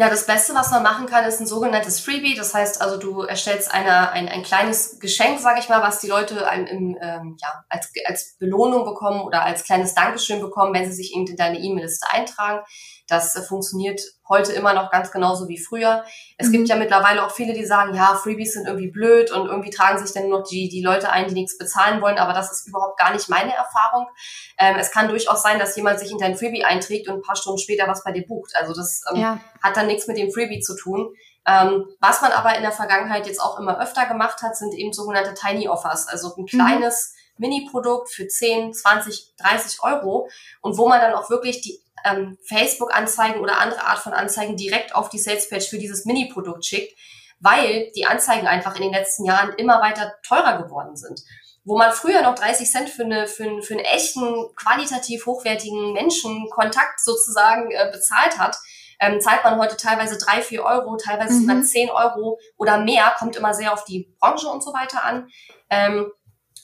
Ja, 0.00 0.08
das 0.08 0.26
Beste, 0.26 0.54
was 0.54 0.70
man 0.70 0.84
machen 0.84 1.06
kann, 1.06 1.24
ist 1.24 1.40
ein 1.40 1.46
sogenanntes 1.48 1.98
Freebie. 1.98 2.36
Das 2.36 2.54
heißt 2.54 2.80
also, 2.80 2.98
du 2.98 3.22
erstellst 3.22 3.74
eine, 3.74 4.12
ein, 4.12 4.28
ein 4.28 4.44
kleines 4.44 5.00
Geschenk, 5.00 5.40
sage 5.40 5.58
ich 5.58 5.68
mal, 5.68 5.82
was 5.82 5.98
die 5.98 6.06
Leute 6.06 6.48
einem, 6.48 6.66
im, 6.66 6.98
ähm, 7.00 7.36
ja, 7.40 7.64
als, 7.68 7.90
als 8.04 8.36
Belohnung 8.38 8.84
bekommen 8.84 9.22
oder 9.22 9.42
als 9.44 9.64
kleines 9.64 9.94
Dankeschön 9.96 10.40
bekommen, 10.40 10.72
wenn 10.72 10.86
sie 10.86 10.92
sich 10.92 11.16
eben 11.16 11.26
in 11.26 11.36
deine 11.36 11.58
E-Mail-Liste 11.58 12.06
eintragen. 12.12 12.64
Das 13.08 13.34
äh, 13.34 13.42
funktioniert 13.42 14.00
heute 14.28 14.52
immer 14.52 14.74
noch 14.74 14.90
ganz 14.90 15.10
genauso 15.10 15.48
wie 15.48 15.58
früher. 15.58 16.04
Es 16.36 16.48
mhm. 16.48 16.52
gibt 16.52 16.68
ja 16.68 16.76
mittlerweile 16.76 17.24
auch 17.24 17.30
viele, 17.30 17.54
die 17.54 17.64
sagen, 17.64 17.94
ja, 17.94 18.14
Freebies 18.14 18.52
sind 18.52 18.66
irgendwie 18.66 18.90
blöd 18.90 19.32
und 19.32 19.46
irgendwie 19.46 19.70
tragen 19.70 19.98
sich 19.98 20.12
dann 20.14 20.28
nur 20.28 20.40
noch 20.40 20.48
die, 20.48 20.68
die 20.68 20.82
Leute 20.82 21.10
ein, 21.10 21.26
die 21.26 21.34
nichts 21.34 21.56
bezahlen 21.56 22.00
wollen, 22.02 22.18
aber 22.18 22.34
das 22.34 22.52
ist 22.52 22.68
überhaupt 22.68 22.98
gar 22.98 23.12
nicht 23.12 23.28
meine 23.28 23.54
Erfahrung. 23.54 24.06
Ähm, 24.58 24.76
es 24.78 24.90
kann 24.90 25.08
durchaus 25.08 25.42
sein, 25.42 25.58
dass 25.58 25.74
jemand 25.76 25.98
sich 25.98 26.10
in 26.10 26.18
dein 26.18 26.36
Freebie 26.36 26.64
einträgt 26.64 27.08
und 27.08 27.16
ein 27.16 27.22
paar 27.22 27.36
Stunden 27.36 27.58
später 27.58 27.88
was 27.88 28.04
bei 28.04 28.12
dir 28.12 28.26
bucht. 28.26 28.54
Also 28.54 28.74
das 28.74 29.02
ähm, 29.10 29.20
ja. 29.20 29.40
hat 29.62 29.76
dann 29.76 29.86
nichts 29.86 30.06
mit 30.06 30.18
dem 30.18 30.30
Freebie 30.30 30.60
zu 30.60 30.76
tun. 30.76 31.14
Ähm, 31.46 31.86
was 32.00 32.20
man 32.20 32.32
aber 32.32 32.54
in 32.56 32.62
der 32.62 32.72
Vergangenheit 32.72 33.26
jetzt 33.26 33.40
auch 33.40 33.58
immer 33.58 33.80
öfter 33.80 34.04
gemacht 34.04 34.42
hat, 34.42 34.54
sind 34.56 34.74
eben 34.74 34.92
sogenannte 34.92 35.32
Tiny 35.32 35.68
Offers, 35.68 36.06
also 36.06 36.34
ein 36.36 36.42
mhm. 36.42 36.46
kleines 36.46 37.14
mhm. 37.14 37.46
Mini-Produkt 37.46 38.10
für 38.10 38.28
10, 38.28 38.74
20, 38.74 39.34
30 39.38 39.82
Euro 39.82 40.28
und 40.60 40.76
wo 40.76 40.88
man 40.88 41.00
dann 41.00 41.14
auch 41.14 41.30
wirklich 41.30 41.62
die 41.62 41.80
ähm, 42.04 42.38
Facebook-Anzeigen 42.46 43.40
oder 43.40 43.58
andere 43.58 43.84
Art 43.84 43.98
von 43.98 44.12
Anzeigen 44.12 44.56
direkt 44.56 44.94
auf 44.94 45.08
die 45.08 45.18
Sales-Page 45.18 45.68
für 45.68 45.78
dieses 45.78 46.04
Mini-Produkt 46.04 46.64
schickt, 46.64 46.98
weil 47.40 47.90
die 47.96 48.06
Anzeigen 48.06 48.46
einfach 48.46 48.76
in 48.76 48.82
den 48.82 48.92
letzten 48.92 49.24
Jahren 49.24 49.52
immer 49.54 49.80
weiter 49.80 50.14
teurer 50.26 50.62
geworden 50.62 50.96
sind. 50.96 51.20
Wo 51.64 51.76
man 51.76 51.92
früher 51.92 52.22
noch 52.22 52.34
30 52.34 52.70
Cent 52.70 52.88
für, 52.88 53.04
eine, 53.04 53.26
für, 53.26 53.44
einen, 53.44 53.62
für 53.62 53.74
einen 53.74 53.84
echten, 53.84 54.54
qualitativ 54.56 55.26
hochwertigen 55.26 55.92
Menschenkontakt 55.92 57.00
sozusagen 57.00 57.70
äh, 57.70 57.90
bezahlt 57.92 58.38
hat, 58.38 58.56
ähm, 59.00 59.20
zahlt 59.20 59.44
man 59.44 59.58
heute 59.58 59.76
teilweise 59.76 60.18
drei, 60.18 60.42
vier 60.42 60.64
Euro, 60.64 60.96
teilweise 60.96 61.34
mhm. 61.34 61.40
sogar 61.40 61.62
zehn 61.62 61.90
Euro 61.90 62.38
oder 62.56 62.78
mehr, 62.78 63.14
kommt 63.18 63.36
immer 63.36 63.54
sehr 63.54 63.72
auf 63.72 63.84
die 63.84 64.12
Branche 64.18 64.48
und 64.48 64.62
so 64.62 64.72
weiter 64.72 65.04
an. 65.04 65.28
Ähm, 65.70 66.10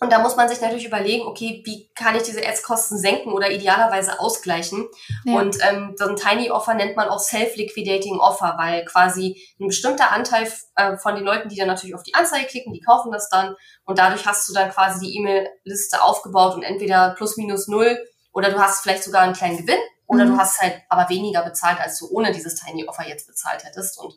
und 0.01 0.13
da 0.13 0.19
muss 0.19 0.37
man 0.37 0.49
sich 0.49 0.61
natürlich 0.61 0.87
überlegen, 0.87 1.27
okay, 1.27 1.63
wie 1.65 1.91
kann 1.95 2.17
ich 2.17 2.23
diese 2.23 2.47
Ads-Kosten 2.47 2.99
senken 2.99 3.33
oder 3.33 3.51
idealerweise 3.51 4.19
ausgleichen? 4.21 4.89
Ja. 5.25 5.41
Und 5.41 5.59
ähm, 5.69 5.95
so 5.97 6.07
ein 6.07 6.17
Tiny 6.17 6.51
Offer 6.51 6.75
nennt 6.75 6.97
man 6.97 7.09
auch 7.09 7.21
Self-Liquidating 7.21 8.19
Offer, 8.19 8.55
weil 8.59 8.85
quasi 8.85 9.41
ein 9.61 9.69
bestimmter 9.69 10.11
Anteil 10.13 10.51
äh, 10.77 10.97
von 10.97 11.15
den 11.15 11.25
Leuten, 11.25 11.49
die 11.49 11.57
dann 11.57 11.69
natürlich 11.69 11.95
auf 11.95 12.03
die 12.03 12.15
Anzeige 12.15 12.47
klicken, 12.47 12.73
die 12.73 12.81
kaufen 12.81 13.13
das 13.13 13.29
dann 13.29 13.57
und 13.85 13.99
dadurch 13.99 14.27
hast 14.27 14.49
du 14.49 14.53
dann 14.53 14.71
quasi 14.71 15.07
die 15.07 15.17
E-Mail-Liste 15.19 16.03
aufgebaut 16.03 16.55
und 16.55 16.63
entweder 16.63 17.15
plus 17.17 17.37
minus 17.37 17.69
null 17.69 17.99
oder 18.33 18.51
du 18.51 18.59
hast 18.59 18.83
vielleicht 18.83 19.05
sogar 19.05 19.23
einen 19.23 19.35
kleinen 19.35 19.59
Gewinn 19.59 19.79
oder 20.07 20.25
mhm. 20.25 20.33
du 20.33 20.37
hast 20.39 20.61
halt 20.61 20.83
aber 20.89 21.09
weniger 21.09 21.43
bezahlt, 21.43 21.81
als 21.81 21.99
du 21.99 22.09
ohne 22.11 22.33
dieses 22.33 22.57
Tiny 22.57 22.87
Offer 22.87 23.07
jetzt 23.09 23.27
bezahlt 23.27 23.65
hättest. 23.65 23.99
Und 23.99 24.15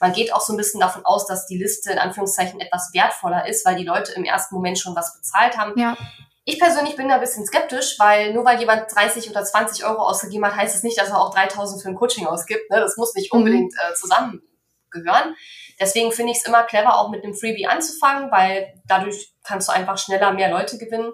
man 0.00 0.12
geht 0.12 0.32
auch 0.32 0.40
so 0.40 0.52
ein 0.52 0.56
bisschen 0.56 0.80
davon 0.80 1.04
aus, 1.04 1.26
dass 1.26 1.46
die 1.46 1.58
Liste 1.58 1.92
in 1.92 1.98
Anführungszeichen 1.98 2.60
etwas 2.60 2.90
wertvoller 2.92 3.46
ist, 3.48 3.64
weil 3.64 3.76
die 3.76 3.84
Leute 3.84 4.12
im 4.12 4.24
ersten 4.24 4.54
Moment 4.54 4.78
schon 4.78 4.96
was 4.96 5.16
bezahlt 5.16 5.56
haben. 5.56 5.78
Ja. 5.78 5.96
Ich 6.44 6.58
persönlich 6.58 6.96
bin 6.96 7.08
da 7.08 7.16
ein 7.16 7.20
bisschen 7.20 7.44
skeptisch, 7.46 7.96
weil 7.98 8.32
nur 8.32 8.44
weil 8.44 8.58
jemand 8.58 8.92
30 8.94 9.28
oder 9.28 9.44
20 9.44 9.84
Euro 9.84 10.00
ausgegeben 10.00 10.46
hat, 10.46 10.56
heißt 10.56 10.74
es 10.74 10.82
nicht, 10.82 10.98
dass 10.98 11.10
er 11.10 11.20
auch 11.20 11.34
3000 11.34 11.82
für 11.82 11.88
ein 11.88 11.94
Coaching 11.94 12.26
ausgibt. 12.26 12.70
Ne? 12.70 12.80
Das 12.80 12.96
muss 12.96 13.14
nicht 13.14 13.32
mhm. 13.32 13.40
unbedingt 13.40 13.74
äh, 13.74 13.94
zusammengehören. 13.94 15.36
Deswegen 15.78 16.10
finde 16.10 16.32
ich 16.32 16.38
es 16.38 16.46
immer 16.46 16.64
clever, 16.64 16.98
auch 16.98 17.10
mit 17.10 17.22
einem 17.22 17.34
Freebie 17.34 17.66
anzufangen, 17.66 18.30
weil 18.30 18.72
dadurch 18.86 19.34
kannst 19.44 19.68
du 19.68 19.72
einfach 19.72 19.98
schneller 19.98 20.32
mehr 20.32 20.50
Leute 20.50 20.78
gewinnen, 20.78 21.12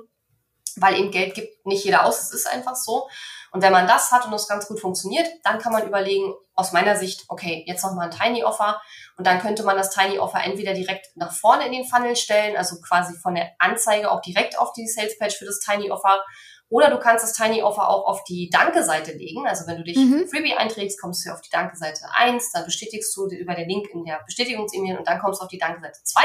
weil 0.81 0.99
eben 0.99 1.11
Geld 1.11 1.35
gibt 1.35 1.67
nicht 1.67 1.85
jeder 1.85 2.05
aus. 2.05 2.21
Es 2.21 2.33
ist 2.33 2.47
einfach 2.47 2.77
so. 2.77 3.09
Und 3.53 3.63
wenn 3.63 3.73
man 3.73 3.87
das 3.87 4.11
hat 4.11 4.25
und 4.25 4.33
das 4.33 4.49
ganz 4.49 4.67
gut 4.67 4.81
funktioniert, 4.81 5.29
dann 5.45 5.61
kann 5.61 5.73
man 5.73 5.87
überlegen, 5.87 6.35
aus 6.57 6.73
meiner 6.73 6.97
Sicht, 6.97 7.25
okay, 7.29 7.65
jetzt 7.67 7.85
nochmal 7.85 8.11
ein 8.11 8.17
Tiny 8.17 8.45
Offer. 8.45 8.81
Und 9.17 9.27
dann 9.27 9.41
könnte 9.41 9.63
man 9.63 9.77
das 9.77 9.91
Tiny 9.91 10.19
Offer 10.19 10.43
entweder 10.43 10.75
direkt 10.75 11.17
nach 11.17 11.33
vorne 11.33 11.67
in 11.67 11.73
den 11.73 11.85
Funnel 11.85 12.17
stellen, 12.17 12.57
also 12.57 12.81
quasi 12.81 13.17
von 13.17 13.35
der 13.35 13.51
Anzeige 13.59 14.11
auch 14.11 14.21
direkt 14.21 14.59
auf 14.59 14.73
die 14.73 14.87
Sales 14.87 15.19
Page 15.19 15.37
für 15.37 15.45
das 15.45 15.61
Tiny 15.61 15.91
Offer. 15.91 16.25
Oder 16.69 16.91
du 16.91 16.99
kannst 16.99 17.25
das 17.25 17.33
Tiny 17.33 17.63
Offer 17.63 17.89
auch 17.89 18.07
auf 18.07 18.25
die 18.25 18.51
Danke-Seite 18.51 19.13
legen. 19.13 19.47
Also 19.47 19.67
wenn 19.69 19.77
du 19.77 19.85
dich 19.85 19.97
mhm. 19.97 20.27
Freebie 20.29 20.55
einträgst, 20.55 21.01
kommst 21.01 21.25
du 21.25 21.31
auf 21.31 21.41
die 21.41 21.51
Danke-Seite 21.51 22.07
1, 22.13 22.51
dann 22.53 22.65
bestätigst 22.65 23.17
du 23.17 23.29
über 23.29 23.55
den 23.55 23.69
Link 23.69 23.87
in 23.93 24.05
der 24.05 24.21
Bestätigungs-E-Mail 24.27 24.99
und 24.99 25.07
dann 25.07 25.21
kommst 25.21 25.41
du 25.41 25.45
auf 25.45 25.51
die 25.51 25.59
Danke-Seite 25.59 26.01
2. 26.03 26.21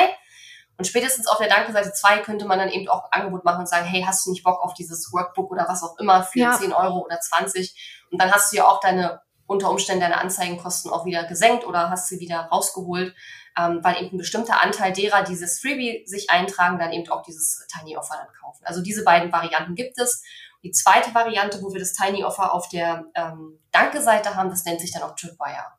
Und 0.79 0.85
spätestens 0.85 1.27
auf 1.27 1.37
der 1.39 1.49
Danke-Seite 1.49 1.91
2 1.91 2.19
könnte 2.19 2.45
man 2.45 2.57
dann 2.57 2.69
eben 2.69 2.87
auch 2.87 3.11
Angebot 3.11 3.43
machen 3.43 3.59
und 3.59 3.67
sagen, 3.67 3.85
hey, 3.85 4.01
hast 4.07 4.25
du 4.25 4.31
nicht 4.31 4.45
Bock 4.45 4.63
auf 4.63 4.73
dieses 4.73 5.11
Workbook 5.11 5.51
oder 5.51 5.67
was 5.67 5.83
auch 5.83 5.97
immer 5.99 6.23
für 6.23 6.39
ja. 6.39 6.57
10 6.57 6.71
Euro 6.71 6.99
oder 6.99 7.19
20? 7.19 8.07
Und 8.09 8.21
dann 8.21 8.31
hast 8.31 8.53
du 8.53 8.57
ja 8.57 8.65
auch 8.65 8.79
deine 8.79 9.21
unter 9.45 9.69
Umständen 9.71 10.01
deine 10.01 10.19
Anzeigenkosten 10.19 10.89
auch 10.89 11.05
wieder 11.05 11.25
gesenkt 11.25 11.65
oder 11.65 11.89
hast 11.89 12.07
sie 12.07 12.19
wieder 12.19 12.43
rausgeholt, 12.51 13.13
ähm, 13.57 13.79
weil 13.81 13.97
eben 13.97 14.15
ein 14.15 14.17
bestimmter 14.19 14.61
Anteil 14.61 14.93
derer, 14.93 15.23
die 15.23 15.31
dieses 15.31 15.59
Freebie 15.59 16.03
sich 16.05 16.29
eintragen, 16.29 16.79
dann 16.79 16.93
eben 16.93 17.11
auch 17.11 17.23
dieses 17.23 17.67
Tiny 17.67 17.97
Offer 17.97 18.15
dann 18.15 18.33
kaufen. 18.39 18.63
Also 18.63 18.81
diese 18.81 19.03
beiden 19.03 19.33
Varianten 19.33 19.75
gibt 19.75 19.99
es. 19.99 20.23
Die 20.63 20.71
zweite 20.71 21.13
Variante, 21.13 21.61
wo 21.61 21.73
wir 21.73 21.79
das 21.79 21.93
Tiny 21.93 22.23
Offer 22.23 22.53
auf 22.53 22.69
der 22.69 23.05
ähm, 23.15 23.59
Danke-Seite 23.71 24.35
haben, 24.35 24.49
das 24.49 24.63
nennt 24.63 24.79
sich 24.79 24.93
dann 24.93 25.03
auch 25.03 25.15
Tripwire. 25.15 25.78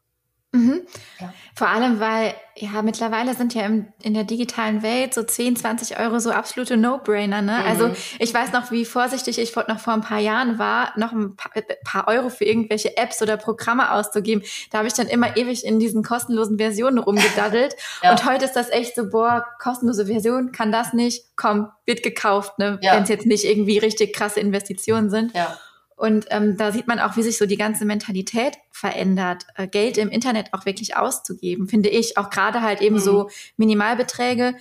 Mhm. 0.52 0.82
Ja. 1.20 1.32
Vor 1.54 1.68
allem, 1.68 2.00
weil 2.00 2.34
ja 2.56 2.82
mittlerweile 2.82 3.34
sind 3.34 3.54
ja 3.54 3.62
im, 3.62 3.86
in 4.02 4.14
der 4.14 4.24
digitalen 4.24 4.82
Welt 4.82 5.14
so 5.14 5.22
10, 5.22 5.54
20 5.56 5.98
Euro 6.00 6.18
so 6.18 6.32
absolute 6.32 6.76
No-Brainer. 6.76 7.40
Ne? 7.40 7.52
Mhm. 7.52 7.68
Also 7.68 7.90
ich 8.18 8.34
weiß 8.34 8.52
noch, 8.52 8.72
wie 8.72 8.84
vorsichtig 8.84 9.38
ich 9.38 9.54
noch 9.54 9.78
vor 9.78 9.92
ein 9.92 10.00
paar 10.00 10.18
Jahren 10.18 10.58
war, 10.58 10.92
noch 10.96 11.12
ein 11.12 11.36
paar, 11.36 11.56
äh, 11.56 11.62
paar 11.84 12.08
Euro 12.08 12.30
für 12.30 12.44
irgendwelche 12.44 12.96
Apps 12.96 13.22
oder 13.22 13.36
Programme 13.36 13.92
auszugeben. 13.92 14.42
Da 14.72 14.78
habe 14.78 14.88
ich 14.88 14.94
dann 14.94 15.06
immer 15.06 15.36
ewig 15.36 15.64
in 15.64 15.78
diesen 15.78 16.02
kostenlosen 16.02 16.58
Versionen 16.58 16.98
rumgedaddelt. 16.98 17.76
ja. 18.02 18.10
Und 18.10 18.24
heute 18.24 18.44
ist 18.44 18.54
das 18.54 18.70
echt 18.70 18.96
so, 18.96 19.08
boah, 19.08 19.46
kostenlose 19.60 20.06
Version, 20.06 20.50
kann 20.50 20.72
das 20.72 20.92
nicht, 20.92 21.26
komm, 21.36 21.68
wird 21.86 22.02
gekauft, 22.02 22.58
ne? 22.58 22.78
Ja. 22.82 22.94
wenn 22.94 23.04
es 23.04 23.08
jetzt 23.08 23.26
nicht 23.26 23.44
irgendwie 23.44 23.78
richtig 23.78 24.14
krasse 24.14 24.40
Investitionen 24.40 25.10
sind. 25.10 25.32
Ja. 25.34 25.56
Und 26.00 26.24
ähm, 26.30 26.56
da 26.56 26.72
sieht 26.72 26.86
man 26.86 26.98
auch, 26.98 27.16
wie 27.16 27.22
sich 27.22 27.36
so 27.36 27.44
die 27.44 27.58
ganze 27.58 27.84
Mentalität 27.84 28.56
verändert, 28.70 29.44
äh, 29.56 29.68
Geld 29.68 29.98
im 29.98 30.08
Internet 30.08 30.54
auch 30.54 30.64
wirklich 30.64 30.96
auszugeben, 30.96 31.68
finde 31.68 31.90
ich. 31.90 32.16
Auch 32.16 32.30
gerade 32.30 32.62
halt 32.62 32.80
eben 32.80 32.96
mhm. 32.96 33.00
so 33.00 33.30
Minimalbeträge, 33.58 34.54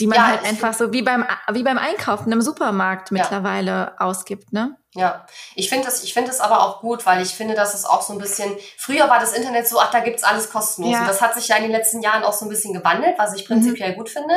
die 0.00 0.08
man 0.08 0.16
ja, 0.16 0.26
halt 0.26 0.44
einfach 0.44 0.74
so 0.74 0.92
wie 0.92 1.02
beim, 1.02 1.24
wie 1.52 1.62
beim 1.62 1.78
Einkaufen 1.78 2.32
im 2.32 2.42
Supermarkt 2.42 3.12
mittlerweile 3.12 3.70
ja. 3.70 3.94
ausgibt, 3.98 4.52
ne? 4.52 4.76
Ja, 4.94 5.26
ich 5.54 5.68
finde 5.68 5.84
das, 5.84 6.02
ich 6.02 6.12
finde 6.12 6.28
das 6.28 6.40
aber 6.40 6.60
auch 6.60 6.80
gut, 6.80 7.06
weil 7.06 7.22
ich 7.22 7.30
finde, 7.30 7.54
dass 7.54 7.72
es 7.72 7.84
auch 7.84 8.02
so 8.02 8.12
ein 8.12 8.18
bisschen, 8.18 8.54
früher 8.76 9.08
war 9.08 9.20
das 9.20 9.32
Internet 9.32 9.68
so, 9.68 9.78
ach, 9.78 9.92
da 9.92 10.00
gibt's 10.00 10.24
alles 10.24 10.50
kostenlos. 10.50 10.92
Ja. 10.92 11.02
Und 11.02 11.08
das 11.08 11.22
hat 11.22 11.34
sich 11.34 11.46
ja 11.46 11.56
in 11.56 11.62
den 11.62 11.72
letzten 11.72 12.02
Jahren 12.02 12.24
auch 12.24 12.32
so 12.32 12.44
ein 12.44 12.48
bisschen 12.48 12.74
gewandelt, 12.74 13.14
was 13.16 13.32
ich 13.34 13.46
prinzipiell 13.46 13.92
mhm. 13.92 13.96
gut 13.96 14.10
finde. 14.10 14.34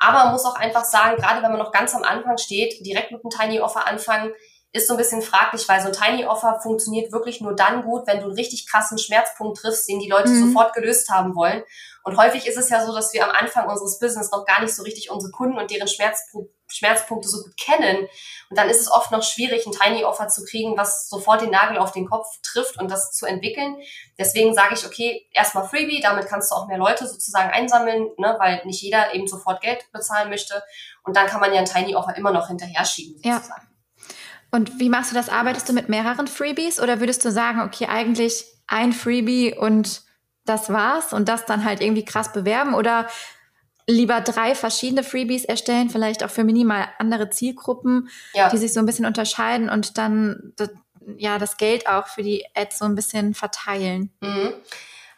Aber 0.00 0.24
man 0.24 0.32
muss 0.32 0.46
auch 0.46 0.56
einfach 0.56 0.84
sagen, 0.84 1.18
gerade 1.18 1.42
wenn 1.42 1.50
man 1.50 1.60
noch 1.60 1.72
ganz 1.72 1.94
am 1.94 2.02
Anfang 2.04 2.38
steht, 2.38 2.84
direkt 2.84 3.12
mit 3.12 3.20
einem 3.22 3.30
Tiny 3.30 3.60
Offer 3.60 3.86
anfangen, 3.86 4.32
ist 4.72 4.88
so 4.88 4.94
ein 4.94 4.96
bisschen 4.96 5.20
fraglich, 5.20 5.68
weil 5.68 5.80
so 5.80 5.88
ein 5.88 5.92
Tiny 5.92 6.24
Offer 6.24 6.60
funktioniert 6.62 7.12
wirklich 7.12 7.40
nur 7.40 7.54
dann 7.54 7.82
gut, 7.82 8.06
wenn 8.06 8.18
du 8.18 8.24
einen 8.24 8.34
richtig 8.34 8.66
krassen 8.66 8.96
Schmerzpunkt 8.96 9.58
triffst, 9.58 9.88
den 9.88 10.00
die 10.00 10.08
Leute 10.08 10.30
mhm. 10.30 10.48
sofort 10.48 10.72
gelöst 10.72 11.10
haben 11.10 11.34
wollen. 11.34 11.62
Und 12.04 12.16
häufig 12.16 12.46
ist 12.46 12.56
es 12.56 12.70
ja 12.70 12.84
so, 12.84 12.94
dass 12.94 13.12
wir 13.12 13.24
am 13.24 13.30
Anfang 13.30 13.68
unseres 13.68 13.98
Business 13.98 14.30
noch 14.30 14.44
gar 14.46 14.62
nicht 14.62 14.74
so 14.74 14.82
richtig 14.82 15.10
unsere 15.10 15.30
Kunden 15.30 15.58
und 15.58 15.70
deren 15.70 15.88
Schmerzpu 15.88 16.48
Schmerzpunkte 16.68 17.28
so 17.28 17.42
gut 17.42 17.54
kennen. 17.58 18.08
Und 18.48 18.58
dann 18.58 18.70
ist 18.70 18.80
es 18.80 18.90
oft 18.90 19.10
noch 19.10 19.22
schwierig, 19.22 19.66
ein 19.66 19.72
Tiny 19.72 20.04
Offer 20.04 20.28
zu 20.28 20.42
kriegen, 20.42 20.76
was 20.78 21.06
sofort 21.06 21.42
den 21.42 21.50
Nagel 21.50 21.76
auf 21.76 21.92
den 21.92 22.08
Kopf 22.08 22.26
trifft 22.42 22.78
und 22.78 22.90
das 22.90 23.12
zu 23.12 23.26
entwickeln. 23.26 23.76
Deswegen 24.18 24.54
sage 24.54 24.74
ich, 24.74 24.86
okay, 24.86 25.26
erstmal 25.32 25.68
Freebie, 25.68 26.00
damit 26.00 26.26
kannst 26.28 26.50
du 26.50 26.54
auch 26.54 26.68
mehr 26.68 26.78
Leute 26.78 27.06
sozusagen 27.06 27.50
einsammeln, 27.50 28.08
ne, 28.16 28.36
weil 28.38 28.62
nicht 28.64 28.80
jeder 28.80 29.12
eben 29.14 29.26
sofort 29.26 29.60
Geld 29.60 29.84
bezahlen 29.92 30.30
möchte. 30.30 30.62
Und 31.04 31.14
dann 31.14 31.26
kann 31.26 31.42
man 31.42 31.52
ja 31.52 31.58
ein 31.58 31.66
Tiny 31.66 31.94
Offer 31.94 32.16
immer 32.16 32.32
noch 32.32 32.48
hinterher 32.48 32.86
schieben 32.86 33.18
sozusagen. 33.18 33.66
Ja. 33.66 33.71
Und 34.52 34.78
wie 34.78 34.90
machst 34.90 35.10
du 35.10 35.14
das? 35.14 35.30
Arbeitest 35.30 35.68
du 35.68 35.72
mit 35.72 35.88
mehreren 35.88 36.28
Freebies 36.28 36.78
oder 36.78 37.00
würdest 37.00 37.24
du 37.24 37.32
sagen, 37.32 37.62
okay, 37.62 37.86
eigentlich 37.86 38.44
ein 38.66 38.92
Freebie 38.92 39.54
und 39.58 40.02
das 40.44 40.70
war's 40.70 41.12
und 41.12 41.28
das 41.28 41.46
dann 41.46 41.64
halt 41.64 41.80
irgendwie 41.80 42.04
krass 42.04 42.32
bewerben 42.32 42.74
oder 42.74 43.08
lieber 43.86 44.20
drei 44.20 44.54
verschiedene 44.54 45.04
Freebies 45.04 45.44
erstellen, 45.44 45.90
vielleicht 45.90 46.22
auch 46.22 46.30
für 46.30 46.44
minimal 46.44 46.86
andere 46.98 47.30
Zielgruppen, 47.30 48.08
ja. 48.34 48.50
die 48.50 48.58
sich 48.58 48.72
so 48.72 48.80
ein 48.80 48.86
bisschen 48.86 49.06
unterscheiden 49.06 49.70
und 49.70 49.98
dann 49.98 50.52
ja 51.16 51.38
das 51.38 51.56
Geld 51.56 51.88
auch 51.88 52.06
für 52.06 52.22
die 52.22 52.44
Ads 52.54 52.78
so 52.78 52.84
ein 52.84 52.94
bisschen 52.94 53.34
verteilen? 53.34 54.12
Mhm. 54.20 54.52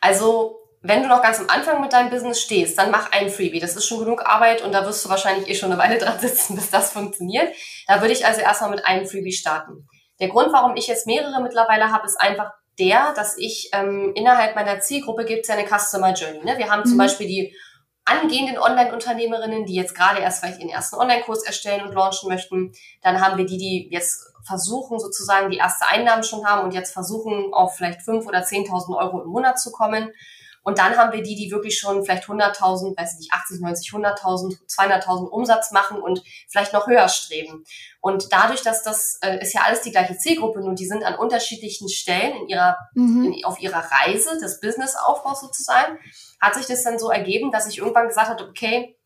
Also 0.00 0.63
wenn 0.86 1.02
du 1.02 1.08
noch 1.08 1.22
ganz 1.22 1.40
am 1.40 1.48
Anfang 1.48 1.80
mit 1.80 1.94
deinem 1.94 2.10
Business 2.10 2.42
stehst, 2.42 2.76
dann 2.76 2.90
mach 2.90 3.10
ein 3.10 3.30
Freebie. 3.30 3.58
Das 3.58 3.74
ist 3.74 3.86
schon 3.86 4.00
genug 4.00 4.26
Arbeit 4.26 4.62
und 4.62 4.72
da 4.72 4.84
wirst 4.84 5.02
du 5.02 5.08
wahrscheinlich 5.08 5.48
eh 5.48 5.54
schon 5.54 5.72
eine 5.72 5.80
Weile 5.80 5.96
dran 5.98 6.20
sitzen, 6.20 6.56
bis 6.56 6.70
das 6.70 6.92
funktioniert. 6.92 7.48
Da 7.86 8.02
würde 8.02 8.12
ich 8.12 8.26
also 8.26 8.42
erstmal 8.42 8.70
mit 8.70 8.84
einem 8.84 9.06
Freebie 9.06 9.32
starten. 9.32 9.88
Der 10.20 10.28
Grund, 10.28 10.52
warum 10.52 10.76
ich 10.76 10.86
jetzt 10.86 11.06
mehrere 11.06 11.42
mittlerweile 11.42 11.90
habe, 11.90 12.06
ist 12.06 12.20
einfach 12.20 12.52
der, 12.78 13.14
dass 13.14 13.38
ich 13.38 13.70
ähm, 13.72 14.12
innerhalb 14.14 14.56
meiner 14.56 14.78
Zielgruppe 14.80 15.24
gibt 15.24 15.42
es 15.42 15.48
ja 15.48 15.54
eine 15.54 15.66
Customer 15.66 16.12
Journey. 16.12 16.44
Ne? 16.44 16.58
Wir 16.58 16.70
haben 16.70 16.84
zum 16.84 16.94
mhm. 16.94 16.98
Beispiel 16.98 17.28
die 17.28 17.56
angehenden 18.04 18.58
Online-Unternehmerinnen, 18.58 19.64
die 19.64 19.74
jetzt 19.74 19.94
gerade 19.94 20.20
erst 20.20 20.40
vielleicht 20.40 20.60
ihren 20.60 20.68
ersten 20.68 20.96
Online-Kurs 20.96 21.44
erstellen 21.44 21.86
und 21.86 21.94
launchen 21.94 22.28
möchten. 22.28 22.72
Dann 23.00 23.22
haben 23.22 23.38
wir 23.38 23.46
die, 23.46 23.56
die 23.56 23.88
jetzt 23.90 24.34
versuchen, 24.46 24.98
sozusagen 24.98 25.48
die 25.48 25.56
erste 25.56 25.86
Einnahmen 25.86 26.24
schon 26.24 26.44
haben 26.44 26.64
und 26.64 26.74
jetzt 26.74 26.92
versuchen, 26.92 27.54
auf 27.54 27.76
vielleicht 27.76 28.02
fünf 28.02 28.26
oder 28.26 28.40
10.000 28.40 28.94
Euro 28.98 29.22
im 29.22 29.30
Monat 29.30 29.58
zu 29.58 29.72
kommen. 29.72 30.12
Und 30.64 30.78
dann 30.78 30.96
haben 30.96 31.12
wir 31.12 31.22
die, 31.22 31.36
die 31.36 31.50
wirklich 31.50 31.78
schon 31.78 32.04
vielleicht 32.04 32.24
100.000, 32.24 32.98
weiß 32.98 33.12
ich 33.12 33.18
nicht, 33.20 33.32
80, 33.32 33.60
90, 33.60 33.90
100.000, 33.90 34.58
200.000 34.66 35.28
Umsatz 35.28 35.70
machen 35.72 36.00
und 36.00 36.22
vielleicht 36.48 36.72
noch 36.72 36.86
höher 36.86 37.08
streben. 37.08 37.64
Und 38.00 38.32
dadurch, 38.32 38.62
dass 38.62 38.82
das 38.82 39.18
äh, 39.22 39.40
ist 39.42 39.52
ja 39.52 39.60
alles 39.62 39.82
die 39.82 39.90
gleiche 39.90 40.16
Zielgruppe, 40.16 40.60
nur 40.60 40.74
die 40.74 40.86
sind 40.86 41.04
an 41.04 41.16
unterschiedlichen 41.16 41.88
Stellen 41.90 42.34
in 42.42 42.48
ihrer, 42.48 42.78
mhm. 42.94 43.34
in, 43.34 43.44
auf 43.44 43.60
ihrer 43.60 43.84
Reise 43.90 44.38
des 44.38 44.60
Businessaufbaus 44.60 45.42
sozusagen, 45.42 45.98
hat 46.40 46.54
sich 46.54 46.66
das 46.66 46.82
dann 46.82 46.98
so 46.98 47.10
ergeben, 47.10 47.52
dass 47.52 47.68
ich 47.68 47.78
irgendwann 47.78 48.08
gesagt 48.08 48.28
habe, 48.28 48.44
okay, 48.44 48.96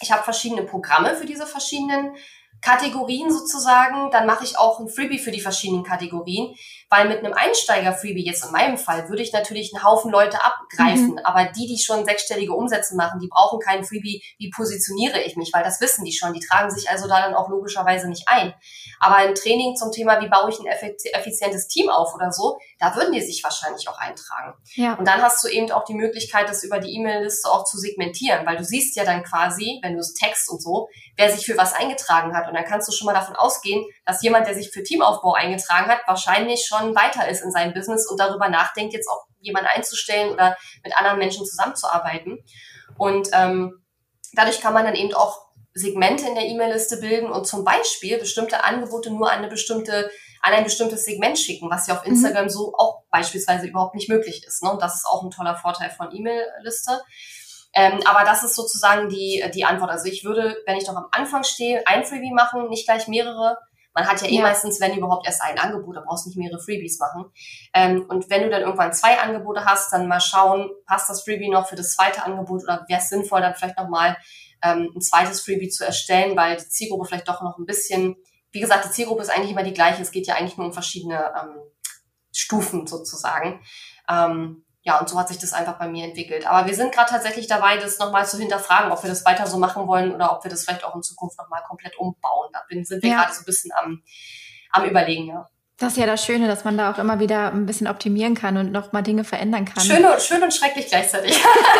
ich 0.00 0.10
habe 0.10 0.22
verschiedene 0.22 0.62
Programme 0.62 1.14
für 1.14 1.26
diese 1.26 1.46
verschiedenen 1.46 2.16
Kategorien 2.62 3.32
sozusagen, 3.32 4.10
dann 4.12 4.24
mache 4.24 4.44
ich 4.44 4.56
auch 4.56 4.78
ein 4.78 4.88
Freebie 4.88 5.18
für 5.18 5.32
die 5.32 5.40
verschiedenen 5.40 5.82
Kategorien, 5.82 6.54
weil 6.92 7.08
mit 7.08 7.24
einem 7.24 7.32
Einsteiger-Freebie, 7.32 8.22
jetzt 8.22 8.44
in 8.44 8.52
meinem 8.52 8.76
Fall, 8.76 9.08
würde 9.08 9.22
ich 9.22 9.32
natürlich 9.32 9.72
einen 9.72 9.82
Haufen 9.82 10.12
Leute 10.12 10.44
abgreifen. 10.44 11.12
Mhm. 11.12 11.20
Aber 11.24 11.46
die, 11.46 11.66
die 11.66 11.82
schon 11.82 12.04
sechsstellige 12.04 12.52
Umsätze 12.52 12.96
machen, 12.96 13.18
die 13.18 13.28
brauchen 13.28 13.60
keinen 13.60 13.82
Freebie, 13.82 14.22
wie 14.36 14.50
positioniere 14.50 15.22
ich 15.22 15.34
mich, 15.36 15.50
weil 15.54 15.64
das 15.64 15.80
wissen 15.80 16.04
die 16.04 16.12
schon. 16.12 16.34
Die 16.34 16.40
tragen 16.40 16.70
sich 16.70 16.90
also 16.90 17.08
da 17.08 17.22
dann 17.22 17.34
auch 17.34 17.48
logischerweise 17.48 18.10
nicht 18.10 18.28
ein. 18.28 18.52
Aber 19.00 19.16
ein 19.16 19.34
Training 19.34 19.74
zum 19.74 19.90
Thema, 19.90 20.20
wie 20.20 20.28
baue 20.28 20.50
ich 20.50 20.58
ein 20.58 20.66
effizientes 20.66 21.66
Team 21.66 21.88
auf 21.88 22.14
oder 22.14 22.30
so, 22.30 22.58
da 22.78 22.94
würden 22.94 23.12
die 23.12 23.22
sich 23.22 23.42
wahrscheinlich 23.42 23.88
auch 23.88 23.98
eintragen. 23.98 24.52
Ja. 24.74 24.92
Und 24.94 25.08
dann 25.08 25.22
hast 25.22 25.42
du 25.42 25.48
eben 25.48 25.72
auch 25.72 25.84
die 25.84 25.94
Möglichkeit, 25.94 26.50
das 26.50 26.62
über 26.62 26.78
die 26.78 26.94
E-Mail-Liste 26.94 27.48
auch 27.48 27.64
zu 27.64 27.78
segmentieren, 27.78 28.44
weil 28.44 28.58
du 28.58 28.64
siehst 28.64 28.96
ja 28.96 29.04
dann 29.06 29.22
quasi, 29.22 29.78
wenn 29.82 29.94
du 29.94 30.00
es 30.00 30.12
text 30.12 30.50
und 30.50 30.62
so, 30.62 30.88
wer 31.16 31.30
sich 31.30 31.46
für 31.46 31.56
was 31.56 31.72
eingetragen 31.72 32.36
hat. 32.36 32.48
Und 32.48 32.54
dann 32.54 32.64
kannst 32.64 32.86
du 32.88 32.92
schon 32.92 33.06
mal 33.06 33.14
davon 33.14 33.36
ausgehen, 33.36 33.82
dass 34.04 34.22
jemand, 34.22 34.46
der 34.46 34.54
sich 34.54 34.70
für 34.70 34.82
Teamaufbau 34.82 35.32
eingetragen 35.32 35.88
hat, 35.88 36.00
wahrscheinlich 36.06 36.66
schon 36.66 36.81
schon 36.82 36.94
weiter 36.94 37.28
ist 37.28 37.42
in 37.42 37.52
seinem 37.52 37.74
Business 37.74 38.08
und 38.08 38.18
darüber 38.18 38.48
nachdenkt, 38.48 38.92
jetzt 38.92 39.08
auch 39.08 39.26
jemanden 39.40 39.68
einzustellen 39.74 40.32
oder 40.32 40.56
mit 40.84 40.96
anderen 40.96 41.18
Menschen 41.18 41.46
zusammenzuarbeiten. 41.46 42.38
Und 42.98 43.28
ähm, 43.32 43.82
dadurch 44.32 44.60
kann 44.60 44.74
man 44.74 44.84
dann 44.84 44.94
eben 44.94 45.14
auch 45.14 45.46
Segmente 45.74 46.26
in 46.26 46.34
der 46.34 46.44
E-Mail-Liste 46.44 46.98
bilden 46.98 47.30
und 47.30 47.46
zum 47.46 47.64
Beispiel 47.64 48.18
bestimmte 48.18 48.62
Angebote 48.62 49.10
nur 49.10 49.30
an 49.30 49.38
eine 49.38 49.48
bestimmte 49.48 50.10
an 50.44 50.54
ein 50.54 50.64
bestimmtes 50.64 51.04
Segment 51.04 51.38
schicken, 51.38 51.70
was 51.70 51.86
ja 51.86 51.94
auf 51.94 52.04
mhm. 52.04 52.14
Instagram 52.14 52.46
mhm. 52.46 52.50
so 52.50 52.74
auch 52.76 53.04
beispielsweise 53.10 53.68
überhaupt 53.68 53.94
nicht 53.94 54.08
möglich 54.08 54.44
ist. 54.44 54.62
Ne? 54.62 54.72
Und 54.72 54.82
das 54.82 54.96
ist 54.96 55.06
auch 55.06 55.22
ein 55.22 55.30
toller 55.30 55.56
Vorteil 55.56 55.90
von 55.90 56.12
E-Mail-Liste. 56.12 57.00
Ähm, 57.74 58.00
aber 58.04 58.24
das 58.24 58.42
ist 58.42 58.56
sozusagen 58.56 59.08
die, 59.08 59.42
die 59.54 59.64
Antwort. 59.64 59.90
Also 59.90 60.06
ich 60.06 60.24
würde, 60.24 60.58
wenn 60.66 60.76
ich 60.76 60.86
noch 60.86 60.96
am 60.96 61.06
Anfang 61.12 61.44
stehe, 61.44 61.86
ein 61.86 62.04
Freebie 62.04 62.32
machen, 62.32 62.68
nicht 62.68 62.86
gleich 62.86 63.06
mehrere, 63.06 63.56
man 63.94 64.06
hat 64.06 64.22
ja 64.22 64.28
eh 64.28 64.36
ja. 64.36 64.42
meistens, 64.42 64.80
wenn 64.80 64.96
überhaupt, 64.96 65.26
erst 65.26 65.42
ein 65.42 65.58
Angebot, 65.58 65.96
da 65.96 66.00
brauchst 66.00 66.24
du 66.24 66.30
nicht 66.30 66.38
mehrere 66.38 66.60
Freebies 66.60 66.98
machen. 66.98 67.26
Ähm, 67.74 68.06
und 68.08 68.30
wenn 68.30 68.42
du 68.42 68.50
dann 68.50 68.62
irgendwann 68.62 68.92
zwei 68.92 69.18
Angebote 69.20 69.64
hast, 69.64 69.92
dann 69.92 70.08
mal 70.08 70.20
schauen, 70.20 70.70
passt 70.86 71.10
das 71.10 71.22
Freebie 71.22 71.50
noch 71.50 71.68
für 71.68 71.76
das 71.76 71.94
zweite 71.94 72.24
Angebot 72.24 72.62
oder 72.64 72.84
wäre 72.88 73.00
es 73.00 73.08
sinnvoll, 73.08 73.40
dann 73.40 73.54
vielleicht 73.54 73.78
nochmal 73.78 74.16
ähm, 74.62 74.90
ein 74.94 75.00
zweites 75.00 75.40
Freebie 75.40 75.68
zu 75.68 75.84
erstellen, 75.84 76.36
weil 76.36 76.56
die 76.56 76.68
Zielgruppe 76.68 77.06
vielleicht 77.06 77.28
doch 77.28 77.42
noch 77.42 77.58
ein 77.58 77.66
bisschen, 77.66 78.16
wie 78.50 78.60
gesagt, 78.60 78.84
die 78.84 78.90
Zielgruppe 78.90 79.22
ist 79.22 79.30
eigentlich 79.30 79.50
immer 79.50 79.64
die 79.64 79.74
gleiche, 79.74 80.02
es 80.02 80.12
geht 80.12 80.26
ja 80.26 80.34
eigentlich 80.36 80.56
nur 80.56 80.66
um 80.66 80.72
verschiedene 80.72 81.32
ähm, 81.40 81.56
Stufen 82.32 82.86
sozusagen. 82.86 83.60
Ähm, 84.08 84.64
ja, 84.84 84.98
und 84.98 85.08
so 85.08 85.18
hat 85.18 85.28
sich 85.28 85.38
das 85.38 85.52
einfach 85.52 85.78
bei 85.78 85.86
mir 85.86 86.04
entwickelt. 86.04 86.46
Aber 86.46 86.66
wir 86.66 86.74
sind 86.74 86.92
gerade 86.92 87.10
tatsächlich 87.10 87.46
dabei, 87.46 87.76
das 87.76 87.98
nochmal 87.98 88.26
zu 88.26 88.36
hinterfragen, 88.36 88.90
ob 88.90 89.02
wir 89.02 89.10
das 89.10 89.24
weiter 89.24 89.46
so 89.46 89.56
machen 89.56 89.86
wollen 89.86 90.12
oder 90.12 90.32
ob 90.32 90.44
wir 90.44 90.50
das 90.50 90.64
vielleicht 90.64 90.84
auch 90.84 90.96
in 90.96 91.02
Zukunft 91.02 91.38
nochmal 91.38 91.62
komplett 91.68 91.96
umbauen. 91.96 92.50
Da 92.52 92.60
sind 92.68 93.02
wir 93.02 93.10
ja. 93.10 93.22
gerade 93.22 93.32
so 93.32 93.42
ein 93.42 93.44
bisschen 93.44 93.70
am, 93.80 94.02
am 94.72 94.84
Überlegen, 94.84 95.28
ja. 95.28 95.48
Das 95.78 95.92
ist 95.92 95.98
ja 95.98 96.06
das 96.06 96.24
Schöne, 96.24 96.46
dass 96.46 96.64
man 96.64 96.78
da 96.78 96.92
auch 96.92 96.98
immer 96.98 97.18
wieder 97.18 97.50
ein 97.50 97.66
bisschen 97.66 97.88
optimieren 97.88 98.34
kann 98.34 98.56
und 98.56 98.70
nochmal 98.70 99.02
Dinge 99.02 99.24
verändern 99.24 99.64
kann. 99.64 99.82
Schön 99.82 100.04
und, 100.04 100.20
schön 100.20 100.40
und 100.42 100.54
schrecklich 100.54 100.86
gleichzeitig. 100.86 101.36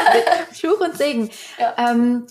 Fluch 0.53 0.81
und 0.81 0.97
Segen. 0.97 1.31
Ja. 1.57 1.75
Ähm, 1.79 2.27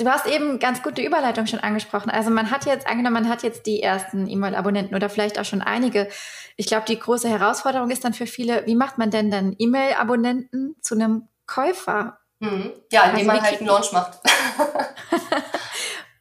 Du 0.00 0.06
hast 0.06 0.26
eben 0.26 0.60
ganz 0.60 0.82
gute 0.84 1.02
Überleitung 1.02 1.48
schon 1.48 1.58
angesprochen. 1.58 2.08
Also 2.10 2.30
man 2.30 2.52
hat 2.52 2.66
jetzt, 2.66 2.86
angenommen, 2.86 3.14
man 3.14 3.28
hat 3.28 3.42
jetzt 3.42 3.66
die 3.66 3.82
ersten 3.82 4.28
E-Mail-Abonnenten 4.28 4.94
oder 4.94 5.10
vielleicht 5.10 5.40
auch 5.40 5.44
schon 5.44 5.60
einige. 5.60 6.08
Ich 6.56 6.66
glaube, 6.66 6.84
die 6.86 6.98
große 6.98 7.28
Herausforderung 7.28 7.90
ist 7.90 8.04
dann 8.04 8.14
für 8.14 8.26
viele, 8.26 8.64
wie 8.66 8.76
macht 8.76 8.98
man 8.98 9.10
denn 9.10 9.28
dann 9.28 9.56
E-Mail-Abonnenten 9.58 10.76
zu 10.82 10.94
einem 10.94 11.28
Käufer? 11.46 12.18
Mhm. 12.38 12.72
Ja, 12.92 13.10
indem 13.10 13.28
also 13.28 13.40
man 13.40 13.42
halt 13.42 13.58
einen 13.58 13.66
Launch 13.66 13.90
macht. 13.90 14.20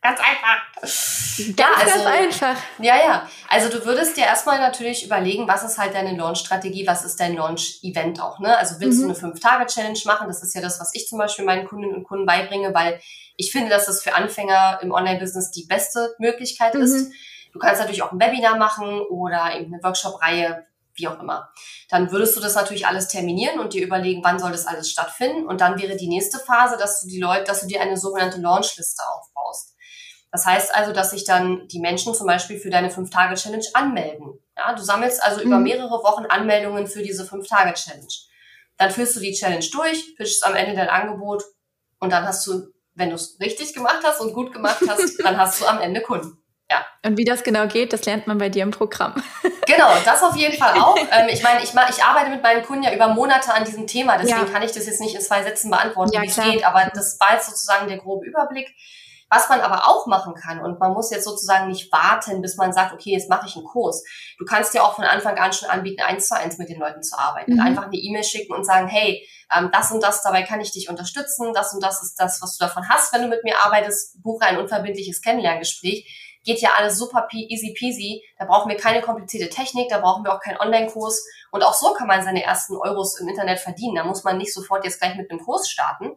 Ganz 0.01 0.19
einfach. 0.21 0.57
Ganz, 0.81 1.59
ja, 1.59 1.65
also, 1.75 2.03
ganz 2.03 2.05
einfach. 2.05 2.63
Ja, 2.79 2.95
ja. 2.95 3.29
Also 3.49 3.69
du 3.69 3.85
würdest 3.85 4.15
dir 4.15 4.23
erstmal 4.23 4.59
natürlich 4.59 5.05
überlegen, 5.05 5.47
was 5.47 5.63
ist 5.63 5.77
halt 5.77 5.93
deine 5.93 6.15
Launch-Strategie, 6.15 6.87
was 6.87 7.03
ist 7.03 7.19
dein 7.19 7.35
Launch-Event 7.35 8.21
auch, 8.21 8.39
ne? 8.39 8.57
Also 8.57 8.79
willst 8.79 8.99
mhm. 8.99 9.03
du 9.03 9.09
eine 9.09 9.15
Fünf-Tage-Challenge 9.15 9.99
machen? 10.05 10.27
Das 10.27 10.41
ist 10.41 10.55
ja 10.55 10.61
das, 10.61 10.79
was 10.79 10.95
ich 10.95 11.07
zum 11.07 11.17
Beispiel 11.17 11.43
meinen 11.43 11.67
Kundinnen 11.67 11.95
und 11.95 12.03
Kunden 12.05 12.25
beibringe, 12.25 12.73
weil 12.73 13.01
ich 13.37 13.51
finde, 13.51 13.69
dass 13.69 13.85
das 13.85 14.01
für 14.01 14.15
Anfänger 14.15 14.79
im 14.81 14.91
Online-Business 14.91 15.51
die 15.51 15.65
beste 15.65 16.15
Möglichkeit 16.19 16.73
mhm. 16.73 16.81
ist. 16.81 17.11
Du 17.53 17.59
kannst 17.59 17.79
natürlich 17.79 18.03
auch 18.03 18.11
ein 18.11 18.19
Webinar 18.19 18.57
machen 18.57 19.01
oder 19.09 19.57
eben 19.57 19.73
eine 19.73 19.83
Workshop-Reihe, 19.83 20.65
wie 20.95 21.07
auch 21.07 21.19
immer. 21.19 21.49
Dann 21.89 22.11
würdest 22.11 22.35
du 22.35 22.41
das 22.41 22.55
natürlich 22.55 22.87
alles 22.87 23.07
terminieren 23.07 23.59
und 23.59 23.73
dir 23.73 23.85
überlegen, 23.85 24.23
wann 24.23 24.39
soll 24.39 24.51
das 24.51 24.65
alles 24.65 24.91
stattfinden. 24.91 25.47
Und 25.47 25.61
dann 25.61 25.79
wäre 25.79 25.95
die 25.95 26.09
nächste 26.09 26.39
Phase, 26.39 26.77
dass 26.77 27.01
du 27.01 27.07
die 27.07 27.19
Leute, 27.19 27.45
dass 27.45 27.61
du 27.61 27.67
dir 27.67 27.81
eine 27.81 27.97
sogenannte 27.97 28.41
Launch-Liste 28.41 29.03
aufbaust. 29.15 29.75
Das 30.31 30.45
heißt 30.45 30.75
also, 30.75 30.91
dass 30.91 31.11
sich 31.11 31.23
dann 31.23 31.67
die 31.67 31.79
Menschen 31.79 32.13
zum 32.13 32.27
Beispiel 32.27 32.59
für 32.59 32.69
deine 32.69 32.89
5-Tage-Challenge 32.89 33.65
anmelden. 33.73 34.39
Ja, 34.57 34.73
du 34.73 34.81
sammelst 34.81 35.23
also 35.23 35.39
mhm. 35.39 35.47
über 35.47 35.59
mehrere 35.59 36.03
Wochen 36.03 36.25
Anmeldungen 36.25 36.87
für 36.87 37.01
diese 37.01 37.23
5-Tage-Challenge. 37.23 38.07
Dann 38.77 38.91
führst 38.91 39.15
du 39.15 39.19
die 39.19 39.33
Challenge 39.33 39.65
durch, 39.71 40.15
pitchst 40.15 40.45
am 40.45 40.55
Ende 40.55 40.75
dein 40.75 40.89
Angebot 40.89 41.43
und 41.99 42.11
dann 42.11 42.25
hast 42.25 42.45
du, 42.45 42.67
wenn 42.97 43.09
du 43.09 43.15
es 43.15 43.37
richtig 43.39 43.73
gemacht 43.73 43.99
hast 44.03 44.19
und 44.19 44.33
gut 44.33 44.51
gemacht 44.51 44.81
hast, 44.87 45.17
dann 45.23 45.37
hast 45.37 45.61
du 45.61 45.65
am 45.65 45.79
Ende 45.79 46.01
Kunden. 46.01 46.37
Ja. 46.69 46.85
Und 47.05 47.17
wie 47.17 47.23
das 47.23 47.43
genau 47.43 47.67
geht, 47.67 47.93
das 47.93 48.03
lernt 48.05 48.27
man 48.27 48.37
bei 48.37 48.49
dir 48.49 48.63
im 48.63 48.71
Programm. 48.71 49.13
Genau, 49.67 49.89
das 50.05 50.23
auf 50.23 50.37
jeden 50.37 50.57
Fall 50.57 50.79
auch. 50.79 50.95
Ähm, 51.11 51.27
ich 51.29 51.43
meine, 51.43 51.61
ich, 51.61 51.73
ich 51.73 52.03
arbeite 52.03 52.29
mit 52.29 52.41
meinen 52.41 52.63
Kunden 52.63 52.83
ja 52.83 52.93
über 52.93 53.09
Monate 53.09 53.53
an 53.53 53.65
diesem 53.65 53.85
Thema, 53.85 54.17
deswegen 54.17 54.45
ja. 54.45 54.51
kann 54.51 54.61
ich 54.61 54.71
das 54.71 54.85
jetzt 54.85 55.01
nicht 55.01 55.13
in 55.13 55.19
zwei 55.19 55.43
Sätzen 55.43 55.69
beantworten, 55.69 56.13
ja, 56.13 56.21
wie 56.21 56.27
es 56.27 56.37
geht, 56.37 56.63
aber 56.63 56.89
das 56.93 57.19
war 57.19 57.33
jetzt 57.33 57.49
sozusagen 57.49 57.89
der 57.89 57.97
grobe 57.97 58.25
Überblick. 58.25 58.73
Was 59.29 59.49
man 59.49 59.59
aber 59.59 59.87
auch 59.87 60.07
machen 60.07 60.35
kann, 60.35 60.61
und 60.61 60.79
man 60.79 60.93
muss 60.93 61.11
jetzt 61.11 61.25
sozusagen 61.25 61.67
nicht 61.67 61.91
warten, 61.91 62.41
bis 62.41 62.55
man 62.55 62.71
sagt, 62.71 62.93
okay, 62.93 63.11
jetzt 63.11 63.29
mache 63.29 63.47
ich 63.47 63.55
einen 63.55 63.65
Kurs. 63.65 64.03
Du 64.37 64.45
kannst 64.45 64.73
ja 64.73 64.83
auch 64.83 64.95
von 64.95 65.03
Anfang 65.03 65.37
an 65.37 65.51
schon 65.51 65.69
anbieten, 65.69 66.01
eins 66.01 66.27
zu 66.27 66.35
eins 66.35 66.57
mit 66.57 66.69
den 66.69 66.79
Leuten 66.79 67.03
zu 67.03 67.17
arbeiten. 67.17 67.55
Mhm. 67.55 67.59
Einfach 67.59 67.85
eine 67.85 67.97
E-Mail 67.97 68.23
schicken 68.23 68.53
und 68.53 68.63
sagen, 68.63 68.87
hey, 68.87 69.27
ähm, 69.53 69.69
das 69.71 69.91
und 69.91 70.01
das, 70.01 70.23
dabei 70.23 70.43
kann 70.43 70.61
ich 70.61 70.71
dich 70.71 70.89
unterstützen, 70.89 71.53
das 71.53 71.73
und 71.73 71.83
das 71.83 72.01
ist 72.01 72.15
das, 72.15 72.41
was 72.41 72.57
du 72.57 72.65
davon 72.65 72.87
hast, 72.87 73.13
wenn 73.13 73.21
du 73.21 73.27
mit 73.27 73.43
mir 73.43 73.59
arbeitest, 73.61 74.21
buche 74.21 74.45
ein 74.45 74.57
unverbindliches 74.57 75.21
Kennenlerngespräch. 75.21 76.23
Geht 76.45 76.61
ja 76.61 76.69
alles 76.77 76.97
super 76.97 77.27
easy 77.33 77.73
peasy. 77.77 78.23
Da 78.37 78.45
brauchen 78.45 78.69
wir 78.69 78.77
keine 78.77 79.01
komplizierte 79.01 79.53
Technik, 79.53 79.89
da 79.89 79.99
brauchen 79.99 80.23
wir 80.23 80.33
auch 80.33 80.39
keinen 80.39 80.57
Online-Kurs. 80.57 81.25
Und 81.51 81.63
auch 81.63 81.73
so 81.73 81.93
kann 81.93 82.07
man 82.07 82.23
seine 82.23 82.43
ersten 82.43 82.77
Euros 82.77 83.19
im 83.19 83.27
Internet 83.27 83.59
verdienen. 83.59 83.95
Da 83.95 84.05
muss 84.05 84.23
man 84.23 84.37
nicht 84.37 84.53
sofort 84.53 84.85
jetzt 84.85 85.01
gleich 85.01 85.15
mit 85.15 85.29
einem 85.29 85.41
Kurs 85.41 85.69
starten. 85.69 86.15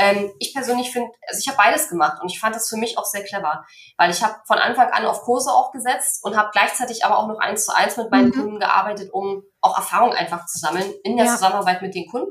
Ähm, 0.00 0.32
ich 0.38 0.54
persönlich 0.54 0.90
finde, 0.90 1.10
also 1.28 1.38
ich 1.38 1.46
habe 1.48 1.58
beides 1.58 1.90
gemacht 1.90 2.22
und 2.22 2.32
ich 2.32 2.40
fand 2.40 2.56
das 2.56 2.70
für 2.70 2.78
mich 2.78 2.96
auch 2.96 3.04
sehr 3.04 3.22
clever, 3.22 3.66
weil 3.98 4.10
ich 4.10 4.22
habe 4.22 4.36
von 4.46 4.58
Anfang 4.58 4.88
an 4.90 5.04
auf 5.04 5.20
Kurse 5.22 5.50
auch 5.50 5.72
gesetzt 5.72 6.24
und 6.24 6.38
habe 6.38 6.48
gleichzeitig 6.52 7.04
aber 7.04 7.18
auch 7.18 7.28
noch 7.28 7.38
eins 7.38 7.66
zu 7.66 7.76
eins 7.76 7.98
mit 7.98 8.10
meinen 8.10 8.28
mhm. 8.28 8.32
Kunden 8.32 8.60
gearbeitet, 8.60 9.10
um 9.12 9.42
auch 9.60 9.76
Erfahrung 9.76 10.14
einfach 10.14 10.46
zu 10.46 10.58
sammeln 10.58 10.90
in 11.04 11.18
der 11.18 11.26
ja. 11.26 11.32
Zusammenarbeit 11.32 11.82
mit 11.82 11.94
den 11.94 12.08
Kunden, 12.08 12.30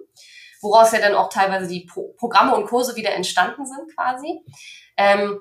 woraus 0.61 0.91
ja 0.93 0.99
dann 0.99 1.13
auch 1.13 1.29
teilweise 1.29 1.67
die 1.67 1.85
Pro 1.85 2.15
Programme 2.17 2.55
und 2.55 2.65
Kurse 2.65 2.95
wieder 2.95 3.13
entstanden 3.13 3.65
sind 3.67 3.95
quasi. 3.95 4.41
Ähm, 4.97 5.39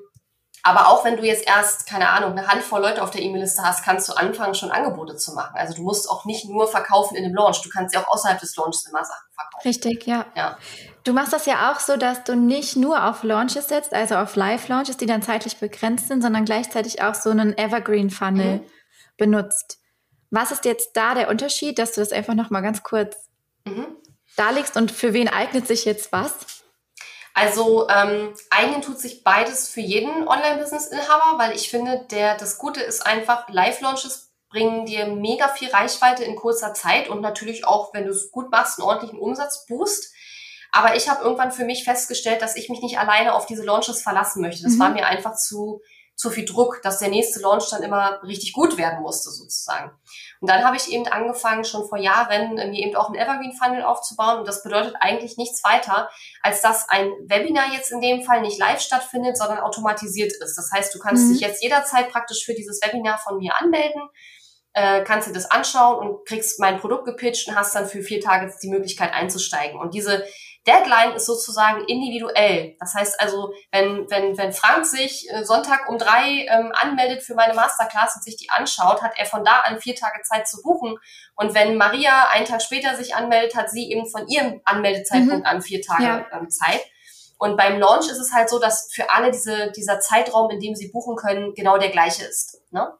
aber 0.62 0.88
auch 0.88 1.04
wenn 1.04 1.16
du 1.16 1.22
jetzt 1.24 1.46
erst, 1.46 1.86
keine 1.86 2.08
Ahnung, 2.08 2.32
eine 2.32 2.46
Handvoll 2.46 2.80
Leute 2.80 3.02
auf 3.02 3.10
der 3.10 3.22
E-Mail-Liste 3.22 3.62
hast, 3.62 3.84
kannst 3.84 4.08
du 4.08 4.12
anfangen, 4.14 4.54
schon 4.54 4.70
Angebote 4.70 5.16
zu 5.16 5.32
machen. 5.32 5.56
Also 5.56 5.74
du 5.74 5.82
musst 5.82 6.10
auch 6.10 6.24
nicht 6.24 6.48
nur 6.48 6.68
verkaufen 6.68 7.16
in 7.16 7.24
dem 7.24 7.34
Launch, 7.34 7.62
du 7.62 7.68
kannst 7.68 7.94
ja 7.94 8.02
auch 8.02 8.12
außerhalb 8.12 8.40
des 8.40 8.56
Launches 8.56 8.86
immer 8.86 9.04
Sachen 9.04 9.28
verkaufen. 9.34 9.68
Richtig, 9.68 10.06
ja. 10.06 10.26
ja. 10.34 10.58
Du 11.04 11.12
machst 11.12 11.32
das 11.32 11.46
ja 11.46 11.72
auch 11.72 11.80
so, 11.80 11.96
dass 11.96 12.24
du 12.24 12.36
nicht 12.36 12.76
nur 12.76 13.04
auf 13.04 13.22
Launches 13.22 13.68
setzt, 13.68 13.94
also 13.94 14.16
auf 14.16 14.36
Live-Launches, 14.36 14.96
die 14.96 15.06
dann 15.06 15.22
zeitlich 15.22 15.58
begrenzt 15.58 16.08
sind, 16.08 16.22
sondern 16.22 16.44
gleichzeitig 16.44 17.02
auch 17.02 17.14
so 17.14 17.30
einen 17.30 17.56
Evergreen-Funnel 17.56 18.56
mhm. 18.56 18.66
benutzt. 19.16 19.78
Was 20.30 20.50
ist 20.50 20.64
jetzt 20.64 20.90
da 20.94 21.14
der 21.14 21.28
Unterschied, 21.28 21.78
dass 21.78 21.92
du 21.92 22.00
das 22.00 22.12
einfach 22.12 22.34
nochmal 22.34 22.62
ganz 22.62 22.82
kurz 22.82 23.16
mhm. 23.64 23.86
darlegst 24.36 24.76
und 24.76 24.90
für 24.90 25.12
wen 25.12 25.28
eignet 25.28 25.66
sich 25.66 25.84
jetzt 25.84 26.12
was? 26.12 26.57
Also 27.38 27.88
ähm, 27.88 28.34
eignen 28.50 28.82
tut 28.82 28.98
sich 28.98 29.22
beides 29.22 29.68
für 29.68 29.80
jeden 29.80 30.26
Online-Business-Inhaber, 30.26 31.38
weil 31.38 31.54
ich 31.54 31.70
finde, 31.70 32.04
der 32.10 32.36
das 32.36 32.58
Gute 32.58 32.80
ist 32.80 33.06
einfach, 33.06 33.48
Live-Launches 33.48 34.32
bringen 34.50 34.86
dir 34.86 35.06
mega 35.06 35.46
viel 35.46 35.70
Reichweite 35.70 36.24
in 36.24 36.34
kurzer 36.34 36.74
Zeit 36.74 37.08
und 37.08 37.20
natürlich 37.20 37.64
auch, 37.64 37.94
wenn 37.94 38.06
du 38.06 38.10
es 38.10 38.32
gut 38.32 38.50
machst, 38.50 38.78
einen 38.78 38.88
ordentlichen 38.88 39.20
Umsatzboost. 39.20 40.12
Aber 40.72 40.96
ich 40.96 41.08
habe 41.08 41.22
irgendwann 41.22 41.52
für 41.52 41.64
mich 41.64 41.84
festgestellt, 41.84 42.42
dass 42.42 42.56
ich 42.56 42.70
mich 42.70 42.82
nicht 42.82 42.98
alleine 42.98 43.34
auf 43.34 43.46
diese 43.46 43.64
Launches 43.64 44.02
verlassen 44.02 44.42
möchte. 44.42 44.64
Das 44.64 44.72
mhm. 44.72 44.80
war 44.80 44.90
mir 44.90 45.06
einfach 45.06 45.36
zu 45.36 45.80
zu 46.18 46.30
viel 46.30 46.44
Druck, 46.44 46.80
dass 46.82 46.98
der 46.98 47.10
nächste 47.10 47.40
Launch 47.40 47.70
dann 47.70 47.84
immer 47.84 48.20
richtig 48.24 48.52
gut 48.52 48.76
werden 48.76 49.02
musste 49.02 49.30
sozusagen. 49.30 49.92
Und 50.40 50.50
dann 50.50 50.64
habe 50.64 50.76
ich 50.76 50.92
eben 50.92 51.06
angefangen, 51.06 51.64
schon 51.64 51.88
vor 51.88 51.96
Jahren 51.96 52.54
mir 52.54 52.86
eben 52.86 52.96
auch 52.96 53.06
einen 53.06 53.14
Evergreen 53.14 53.52
Funnel 53.52 53.84
aufzubauen. 53.84 54.40
Und 54.40 54.48
das 54.48 54.64
bedeutet 54.64 54.96
eigentlich 54.98 55.36
nichts 55.36 55.62
weiter, 55.62 56.10
als 56.42 56.60
dass 56.60 56.88
ein 56.88 57.06
Webinar 57.26 57.72
jetzt 57.72 57.92
in 57.92 58.00
dem 58.00 58.24
Fall 58.24 58.40
nicht 58.40 58.58
live 58.58 58.80
stattfindet, 58.80 59.38
sondern 59.38 59.60
automatisiert 59.60 60.32
ist. 60.32 60.56
Das 60.56 60.70
heißt, 60.74 60.92
du 60.92 60.98
kannst 60.98 61.26
mhm. 61.26 61.32
dich 61.34 61.40
jetzt 61.40 61.62
jederzeit 61.62 62.10
praktisch 62.10 62.44
für 62.44 62.54
dieses 62.54 62.82
Webinar 62.82 63.18
von 63.18 63.38
mir 63.38 63.56
anmelden 63.56 64.02
äh, 64.74 65.02
kannst 65.02 65.28
dir 65.28 65.32
das 65.32 65.50
anschauen 65.50 65.98
und 65.98 66.26
kriegst 66.26 66.60
mein 66.60 66.78
Produkt 66.78 67.04
gepitcht 67.04 67.48
und 67.48 67.56
hast 67.56 67.74
dann 67.74 67.88
für 67.88 68.02
vier 68.02 68.20
Tage 68.20 68.52
die 68.62 68.68
Möglichkeit 68.68 69.12
einzusteigen. 69.12 69.80
Und 69.80 69.94
diese 69.94 70.24
Deadline 70.68 71.14
ist 71.14 71.24
sozusagen 71.24 71.84
individuell. 71.86 72.76
Das 72.78 72.92
heißt 72.92 73.18
also, 73.20 73.54
wenn, 73.72 74.08
wenn, 74.10 74.36
wenn 74.36 74.52
Frank 74.52 74.84
sich 74.84 75.26
äh, 75.30 75.42
Sonntag 75.42 75.88
um 75.88 75.96
drei 75.96 76.46
ähm, 76.46 76.72
anmeldet 76.74 77.22
für 77.22 77.34
meine 77.34 77.54
Masterclass 77.54 78.16
und 78.16 78.22
sich 78.22 78.36
die 78.36 78.50
anschaut, 78.50 79.02
hat 79.02 79.12
er 79.16 79.24
von 79.24 79.44
da 79.44 79.60
an 79.60 79.80
vier 79.80 79.96
Tage 79.96 80.20
Zeit 80.22 80.46
zu 80.46 80.60
buchen. 80.62 80.98
Und 81.36 81.54
wenn 81.54 81.76
Maria 81.76 82.28
einen 82.28 82.44
Tag 82.44 82.60
später 82.60 82.94
sich 82.96 83.14
anmeldet, 83.14 83.56
hat 83.56 83.70
sie 83.70 83.90
eben 83.90 84.06
von 84.06 84.28
ihrem 84.28 84.60
Anmeldezeitpunkt 84.66 85.44
mhm. 85.44 85.46
an 85.46 85.62
vier 85.62 85.80
Tage 85.80 86.04
ja. 86.04 86.26
ähm, 86.32 86.50
Zeit. 86.50 86.82
Und 87.38 87.56
beim 87.56 87.78
Launch 87.78 88.10
ist 88.10 88.18
es 88.18 88.32
halt 88.34 88.50
so, 88.50 88.58
dass 88.58 88.90
für 88.92 89.10
alle 89.10 89.30
diese, 89.30 89.70
dieser 89.72 90.00
Zeitraum, 90.00 90.50
in 90.50 90.60
dem 90.60 90.74
sie 90.74 90.88
buchen 90.88 91.16
können, 91.16 91.54
genau 91.54 91.78
der 91.78 91.90
gleiche 91.90 92.24
ist. 92.24 92.60
Ne? 92.70 92.92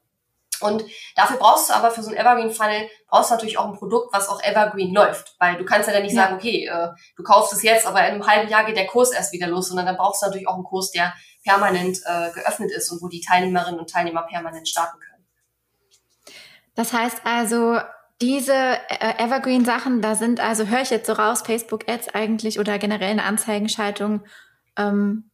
Und 0.61 0.85
dafür 1.17 1.37
brauchst 1.37 1.69
du 1.69 1.75
aber 1.75 1.91
für 1.91 2.03
so 2.03 2.11
ein 2.11 2.17
Evergreen 2.17 2.51
Funnel 2.51 2.89
brauchst 3.09 3.31
du 3.31 3.35
natürlich 3.35 3.59
auch 3.59 3.67
ein 3.67 3.79
Produkt, 3.79 4.13
was 4.13 4.29
auch 4.29 4.43
Evergreen 4.43 4.95
läuft, 4.95 5.35
weil 5.39 5.57
du 5.57 5.65
kannst 5.65 5.89
ja 5.89 5.95
dann 5.95 6.03
nicht 6.03 6.15
ja. 6.15 6.25
sagen, 6.25 6.37
okay, 6.37 6.67
äh, 6.67 6.89
du 7.17 7.23
kaufst 7.23 7.53
es 7.53 7.63
jetzt, 7.63 7.87
aber 7.87 8.01
in 8.01 8.15
einem 8.15 8.27
halben 8.27 8.49
Jahr 8.49 8.65
geht 8.65 8.77
der 8.77 8.87
Kurs 8.87 9.13
erst 9.13 9.33
wieder 9.33 9.47
los, 9.47 9.69
sondern 9.69 9.87
dann 9.87 9.97
brauchst 9.97 10.23
du 10.23 10.27
natürlich 10.27 10.49
auch 10.49 10.55
einen 10.55 10.65
Kurs, 10.65 10.91
der 10.91 11.15
permanent 11.45 11.99
äh, 12.05 12.31
geöffnet 12.33 12.71
ist 12.73 12.91
und 12.91 13.03
wo 13.03 13.09
die 13.09 13.21
Teilnehmerinnen 13.21 13.81
und 13.81 13.91
Teilnehmer 13.91 14.23
permanent 14.23 14.69
starten 14.69 14.99
können. 15.01 15.25
Das 16.75 16.93
heißt 16.93 17.23
also, 17.25 17.79
diese 18.21 18.53
äh, 18.53 19.23
Evergreen 19.23 19.65
Sachen, 19.65 20.03
da 20.03 20.15
sind 20.15 20.41
also 20.41 20.67
höre 20.67 20.83
ich 20.83 20.91
jetzt 20.91 21.07
so 21.07 21.13
raus, 21.13 21.43
Facebook 21.43 21.89
Ads 21.89 22.09
eigentlich 22.15 22.59
oder 22.59 22.79
generell 22.79 23.11
eine 23.11 23.25
Anzeigenschaltung 23.25 24.23
ähm, 24.77 25.28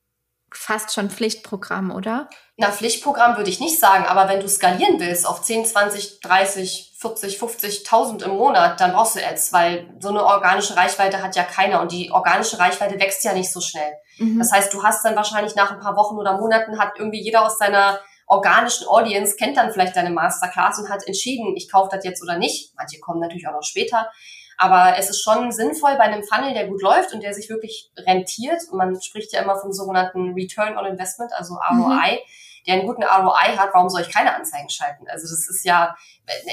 fast 0.56 0.94
schon 0.94 1.10
Pflichtprogramm, 1.10 1.90
oder? 1.90 2.28
Na, 2.56 2.70
Pflichtprogramm 2.70 3.36
würde 3.36 3.50
ich 3.50 3.60
nicht 3.60 3.80
sagen, 3.80 4.04
aber 4.06 4.28
wenn 4.28 4.40
du 4.40 4.48
skalieren 4.48 5.00
willst 5.00 5.26
auf 5.26 5.42
10, 5.42 5.66
20, 5.66 6.20
30, 6.20 6.92
40, 6.98 7.38
50.000 7.38 8.24
im 8.24 8.30
Monat, 8.32 8.80
dann 8.80 8.92
brauchst 8.92 9.16
du 9.16 9.24
Ads, 9.24 9.52
weil 9.52 9.94
so 10.00 10.08
eine 10.08 10.24
organische 10.24 10.76
Reichweite 10.76 11.22
hat 11.22 11.36
ja 11.36 11.42
keiner 11.42 11.80
und 11.80 11.92
die 11.92 12.10
organische 12.12 12.58
Reichweite 12.58 12.98
wächst 13.00 13.24
ja 13.24 13.32
nicht 13.32 13.52
so 13.52 13.60
schnell. 13.60 13.92
Mhm. 14.18 14.38
Das 14.38 14.52
heißt, 14.52 14.72
du 14.72 14.82
hast 14.82 15.04
dann 15.04 15.16
wahrscheinlich 15.16 15.54
nach 15.54 15.72
ein 15.72 15.80
paar 15.80 15.96
Wochen 15.96 16.16
oder 16.16 16.38
Monaten 16.38 16.78
hat 16.78 16.92
irgendwie 16.98 17.20
jeder 17.20 17.44
aus 17.44 17.58
seiner 17.58 18.00
organischen 18.26 18.86
Audience 18.88 19.36
kennt 19.36 19.56
dann 19.56 19.72
vielleicht 19.72 19.96
deine 19.96 20.10
Masterclass 20.10 20.78
und 20.78 20.88
hat 20.88 21.06
entschieden, 21.06 21.56
ich 21.56 21.70
kaufe 21.70 21.90
das 21.94 22.04
jetzt 22.04 22.22
oder 22.22 22.38
nicht. 22.38 22.74
Manche 22.76 23.00
kommen 23.00 23.20
natürlich 23.20 23.46
auch 23.46 23.52
noch 23.52 23.62
später. 23.62 24.10
Aber 24.56 24.94
es 24.98 25.10
ist 25.10 25.22
schon 25.22 25.52
sinnvoll 25.52 25.96
bei 25.96 26.04
einem 26.04 26.22
Funnel, 26.22 26.54
der 26.54 26.68
gut 26.68 26.82
läuft 26.82 27.12
und 27.12 27.22
der 27.22 27.34
sich 27.34 27.48
wirklich 27.48 27.90
rentiert. 27.96 28.62
Und 28.70 28.78
man 28.78 29.00
spricht 29.00 29.32
ja 29.32 29.42
immer 29.42 29.56
vom 29.56 29.72
sogenannten 29.72 30.34
Return 30.34 30.76
on 30.76 30.86
Investment, 30.86 31.32
also 31.34 31.54
ROI. 31.54 32.12
Mhm 32.12 32.18
der 32.66 32.74
einen 32.74 32.86
guten 32.86 33.02
ROI 33.02 33.56
hat, 33.56 33.70
warum 33.74 33.88
soll 33.88 34.02
ich 34.02 34.12
keine 34.12 34.34
Anzeigen 34.34 34.70
schalten? 34.70 35.06
Also 35.08 35.24
das 35.24 35.48
ist 35.48 35.64
ja, 35.64 35.94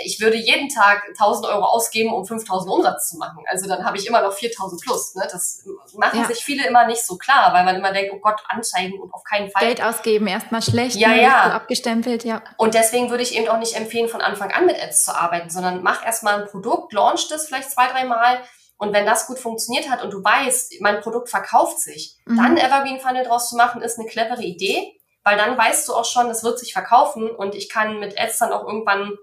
ich 0.04 0.20
würde 0.20 0.36
jeden 0.36 0.68
Tag 0.68 1.04
1000 1.10 1.48
Euro 1.48 1.64
ausgeben, 1.64 2.14
um 2.14 2.26
5000 2.26 2.72
Umsatz 2.72 3.10
zu 3.10 3.18
machen. 3.18 3.44
Also 3.48 3.68
dann 3.68 3.86
habe 3.86 3.98
ich 3.98 4.08
immer 4.08 4.22
noch 4.22 4.34
4000 4.34 4.82
plus. 4.82 5.16
Ne? 5.16 5.28
Das 5.32 5.64
machen 5.96 6.20
ja. 6.20 6.26
sich 6.26 6.44
viele 6.44 6.68
immer 6.68 6.86
nicht 6.86 7.06
so 7.06 7.18
klar, 7.18 7.54
weil 7.54 7.64
man 7.64 7.78
immer 7.78 7.94
denkt, 7.94 8.12
oh 8.14 8.20
Gott, 8.20 8.42
Anzeigen 8.50 9.00
und 9.00 9.14
auf 9.14 9.24
keinen 9.24 9.50
Fall. 9.50 9.66
Geld 9.66 9.82
ausgeben, 9.82 10.28
erstmal 10.28 10.62
schlecht, 10.62 10.98
ja, 10.98 11.10
ne? 11.10 11.22
ja. 11.22 11.52
abgestempelt, 11.52 12.26
ja. 12.26 12.42
Und 12.58 12.74
deswegen 12.74 13.10
würde 13.10 13.24
ich 13.24 13.36
eben 13.36 13.48
auch 13.48 13.60
nicht 13.60 13.76
empfehlen, 13.76 14.10
von 14.10 14.22
Anfang 14.22 14.52
an 14.52 14.66
mit 14.66 14.82
Ads 14.82 15.06
zu 15.06 15.16
arbeiten, 15.16 15.50
sondern 15.50 15.82
mach 15.82 16.06
erstmal 16.06 16.42
ein 16.42 16.48
Produkt, 16.48 16.92
launch 16.92 17.30
das 17.30 17.48
vielleicht 17.48 17.72
zwei, 17.72 17.88
dreimal 17.88 18.42
Und 18.78 18.92
wenn 18.94 19.06
das 19.06 19.28
gut 19.28 19.40
funktioniert 19.40 19.90
hat 19.90 20.04
und 20.04 20.12
du 20.12 20.22
weißt, 20.22 20.74
mein 20.82 21.00
Produkt 21.00 21.30
verkauft 21.30 21.80
sich, 21.80 22.18
mhm. 22.26 22.38
dann 22.38 22.58
Evergreen 22.58 23.00
Funnel 23.00 23.24
draus 23.24 23.50
zu 23.50 23.56
machen, 23.56 23.82
ist 23.82 23.98
eine 23.98 24.10
clevere 24.10 24.44
Idee, 24.44 25.01
weil 25.24 25.38
dann 25.38 25.58
weißt 25.58 25.88
du 25.88 25.94
auch 25.94 26.06
schon, 26.06 26.30
es 26.30 26.44
wird 26.44 26.60
sich 26.60 26.74
verkaufen 26.74 27.30
und 27.30 27.56
ich 27.56 27.70
kann 27.70 28.00
mit 28.00 28.20
Ads 28.20 28.40
dann 28.40 28.54
auch 28.54 28.66
irgendwann 28.66 29.18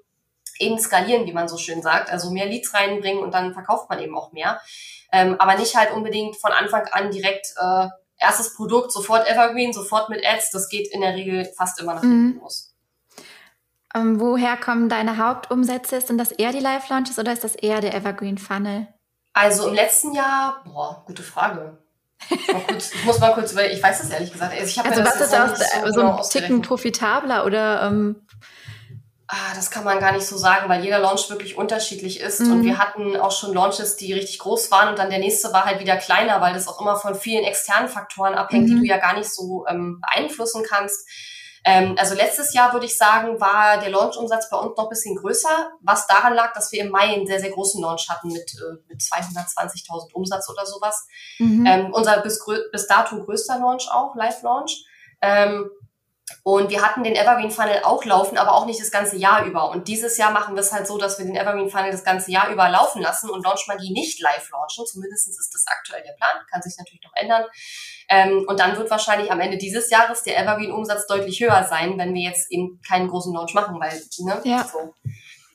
eben 0.59 0.79
skalieren, 0.79 1.27
wie 1.27 1.33
man 1.33 1.49
so 1.49 1.57
schön 1.57 1.83
sagt, 1.83 2.11
also 2.11 2.31
mehr 2.31 2.47
Leads 2.47 2.75
reinbringen 2.75 3.23
und 3.23 3.33
dann 3.33 3.55
verkauft 3.55 3.89
man 3.89 4.01
eben 4.01 4.17
auch 4.17 4.33
mehr. 4.33 4.61
Ähm, 5.13 5.37
aber 5.39 5.57
nicht 5.57 5.77
halt 5.77 5.93
unbedingt 5.93 6.37
von 6.37 6.53
Anfang 6.53 6.87
an 6.89 7.11
direkt 7.11 7.55
äh, 7.57 7.89
erstes 8.19 8.55
Produkt, 8.55 8.93
sofort 8.93 9.29
Evergreen, 9.29 9.73
sofort 9.73 10.11
mit 10.11 10.27
Ads. 10.27 10.51
Das 10.51 10.69
geht 10.69 10.93
in 10.93 11.01
der 11.01 11.15
Regel 11.15 11.45
fast 11.57 11.81
immer 11.81 11.95
nach 11.95 12.03
hinten 12.03 12.35
mhm. 12.35 12.41
los. 12.41 12.75
Ähm, 13.95 14.21
woher 14.21 14.57
kommen 14.57 14.89
deine 14.89 15.17
Hauptumsätze? 15.17 16.01
Sind 16.01 16.19
das 16.19 16.33
eher 16.33 16.53
die 16.53 16.61
Live-Launches 16.61 17.19
oder 17.19 17.33
ist 17.33 17.45
das 17.45 17.55
eher 17.55 17.81
der 17.81 17.95
Evergreen 17.95 18.39
Funnel? 18.39 18.89
Also 19.33 19.69
im 19.69 19.75
letzten 19.75 20.15
Jahr, 20.15 20.63
boah, 20.65 21.05
gute 21.07 21.23
Frage. 21.23 21.79
Kurz, 22.67 22.93
ich 22.95 23.05
muss 23.05 23.19
mal 23.21 23.33
kurz 23.33 23.53
überlegen, 23.53 23.77
ich 23.77 23.83
weiß 23.83 24.01
das 24.01 24.11
ehrlich 24.11 24.33
gesagt. 24.33 24.53
Also, 24.53 24.65
ich 24.65 24.85
also 24.85 25.05
was 25.05 25.21
ist 25.21 25.35
aus, 25.35 25.59
so, 25.87 26.01
so 26.01 26.01
ein 26.01 26.23
Ticken 26.31 26.63
profitabler 26.63 27.45
oder 27.47 27.83
ähm, 27.83 28.17
Ah, 29.31 29.55
das 29.55 29.71
kann 29.71 29.85
man 29.85 30.01
gar 30.01 30.13
nicht 30.13 30.25
so 30.25 30.39
sagen, 30.39 30.71
weil 30.71 30.83
jeder 30.83 31.01
Launch 31.01 31.29
wirklich 31.29 31.59
unterschiedlich 31.59 32.19
ist. 32.19 32.41
Mhm. 32.41 32.53
Und 32.53 32.65
wir 32.65 32.79
hatten 32.79 33.15
auch 33.15 33.31
schon 33.31 33.53
Launches, 33.53 33.97
die 33.97 34.15
richtig 34.15 34.39
groß 34.39 34.71
waren 34.71 34.89
und 34.89 34.99
dann 34.99 35.11
der 35.11 35.19
nächste 35.19 35.53
war 35.53 35.67
halt 35.67 35.81
wieder 35.81 35.99
kleiner, 35.99 36.41
weil 36.41 36.55
das 36.55 36.67
auch 36.67 36.81
immer 36.81 36.97
von 36.97 37.15
vielen 37.15 37.45
externen 37.45 37.91
Faktoren 37.91 38.35
abhängt, 38.35 38.69
mhm. 38.69 38.77
die 38.77 38.81
du 38.81 38.87
ja 38.87 38.97
gar 38.97 39.19
nicht 39.19 39.31
so 39.31 39.67
ähm, 39.69 40.01
beeinflussen 40.01 40.65
kannst. 40.67 41.07
Ähm, 41.69 41.97
also 41.99 42.15
letztes 42.15 42.55
Jahr 42.55 42.73
würde 42.73 42.87
ich 42.87 42.97
sagen, 42.97 43.39
war 43.41 43.79
der 43.79 43.91
Launch-Umsatz 43.91 44.49
bei 44.49 44.57
uns 44.57 44.75
noch 44.75 44.85
ein 44.85 44.89
bisschen 44.89 45.17
größer, 45.17 45.73
was 45.83 46.07
daran 46.07 46.33
lag, 46.33 46.55
dass 46.55 46.73
wir 46.73 46.81
im 46.81 46.91
Mai 46.91 47.13
einen 47.15 47.27
sehr, 47.27 47.41
sehr 47.41 47.51
großen 47.51 47.83
Launch 47.83 48.09
hatten 48.09 48.29
mit, 48.29 48.55
äh, 48.55 48.83
mit 48.89 49.01
220.000 49.03 50.15
Umsatz 50.15 50.49
oder 50.49 50.65
sowas. 50.65 51.07
Mhm. 51.39 51.67
Ähm, 51.67 51.93
unser 51.93 52.21
bis, 52.23 52.43
bis 52.73 52.87
dato 52.87 53.23
größter 53.23 53.59
Launch 53.59 53.87
auch, 53.91 54.15
Live-Launch. 54.17 54.83
Ähm, 55.21 55.71
und 56.43 56.71
wir 56.71 56.83
hatten 56.83 57.05
den 57.05 57.15
Evergreen 57.15 57.51
Funnel 57.51 57.83
auch 57.85 58.05
laufen, 58.05 58.39
aber 58.39 58.55
auch 58.55 58.65
nicht 58.65 58.81
das 58.81 58.91
ganze 58.91 59.17
Jahr 59.17 59.45
über. 59.45 59.71
Und 59.71 59.89
dieses 59.89 60.17
Jahr 60.17 60.31
machen 60.31 60.55
wir 60.55 60.61
es 60.61 60.73
halt 60.73 60.87
so, 60.87 60.97
dass 60.97 61.19
wir 61.19 61.27
den 61.27 61.37
Evergreen 61.37 61.71
Funnel 61.71 61.91
das 61.91 62.05
ganze 62.05 62.31
Jahr 62.31 62.51
über 62.51 62.69
laufen 62.69 63.03
lassen 63.03 63.29
und 63.29 63.45
Launch 63.45 63.67
Magie 63.67 63.93
nicht 63.93 64.21
live 64.21 64.51
launchen. 64.51 64.87
Zumindest 64.87 65.29
ist 65.29 65.51
das 65.53 65.65
aktuell 65.67 66.03
der 66.03 66.13
Plan. 66.13 66.31
Kann 66.51 66.63
sich 66.63 66.77
natürlich 66.79 67.03
noch 67.05 67.15
ändern. 67.15 67.45
Ähm, 68.09 68.45
und 68.47 68.59
dann 68.59 68.77
wird 68.77 68.91
wahrscheinlich 68.91 69.31
am 69.31 69.41
Ende 69.41 69.59
dieses 69.59 69.91
Jahres 69.91 70.23
der 70.23 70.39
Evergreen-Umsatz 70.39 71.07
deutlich 71.07 71.41
höher 71.41 71.65
sein, 71.69 71.99
wenn 71.99 72.15
wir 72.15 72.23
jetzt 72.23 72.51
eben 72.51 72.81
keinen 72.87 73.09
großen 73.09 73.35
Launch 73.35 73.55
machen, 73.55 73.79
weil, 73.81 74.03
ne, 74.19 74.41
ja. 74.45 74.65
so. 74.65 74.95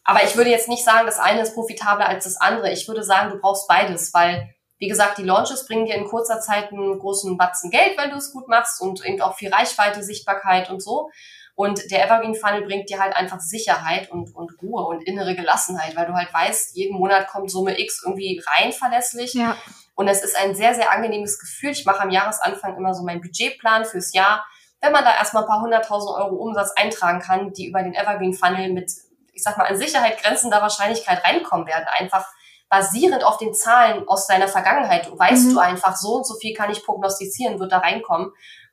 Aber 0.04 0.24
ich 0.24 0.36
würde 0.36 0.50
jetzt 0.50 0.68
nicht 0.68 0.84
sagen, 0.84 1.06
das 1.06 1.18
eine 1.18 1.42
ist 1.42 1.56
profitabler 1.56 2.08
als 2.08 2.26
das 2.26 2.38
andere. 2.38 2.72
Ich 2.72 2.88
würde 2.88 3.04
sagen, 3.04 3.32
du 3.32 3.40
brauchst 3.40 3.68
beides, 3.68 4.14
weil 4.14 4.54
wie 4.84 4.90
gesagt, 4.90 5.18
die 5.18 5.24
Launches 5.24 5.66
bringen 5.66 5.86
dir 5.86 5.96
in 5.96 6.04
kurzer 6.04 6.42
Zeit 6.42 6.74
einen 6.74 7.00
großen 7.00 7.38
Batzen 7.38 7.72
Geld, 7.72 7.98
wenn 7.98 8.10
du 8.10 8.18
es 8.18 8.34
gut 8.34 8.50
machst 8.50 8.82
und 8.82 9.06
eben 9.06 9.22
auch 9.22 9.38
viel 9.38 9.54
Reichweite, 9.54 10.04
Sichtbarkeit 10.04 10.70
und 10.70 10.84
so. 10.84 11.10
Und 11.56 11.90
der 11.90 12.04
Evergreen 12.06 12.36
Funnel 12.36 12.64
bringt 12.64 12.90
dir 12.90 13.00
halt 13.00 13.16
einfach 13.16 13.40
Sicherheit 13.40 14.12
und, 14.12 14.36
und 14.36 14.52
Ruhe 14.62 14.84
und 14.86 15.04
innere 15.04 15.36
Gelassenheit, 15.36 15.96
weil 15.96 16.08
du 16.08 16.14
halt 16.14 16.34
weißt, 16.34 16.76
jeden 16.76 16.98
Monat 16.98 17.28
kommt 17.30 17.50
Summe 17.50 17.80
X 17.80 18.02
irgendwie 18.04 18.44
rein 18.46 18.74
verlässlich. 18.74 19.34
Ja. 19.36 19.56
Und 19.96 20.08
es 20.08 20.24
ist 20.24 20.38
ein 20.38 20.56
sehr, 20.56 20.74
sehr 20.74 20.92
angenehmes 20.92 21.40
Gefühl. 21.40 21.72
Ich 21.72 21.86
mache 21.86 22.02
am 22.02 22.10
Jahresanfang 22.10 22.76
immer 22.78 22.94
so 22.94 23.04
meinen 23.04 23.22
Budgetplan 23.22 23.86
fürs 23.86 24.14
Jahr. 24.14 24.46
Wenn 24.82 24.92
man 24.92 25.04
da 25.04 25.16
erstmal 25.16 25.44
ein 25.44 25.50
paar 25.50 25.62
hunderttausend 25.62 26.16
Euro 26.18 26.36
Umsatz 26.36 26.72
eintragen 26.76 27.20
kann, 27.20 27.54
die 27.54 27.68
über 27.68 27.84
den 27.84 27.94
Evergreen 27.94 28.34
Funnel 28.34 28.74
mit, 28.74 28.92
ich 29.34 29.44
sag 29.44 29.58
mal, 29.58 29.68
an 29.68 29.78
Sicherheit 29.78 30.22
grenzender 30.22 30.62
Wahrscheinlichkeit 30.62 31.24
reinkommen 31.24 31.68
werden, 31.68 31.86
einfach 31.98 32.26
basierend 32.70 33.24
auf 33.24 33.38
den 33.38 33.54
Zahlen 33.54 34.08
aus 34.08 34.26
deiner 34.26 34.48
Vergangenheit, 34.48 35.08
weißt 35.16 35.50
mhm. 35.50 35.54
du 35.54 35.60
einfach, 35.60 35.96
so 35.96 36.16
und 36.16 36.26
so 36.26 36.34
viel 36.36 36.56
kann 36.56 36.72
ich 36.72 36.84
prognostizieren, 36.84 37.60
wird 37.60 37.72
da 37.72 37.78
reinkommen. 37.78 38.32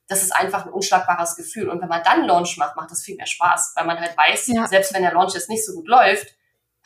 Das 0.08 0.22
ist 0.22 0.34
einfach 0.34 0.64
ein 0.64 0.72
unschlagbares 0.72 1.36
Gefühl. 1.36 1.68
Und 1.68 1.82
wenn 1.82 1.88
man 1.88 2.02
dann 2.02 2.24
Launch 2.24 2.56
macht, 2.56 2.76
macht 2.76 2.90
das 2.90 3.02
viel 3.02 3.16
mehr 3.16 3.26
Spaß, 3.26 3.74
weil 3.76 3.84
man 3.84 4.00
halt 4.00 4.16
weiß, 4.16 4.46
ja. 4.48 4.66
selbst 4.66 4.94
wenn 4.94 5.02
der 5.02 5.12
Launch 5.12 5.34
jetzt 5.34 5.50
nicht 5.50 5.64
so 5.64 5.74
gut 5.74 5.86
läuft, 5.86 6.34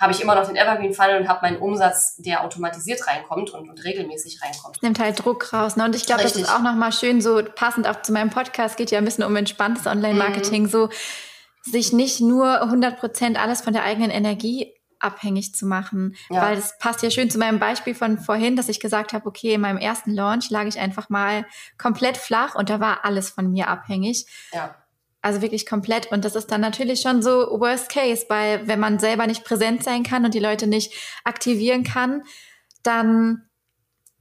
habe 0.05 0.13
ich 0.13 0.21
immer 0.21 0.35
noch 0.35 0.47
den 0.47 0.57
Evergreen 0.57 0.93
Funnel 0.93 1.21
und 1.21 1.29
habe 1.29 1.41
meinen 1.43 1.57
Umsatz, 1.57 2.17
der 2.19 2.45
automatisiert 2.45 3.07
reinkommt 3.09 3.51
und, 3.51 3.69
und 3.69 3.85
regelmäßig 3.85 4.41
reinkommt. 4.43 4.83
Nimmt 4.83 4.99
halt 4.99 5.25
Druck 5.25 5.53
raus. 5.53 5.77
Ne? 5.77 5.85
Und 5.85 5.97
ich 5.97 6.05
glaube, 6.07 6.23
das 6.23 6.37
ist 6.37 6.49
auch 6.49 6.61
nochmal 6.61 6.93
schön, 6.93 7.21
so 7.21 7.43
passend 7.43 7.89
auch 7.89 8.03
zu 8.03 8.13
meinem 8.13 8.31
Podcast, 8.31 8.77
geht 8.77 8.91
ja 8.91 8.99
ein 8.99 9.05
bisschen 9.05 9.25
um 9.25 9.35
entspanntes 9.35 9.87
Online-Marketing, 9.87 10.65
mhm. 10.65 10.69
so 10.69 10.91
sich 11.63 11.95
nicht 11.95 12.21
nur 12.21 12.63
100 12.63 13.01
Prozent 13.01 13.43
alles 13.43 13.63
von 13.63 13.73
der 13.73 13.83
eigenen 13.83 14.11
Energie 14.11 14.75
abhängig 15.01 15.55
zu 15.55 15.67
machen. 15.67 16.17
Ja. 16.29 16.43
Weil 16.43 16.57
das 16.57 16.77
passt 16.79 17.03
ja 17.03 17.11
schön 17.11 17.31
zu 17.31 17.39
meinem 17.39 17.59
Beispiel 17.59 17.95
von 17.95 18.19
vorhin, 18.19 18.57
dass 18.57 18.69
ich 18.69 18.81
gesagt 18.81 19.15
habe, 19.15 19.27
okay, 19.27 19.55
in 19.55 19.63
meinem 19.63 19.79
ersten 19.79 20.13
Launch 20.13 20.51
lag 20.51 20.65
ich 20.67 20.79
einfach 20.79 21.09
mal 21.09 21.47
komplett 21.79 22.19
flach 22.19 22.55
und 22.55 22.69
da 22.71 22.81
war 22.81 23.05
alles 23.05 23.31
von 23.31 23.51
mir 23.51 23.69
abhängig. 23.69 24.27
Ja. 24.53 24.75
Also 25.25 25.41
wirklich 25.41 25.65
komplett. 25.65 26.13
Und 26.13 26.27
das 26.27 26.37
ist 26.37 26.49
dann 26.49 26.61
natürlich 26.61 27.01
schon 27.01 27.23
so 27.23 27.31
Worst 27.59 27.89
Case, 27.89 28.27
weil 28.29 28.69
wenn 28.69 28.79
man 28.79 28.99
selber 28.99 29.27
nicht 29.27 29.43
präsent 29.43 29.83
sein 29.83 30.03
kann 30.03 30.27
und 30.27 30.35
die 30.35 30.39
Leute 30.39 30.67
nicht 30.67 30.93
aktivieren 31.25 31.83
kann, 31.83 32.25
dann 32.83 33.49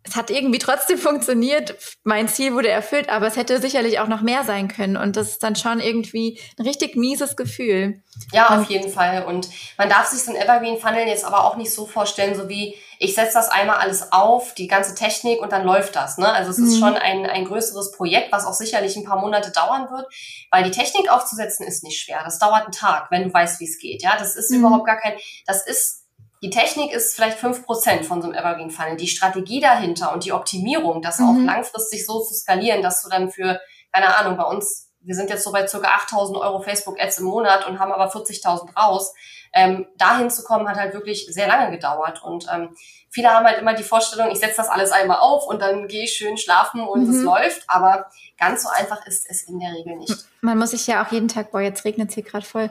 es 0.03 0.15
hat 0.15 0.29
irgendwie 0.29 0.59
trotzdem 0.59 0.97
funktioniert. 0.99 1.75
Mein 2.03 2.27
Ziel 2.27 2.53
wurde 2.53 2.69
erfüllt, 2.69 3.09
aber 3.09 3.27
es 3.27 3.35
hätte 3.35 3.59
sicherlich 3.61 3.99
auch 3.99 4.07
noch 4.07 4.21
mehr 4.21 4.43
sein 4.43 4.67
können. 4.67 4.97
Und 4.97 5.15
das 5.15 5.31
ist 5.31 5.43
dann 5.43 5.55
schon 5.55 5.79
irgendwie 5.79 6.39
ein 6.57 6.65
richtig 6.65 6.95
mieses 6.95 7.35
Gefühl. 7.35 8.01
Ja, 8.31 8.59
auf 8.59 8.69
jeden 8.69 8.91
Fall. 8.91 9.25
Und 9.25 9.49
man 9.77 9.89
darf 9.89 10.07
sich 10.07 10.23
so 10.23 10.31
ein 10.31 10.37
Evergreen 10.37 10.77
Funnel 10.77 11.07
jetzt 11.07 11.25
aber 11.25 11.45
auch 11.45 11.55
nicht 11.55 11.73
so 11.73 11.85
vorstellen, 11.85 12.35
so 12.35 12.47
wie 12.49 12.75
ich 12.99 13.15
setze 13.15 13.33
das 13.33 13.49
einmal 13.49 13.77
alles 13.77 14.13
auf, 14.13 14.53
die 14.53 14.67
ganze 14.67 14.95
Technik 14.95 15.41
und 15.41 15.51
dann 15.51 15.65
läuft 15.65 15.95
das. 15.95 16.17
Ne? 16.17 16.31
Also 16.31 16.51
es 16.51 16.57
ist 16.57 16.75
mhm. 16.75 16.79
schon 16.79 16.95
ein, 16.95 17.25
ein 17.25 17.45
größeres 17.45 17.91
Projekt, 17.91 18.31
was 18.31 18.45
auch 18.45 18.53
sicherlich 18.53 18.95
ein 18.95 19.03
paar 19.03 19.19
Monate 19.19 19.51
dauern 19.51 19.89
wird, 19.91 20.07
weil 20.51 20.63
die 20.63 20.71
Technik 20.71 21.11
aufzusetzen 21.11 21.67
ist 21.67 21.83
nicht 21.83 21.99
schwer. 21.99 22.21
Das 22.23 22.39
dauert 22.39 22.63
einen 22.63 22.71
Tag, 22.71 23.07
wenn 23.09 23.23
du 23.23 23.33
weißt, 23.33 23.59
wie 23.59 23.65
es 23.65 23.77
geht. 23.79 24.03
Ja, 24.03 24.15
das 24.17 24.35
ist 24.35 24.51
mhm. 24.51 24.59
überhaupt 24.59 24.85
gar 24.85 24.97
kein, 24.97 25.13
das 25.45 25.65
ist 25.65 26.02
die 26.43 26.49
Technik 26.49 26.91
ist 26.91 27.15
vielleicht 27.15 27.39
fünf 27.39 27.65
Prozent 27.65 28.05
von 28.05 28.21
so 28.21 28.27
einem 28.27 28.37
Evergreen 28.37 28.69
Funnel. 28.69 28.97
Die 28.97 29.07
Strategie 29.07 29.61
dahinter 29.61 30.11
und 30.13 30.25
die 30.25 30.33
Optimierung, 30.33 31.01
das 31.01 31.19
mhm. 31.19 31.25
auch 31.25 31.41
langfristig 31.41 32.05
so 32.05 32.19
zu 32.19 32.33
skalieren, 32.33 32.81
dass 32.83 33.01
du 33.01 33.09
dann 33.09 33.31
für, 33.31 33.61
keine 33.93 34.17
Ahnung, 34.17 34.35
bei 34.35 34.43
uns, 34.43 34.91
wir 34.99 35.15
sind 35.15 35.29
jetzt 35.29 35.45
so 35.45 35.53
bei 35.53 35.65
circa 35.65 35.87
8000 35.87 36.37
Euro 36.37 36.61
Facebook 36.61 36.99
Ads 36.99 37.19
im 37.19 37.25
Monat 37.25 37.65
und 37.65 37.79
haben 37.79 37.93
aber 37.93 38.11
40.000 38.11 38.75
raus. 38.75 39.13
Ähm, 39.53 39.87
dahin 39.97 40.29
zu 40.29 40.43
kommen, 40.43 40.67
hat 40.67 40.75
halt 40.75 40.93
wirklich 40.93 41.27
sehr 41.29 41.47
lange 41.47 41.71
gedauert. 41.71 42.21
Und 42.21 42.45
ähm, 42.53 42.75
viele 43.09 43.29
haben 43.29 43.45
halt 43.45 43.59
immer 43.59 43.73
die 43.73 43.83
Vorstellung, 43.83 44.29
ich 44.29 44.39
setze 44.39 44.57
das 44.57 44.67
alles 44.67 44.91
einmal 44.91 45.19
auf 45.19 45.47
und 45.47 45.61
dann 45.61 45.87
gehe 45.87 46.03
ich 46.03 46.11
schön 46.11 46.37
schlafen 46.37 46.81
und 46.81 47.07
mhm. 47.07 47.15
es 47.15 47.23
läuft. 47.23 47.63
Aber 47.67 48.07
ganz 48.37 48.63
so 48.63 48.69
einfach 48.69 49.05
ist 49.05 49.29
es 49.29 49.43
in 49.43 49.61
der 49.61 49.71
Regel 49.71 49.95
nicht. 49.95 50.25
Man 50.41 50.57
muss 50.57 50.71
sich 50.71 50.87
ja 50.87 51.05
auch 51.05 51.11
jeden 51.13 51.29
Tag, 51.29 51.51
boah, 51.51 51.61
jetzt 51.61 51.85
regnet 51.85 52.09
es 52.09 52.15
hier 52.15 52.23
gerade 52.23 52.45
voll, 52.45 52.69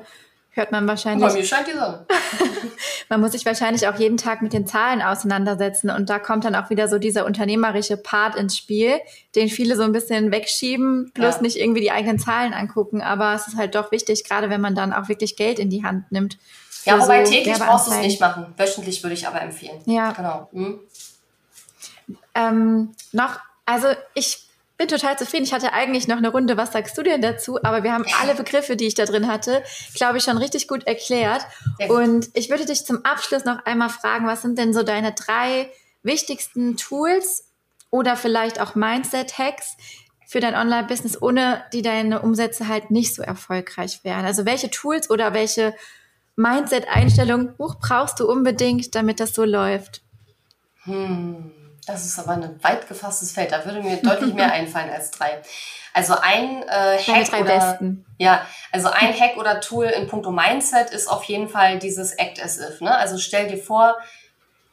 hört 0.53 0.71
man 0.71 0.87
wahrscheinlich. 0.87 1.27
Bei 1.27 1.35
mir 1.35 1.45
scheint 1.45 1.67
die 1.67 1.73
Sonne. 1.73 2.07
man 3.09 3.21
muss 3.21 3.33
sich 3.33 3.45
wahrscheinlich 3.45 3.89
auch 3.89 3.99
jeden 3.99 4.17
Tag 4.17 4.43
mit 4.43 4.53
den 4.53 4.67
Zahlen 4.67 5.03
auseinandersetzen 5.03 5.91
und 5.91 6.09
da 6.09 6.19
kommt 6.19 6.45
dann 6.45 6.55
auch 6.55 6.71
wieder 6.71 6.89
so 6.89 6.99
dieser 6.99 7.27
unternehmerische 7.27 7.97
Part 7.97 8.37
ins 8.37 8.57
Spiel, 8.57 9.01
den 9.35 9.49
viele 9.49 9.77
so 9.77 9.83
ein 9.83 9.93
bisschen 9.93 10.31
wegschieben, 10.31 11.11
plus 11.15 11.37
ja. 11.37 11.43
nicht 11.43 11.57
irgendwie 11.57 11.81
die 11.81 11.91
eigenen 11.91 12.19
Zahlen 12.19 12.53
angucken, 12.53 13.01
aber 13.01 13.35
es 13.35 13.49
ist 13.49 13.57
halt 13.57 13.75
doch 13.75 13.91
wichtig, 13.93 14.25
gerade 14.25 14.51
wenn 14.51 14.61
man 14.61 14.75
dann 14.75 14.93
auch 14.93 15.09
wirklich 15.09 15.37
Geld 15.37 15.59
in 15.59 15.71
die 15.71 15.85
Hand 15.85 16.13
nimmt. 16.13 16.39
Ja, 16.85 17.01
wobei 17.01 17.25
so 17.25 17.33
täglich 17.33 17.59
brauchst 17.59 17.89
du 17.89 17.93
es 17.93 17.99
nicht 17.99 18.21
machen. 18.21 18.53
Wöchentlich 18.57 19.03
würde 19.03 19.15
ich 19.15 19.27
aber 19.27 19.41
empfehlen. 19.41 19.81
Ja. 19.87 20.13
Genau. 20.13 20.49
Hm. 20.53 20.81
Ähm, 22.35 22.95
noch, 23.13 23.39
also 23.65 23.89
ich 24.15 24.49
bin 24.83 24.89
total 24.89 25.17
zufrieden. 25.17 25.45
Ich 25.45 25.53
hatte 25.53 25.73
eigentlich 25.73 26.09
noch 26.09 26.17
eine 26.17 26.31
Runde, 26.31 26.57
was 26.57 26.73
sagst 26.73 26.99
du 26.99 27.05
denn 27.05 27.23
dazu? 27.23 27.63
Aber 27.63 27.85
wir 27.85 27.93
haben 27.93 28.05
alle 28.21 28.35
Begriffe, 28.35 28.75
die 28.75 28.87
ich 28.87 28.95
da 28.95 29.05
drin 29.05 29.29
hatte, 29.29 29.63
glaube 29.95 30.19
ich, 30.19 30.25
schon 30.25 30.39
richtig 30.39 30.67
gut 30.67 30.85
erklärt. 30.89 31.47
Und 31.89 32.31
ich 32.35 32.51
würde 32.51 32.67
dich 32.67 32.85
zum 32.85 33.05
Abschluss 33.05 33.45
noch 33.45 33.65
einmal 33.65 33.91
fragen, 33.91 34.27
was 34.27 34.43
sind 34.43 34.59
denn 34.59 34.75
so 34.75 34.83
deine 34.83 35.13
drei 35.13 35.71
wichtigsten 36.03 36.77
Tools 36.77 37.49
oder 37.91 38.17
vielleicht 38.17 38.61
auch 38.61 38.75
Mindset-Hacks 38.75 39.77
für 40.27 40.41
dein 40.41 40.57
Online-Business, 40.57 41.23
ohne 41.23 41.63
die 41.73 41.83
deine 41.83 42.21
Umsätze 42.21 42.67
halt 42.67 42.91
nicht 42.91 43.15
so 43.15 43.23
erfolgreich 43.23 44.01
wären? 44.03 44.25
Also 44.25 44.47
welche 44.47 44.71
Tools 44.71 45.11
oder 45.11 45.33
welche 45.33 45.75
Mindset-Einstellungen 46.35 47.55
brauchst 47.57 48.19
du 48.19 48.29
unbedingt, 48.29 48.97
damit 48.97 49.21
das 49.21 49.33
so 49.33 49.45
läuft? 49.45 50.03
Hm. 50.85 51.53
Das 51.87 52.07
ist 52.07 52.19
aber 52.19 52.33
ein 52.33 52.63
weit 52.63 52.87
gefasstes 52.89 53.33
Feld. 53.33 53.53
Da 53.53 53.65
würde 53.65 53.83
mir 53.83 53.97
deutlich 53.97 54.35
mehr 54.35 54.53
einfallen 54.53 54.91
als 54.91 55.11
drei. 55.11 55.43
Also 55.93 56.15
ein 56.15 56.63
äh, 56.63 56.99
Hack 56.99 57.29
drei 57.29 57.41
oder 57.41 57.59
besten. 57.59 58.07
ja, 58.19 58.47
also 58.71 58.89
ein 58.89 59.19
Hack 59.19 59.37
oder 59.37 59.61
Tool 59.61 59.87
in 59.87 60.07
puncto 60.07 60.31
Mindset 60.31 60.91
ist 60.91 61.09
auf 61.09 61.25
jeden 61.25 61.49
Fall 61.49 61.79
dieses 61.79 62.13
Act 62.13 62.43
as 62.43 62.59
if. 62.59 62.81
Ne? 62.81 62.97
Also 62.97 63.19
stell 63.19 63.49
dir 63.49 63.59
vor, 63.59 63.99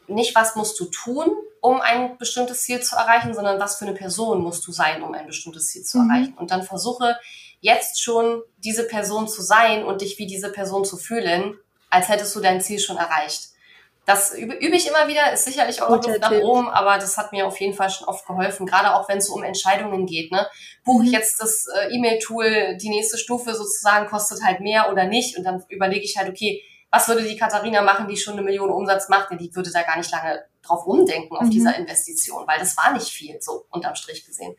nicht 0.08 0.36
was 0.36 0.56
musst 0.56 0.80
du 0.80 0.86
tun, 0.86 1.28
um 1.62 1.82
ein 1.82 2.18
bestimmtes 2.18 2.64
Ziel 2.64 2.82
zu 2.82 2.96
erreichen, 2.96 3.34
sondern 3.34 3.60
was 3.60 3.78
für 3.78 3.86
eine 3.86 3.96
Person 3.96 4.42
musst 4.42 4.66
du 4.66 4.72
sein, 4.72 5.02
um 5.02 5.14
ein 5.14 5.28
bestimmtes 5.28 5.70
Ziel 5.70 5.84
zu 5.84 5.98
mhm. 5.98 6.10
erreichen. 6.10 6.34
Und 6.38 6.52
dann 6.52 6.64
versuche 6.64 7.18
jetzt 7.60 8.02
schon 8.02 8.42
diese 8.58 8.88
Person 8.88 9.28
zu 9.28 9.42
sein 9.42 9.84
und 9.84 10.02
dich 10.02 10.18
wie 10.20 10.28
diese 10.28 10.52
Person 10.52 10.86
zu 10.86 10.96
fühlen, 10.96 11.58
als 11.90 12.08
hättest 12.08 12.34
du 12.36 12.40
dein 12.40 12.62
Ziel 12.62 12.80
schon 12.80 12.98
erreicht 12.98 13.50
das 14.10 14.34
übe, 14.34 14.56
übe 14.56 14.76
ich 14.76 14.88
immer 14.88 15.08
wieder, 15.08 15.32
ist 15.32 15.46
sicherlich 15.46 15.84
auch 15.84 15.90
noch 15.90 16.04
Luft 16.04 16.20
nach 16.20 16.32
oben, 16.32 16.68
aber 16.68 16.98
das 16.98 17.16
hat 17.16 17.32
mir 17.32 17.46
auf 17.46 17.60
jeden 17.60 17.76
Fall 17.76 17.92
schon 17.92 18.08
oft 18.08 18.26
geholfen, 18.26 18.66
gerade 18.66 18.96
auch 18.96 19.08
wenn 19.08 19.20
es 19.20 19.28
so 19.28 19.36
um 19.36 19.44
Entscheidungen 19.44 20.08
geht. 20.08 20.32
Ne? 20.32 20.48
Buche 20.84 21.04
ich 21.04 21.10
mhm. 21.10 21.14
jetzt 21.14 21.40
das 21.40 21.68
äh, 21.68 21.94
E-Mail-Tool, 21.94 22.78
die 22.78 22.90
nächste 22.90 23.20
Stufe 23.20 23.54
sozusagen 23.54 24.08
kostet 24.08 24.44
halt 24.44 24.62
mehr 24.62 24.92
oder 24.92 25.06
nicht 25.06 25.38
und 25.38 25.44
dann 25.44 25.64
überlege 25.70 26.04
ich 26.04 26.18
halt, 26.18 26.28
okay, 26.28 26.64
was 26.90 27.08
würde 27.08 27.22
die 27.24 27.38
Katharina 27.38 27.84
machen, 27.84 28.08
die 28.08 28.18
schon 28.18 28.34
eine 28.34 28.42
Million 28.42 28.72
Umsatz 28.72 29.10
macht? 29.10 29.30
Die 29.40 29.56
würde 29.56 29.72
da 29.72 29.84
gar 29.84 29.98
nicht 29.98 30.12
lange 30.12 30.44
drauf 30.64 30.88
umdenken, 30.88 31.38
auf 31.38 31.44
mhm. 31.44 31.52
dieser 31.52 31.78
Investition, 31.78 32.48
weil 32.48 32.58
das 32.58 32.76
war 32.78 32.92
nicht 32.94 33.10
viel, 33.10 33.40
so 33.40 33.66
unterm 33.70 33.94
Strich 33.94 34.26
gesehen. 34.26 34.56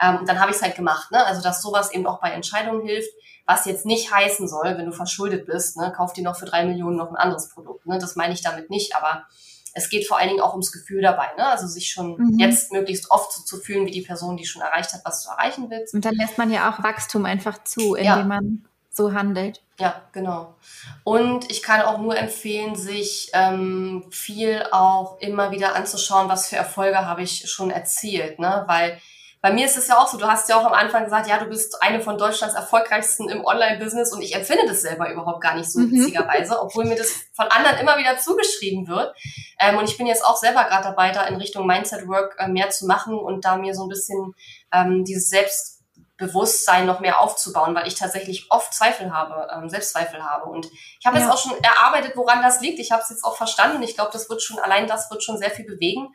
Ähm, 0.00 0.18
und 0.18 0.28
dann 0.28 0.38
habe 0.38 0.52
ich 0.52 0.56
es 0.56 0.62
halt 0.62 0.76
gemacht, 0.76 1.10
ne? 1.10 1.26
Also 1.26 1.42
dass 1.42 1.60
sowas 1.60 1.92
eben 1.92 2.06
auch 2.06 2.20
bei 2.20 2.30
Entscheidungen 2.30 2.86
hilft, 2.86 3.10
was 3.46 3.66
jetzt 3.66 3.86
nicht 3.86 4.12
heißen 4.12 4.48
soll, 4.48 4.78
wenn 4.78 4.86
du 4.86 4.92
verschuldet 4.92 5.46
bist, 5.46 5.76
ne, 5.76 5.92
kauf 5.94 6.12
dir 6.12 6.24
noch 6.24 6.36
für 6.36 6.46
drei 6.46 6.64
Millionen 6.64 6.96
noch 6.96 7.10
ein 7.10 7.16
anderes 7.16 7.48
Produkt. 7.48 7.86
Ne? 7.86 7.98
Das 7.98 8.16
meine 8.16 8.32
ich 8.32 8.42
damit 8.42 8.70
nicht, 8.70 8.96
aber 8.96 9.26
es 9.74 9.90
geht 9.90 10.06
vor 10.06 10.18
allen 10.18 10.28
Dingen 10.28 10.40
auch 10.40 10.52
ums 10.52 10.72
Gefühl 10.72 11.02
dabei, 11.02 11.26
ne? 11.36 11.48
Also 11.48 11.66
sich 11.66 11.90
schon 11.90 12.16
mhm. 12.16 12.38
jetzt 12.38 12.72
möglichst 12.72 13.10
oft 13.10 13.32
so 13.32 13.42
zu 13.42 13.58
fühlen 13.58 13.86
wie 13.86 13.90
die 13.90 14.02
Person, 14.02 14.36
die 14.36 14.46
schon 14.46 14.62
erreicht 14.62 14.92
hat, 14.92 15.00
was 15.04 15.24
du 15.24 15.30
erreichen 15.30 15.68
willst. 15.68 15.94
Und 15.94 16.04
dann 16.04 16.14
lässt 16.14 16.38
man 16.38 16.50
ja 16.52 16.70
auch 16.70 16.82
Wachstum 16.82 17.24
einfach 17.24 17.62
zu, 17.64 17.94
indem 17.94 18.04
ja. 18.04 18.24
man 18.24 18.64
so 18.90 19.12
handelt. 19.12 19.60
Ja, 19.80 20.02
genau. 20.12 20.54
Und 21.02 21.50
ich 21.50 21.62
kann 21.62 21.82
auch 21.82 21.98
nur 21.98 22.16
empfehlen, 22.16 22.76
sich 22.76 23.30
ähm, 23.32 24.04
viel 24.10 24.64
auch 24.70 25.18
immer 25.18 25.50
wieder 25.50 25.74
anzuschauen, 25.74 26.28
was 26.28 26.46
für 26.46 26.56
Erfolge 26.56 27.04
habe 27.04 27.22
ich 27.22 27.50
schon 27.50 27.72
erzielt, 27.72 28.38
ne? 28.38 28.62
Weil 28.68 29.00
bei 29.44 29.52
mir 29.52 29.66
ist 29.66 29.76
es 29.76 29.88
ja 29.88 29.98
auch 29.98 30.08
so, 30.08 30.16
du 30.16 30.26
hast 30.26 30.48
ja 30.48 30.58
auch 30.58 30.64
am 30.64 30.72
Anfang 30.72 31.04
gesagt, 31.04 31.28
ja, 31.28 31.36
du 31.36 31.44
bist 31.44 31.82
eine 31.82 32.00
von 32.00 32.16
Deutschlands 32.16 32.54
erfolgreichsten 32.54 33.28
im 33.28 33.44
Online-Business 33.44 34.10
und 34.14 34.22
ich 34.22 34.34
empfinde 34.34 34.64
das 34.66 34.80
selber 34.80 35.12
überhaupt 35.12 35.42
gar 35.42 35.54
nicht 35.54 35.70
so 35.70 35.80
mhm. 35.80 35.92
witzigerweise, 35.92 36.58
obwohl 36.62 36.86
mir 36.86 36.96
das 36.96 37.10
von 37.34 37.48
anderen 37.48 37.76
immer 37.76 37.98
wieder 37.98 38.16
zugeschrieben 38.16 38.88
wird. 38.88 39.14
Ähm, 39.60 39.76
und 39.76 39.86
ich 39.86 39.98
bin 39.98 40.06
jetzt 40.06 40.24
auch 40.24 40.38
selber 40.38 40.64
gerade 40.64 40.84
dabei, 40.84 41.10
da 41.10 41.26
in 41.26 41.36
Richtung 41.36 41.66
Mindset 41.66 42.08
Work 42.08 42.36
äh, 42.38 42.48
mehr 42.48 42.70
zu 42.70 42.86
machen 42.86 43.18
und 43.18 43.44
da 43.44 43.58
mir 43.58 43.74
so 43.74 43.82
ein 43.82 43.90
bisschen 43.90 44.34
ähm, 44.72 45.04
dieses 45.04 45.28
Selbstbewusstsein 45.28 46.86
noch 46.86 47.00
mehr 47.00 47.20
aufzubauen, 47.20 47.74
weil 47.74 47.86
ich 47.86 47.96
tatsächlich 47.96 48.46
oft 48.48 48.72
Zweifel 48.72 49.12
habe, 49.12 49.46
ähm, 49.54 49.68
Selbstzweifel 49.68 50.24
habe. 50.24 50.46
Und 50.46 50.70
ich 50.72 51.04
habe 51.04 51.18
ja. 51.18 51.22
jetzt 51.22 51.30
auch 51.30 51.38
schon 51.38 51.52
erarbeitet, 51.62 52.16
woran 52.16 52.40
das 52.40 52.62
liegt. 52.62 52.78
Ich 52.78 52.92
habe 52.92 53.02
es 53.02 53.10
jetzt 53.10 53.24
auch 53.24 53.36
verstanden. 53.36 53.82
Ich 53.82 53.94
glaube, 53.94 54.10
das 54.10 54.30
wird 54.30 54.42
schon, 54.42 54.58
allein 54.58 54.86
das 54.86 55.10
wird 55.10 55.22
schon 55.22 55.36
sehr 55.36 55.50
viel 55.50 55.66
bewegen. 55.66 56.14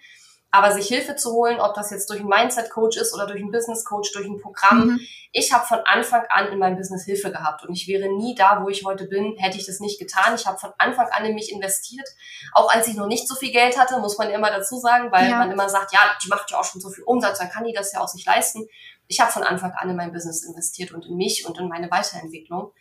Aber 0.51 0.71
sich 0.71 0.87
Hilfe 0.87 1.15
zu 1.15 1.31
holen, 1.31 1.59
ob 1.59 1.75
das 1.75 1.91
jetzt 1.91 2.09
durch 2.09 2.19
einen 2.19 2.29
Mindset-Coach 2.29 2.97
ist 2.97 3.13
oder 3.13 3.27
durch 3.27 3.39
einen 3.39 3.51
Business-Coach, 3.51 4.11
durch 4.13 4.25
ein 4.25 4.39
Programm. 4.39 4.87
Mhm. 4.87 4.99
Ich 5.31 5.53
habe 5.53 5.65
von 5.65 5.79
Anfang 5.85 6.23
an 6.29 6.47
in 6.47 6.57
meinem 6.57 6.75
Business 6.75 7.05
Hilfe 7.05 7.31
gehabt 7.31 7.63
und 7.63 7.73
ich 7.73 7.87
wäre 7.87 8.09
nie 8.09 8.33
da, 8.33 8.63
wo 8.63 8.69
ich 8.69 8.83
heute 8.83 9.05
bin, 9.05 9.35
hätte 9.37 9.57
ich 9.57 9.65
das 9.67 9.79
nicht 9.79 9.99
getan. 9.99 10.33
Ich 10.35 10.47
habe 10.47 10.57
von 10.57 10.71
Anfang 10.79 11.07
an 11.11 11.25
in 11.25 11.35
mich 11.35 11.51
investiert, 11.51 12.07
auch 12.53 12.73
als 12.73 12.87
ich 12.87 12.95
noch 12.95 13.07
nicht 13.07 13.27
so 13.27 13.35
viel 13.35 13.51
Geld 13.51 13.77
hatte, 13.77 13.99
muss 13.99 14.17
man 14.17 14.31
immer 14.31 14.49
dazu 14.49 14.77
sagen, 14.77 15.11
weil 15.11 15.29
ja. 15.29 15.37
man 15.37 15.51
immer 15.51 15.69
sagt, 15.69 15.93
ja, 15.93 15.99
die 16.23 16.29
macht 16.29 16.49
ja 16.49 16.59
auch 16.59 16.65
schon 16.65 16.81
so 16.81 16.89
viel 16.89 17.03
Umsatz, 17.03 17.37
dann 17.37 17.49
kann 17.49 17.65
die 17.65 17.73
das 17.73 17.93
ja 17.93 18.01
auch 18.01 18.07
sich 18.07 18.25
leisten. 18.25 18.67
Ich 19.07 19.19
habe 19.19 19.31
von 19.31 19.43
Anfang 19.43 19.71
an 19.73 19.89
in 19.89 19.95
mein 19.95 20.11
Business 20.11 20.43
investiert 20.43 20.91
und 20.91 21.05
in 21.05 21.15
mich 21.15 21.45
und 21.45 21.57
in 21.59 21.67
meine 21.67 21.89
Weiterentwicklung. 21.91 22.71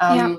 Ähm, 0.00 0.16
ja. 0.16 0.36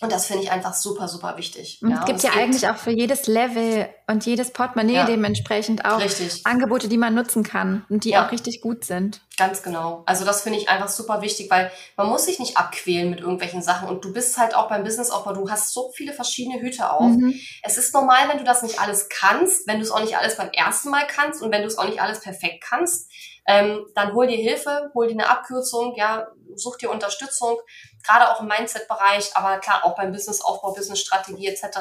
Und 0.00 0.12
das 0.12 0.26
finde 0.26 0.42
ich 0.42 0.50
einfach 0.50 0.74
super, 0.74 1.08
super 1.08 1.36
wichtig. 1.36 1.78
Und 1.82 1.90
ja, 1.90 2.00
es 2.00 2.04
gibt 2.06 2.22
ja 2.22 2.32
eigentlich 2.32 2.68
auch 2.68 2.76
für 2.76 2.90
jedes 2.90 3.26
Level 3.26 3.88
und 4.06 4.26
jedes 4.26 4.52
Portemonnaie 4.52 4.94
ja. 4.94 5.06
dementsprechend 5.06 5.84
auch 5.84 6.00
richtig. 6.00 6.44
Angebote, 6.44 6.88
die 6.88 6.98
man 6.98 7.14
nutzen 7.14 7.42
kann 7.42 7.84
und 7.88 8.04
die 8.04 8.10
ja. 8.10 8.26
auch 8.26 8.32
richtig 8.32 8.60
gut 8.60 8.84
sind. 8.84 9.20
Ganz 9.38 9.62
genau. 9.62 10.02
Also 10.06 10.24
das 10.24 10.42
finde 10.42 10.58
ich 10.58 10.68
einfach 10.68 10.88
super 10.88 11.22
wichtig, 11.22 11.50
weil 11.50 11.70
man 11.96 12.08
muss 12.08 12.26
sich 12.26 12.38
nicht 12.38 12.56
abquälen 12.56 13.10
mit 13.10 13.20
irgendwelchen 13.20 13.62
Sachen 13.62 13.88
und 13.88 14.04
du 14.04 14.12
bist 14.12 14.36
halt 14.36 14.54
auch 14.54 14.68
beim 14.68 14.84
Businessaufbau, 14.84 15.32
du 15.32 15.50
hast 15.50 15.72
so 15.72 15.90
viele 15.94 16.12
verschiedene 16.12 16.60
Hüte 16.60 16.90
auf. 16.90 17.10
Mhm. 17.10 17.34
Es 17.62 17.78
ist 17.78 17.94
normal, 17.94 18.28
wenn 18.28 18.38
du 18.38 18.44
das 18.44 18.62
nicht 18.62 18.80
alles 18.80 19.08
kannst, 19.08 19.66
wenn 19.66 19.78
du 19.78 19.82
es 19.82 19.90
auch 19.90 20.00
nicht 20.00 20.16
alles 20.16 20.36
beim 20.36 20.50
ersten 20.50 20.90
Mal 20.90 21.06
kannst 21.06 21.42
und 21.42 21.50
wenn 21.50 21.62
du 21.62 21.68
es 21.68 21.78
auch 21.78 21.88
nicht 21.88 22.00
alles 22.00 22.20
perfekt 22.20 22.62
kannst, 22.68 23.10
ähm, 23.46 23.84
dann 23.94 24.14
hol 24.14 24.26
dir 24.26 24.36
Hilfe, 24.36 24.90
hol 24.94 25.06
dir 25.06 25.14
eine 25.14 25.28
Abkürzung, 25.28 25.94
ja, 25.96 26.26
such 26.54 26.78
dir 26.78 26.90
Unterstützung, 26.90 27.58
gerade 28.06 28.30
auch 28.30 28.40
im 28.40 28.48
Mindset-Bereich, 28.48 29.30
aber 29.34 29.58
klar 29.58 29.84
auch 29.84 29.96
beim 29.96 30.12
Businessaufbau, 30.12 30.72
Businessstrategie 30.72 31.48
etc. 31.48 31.78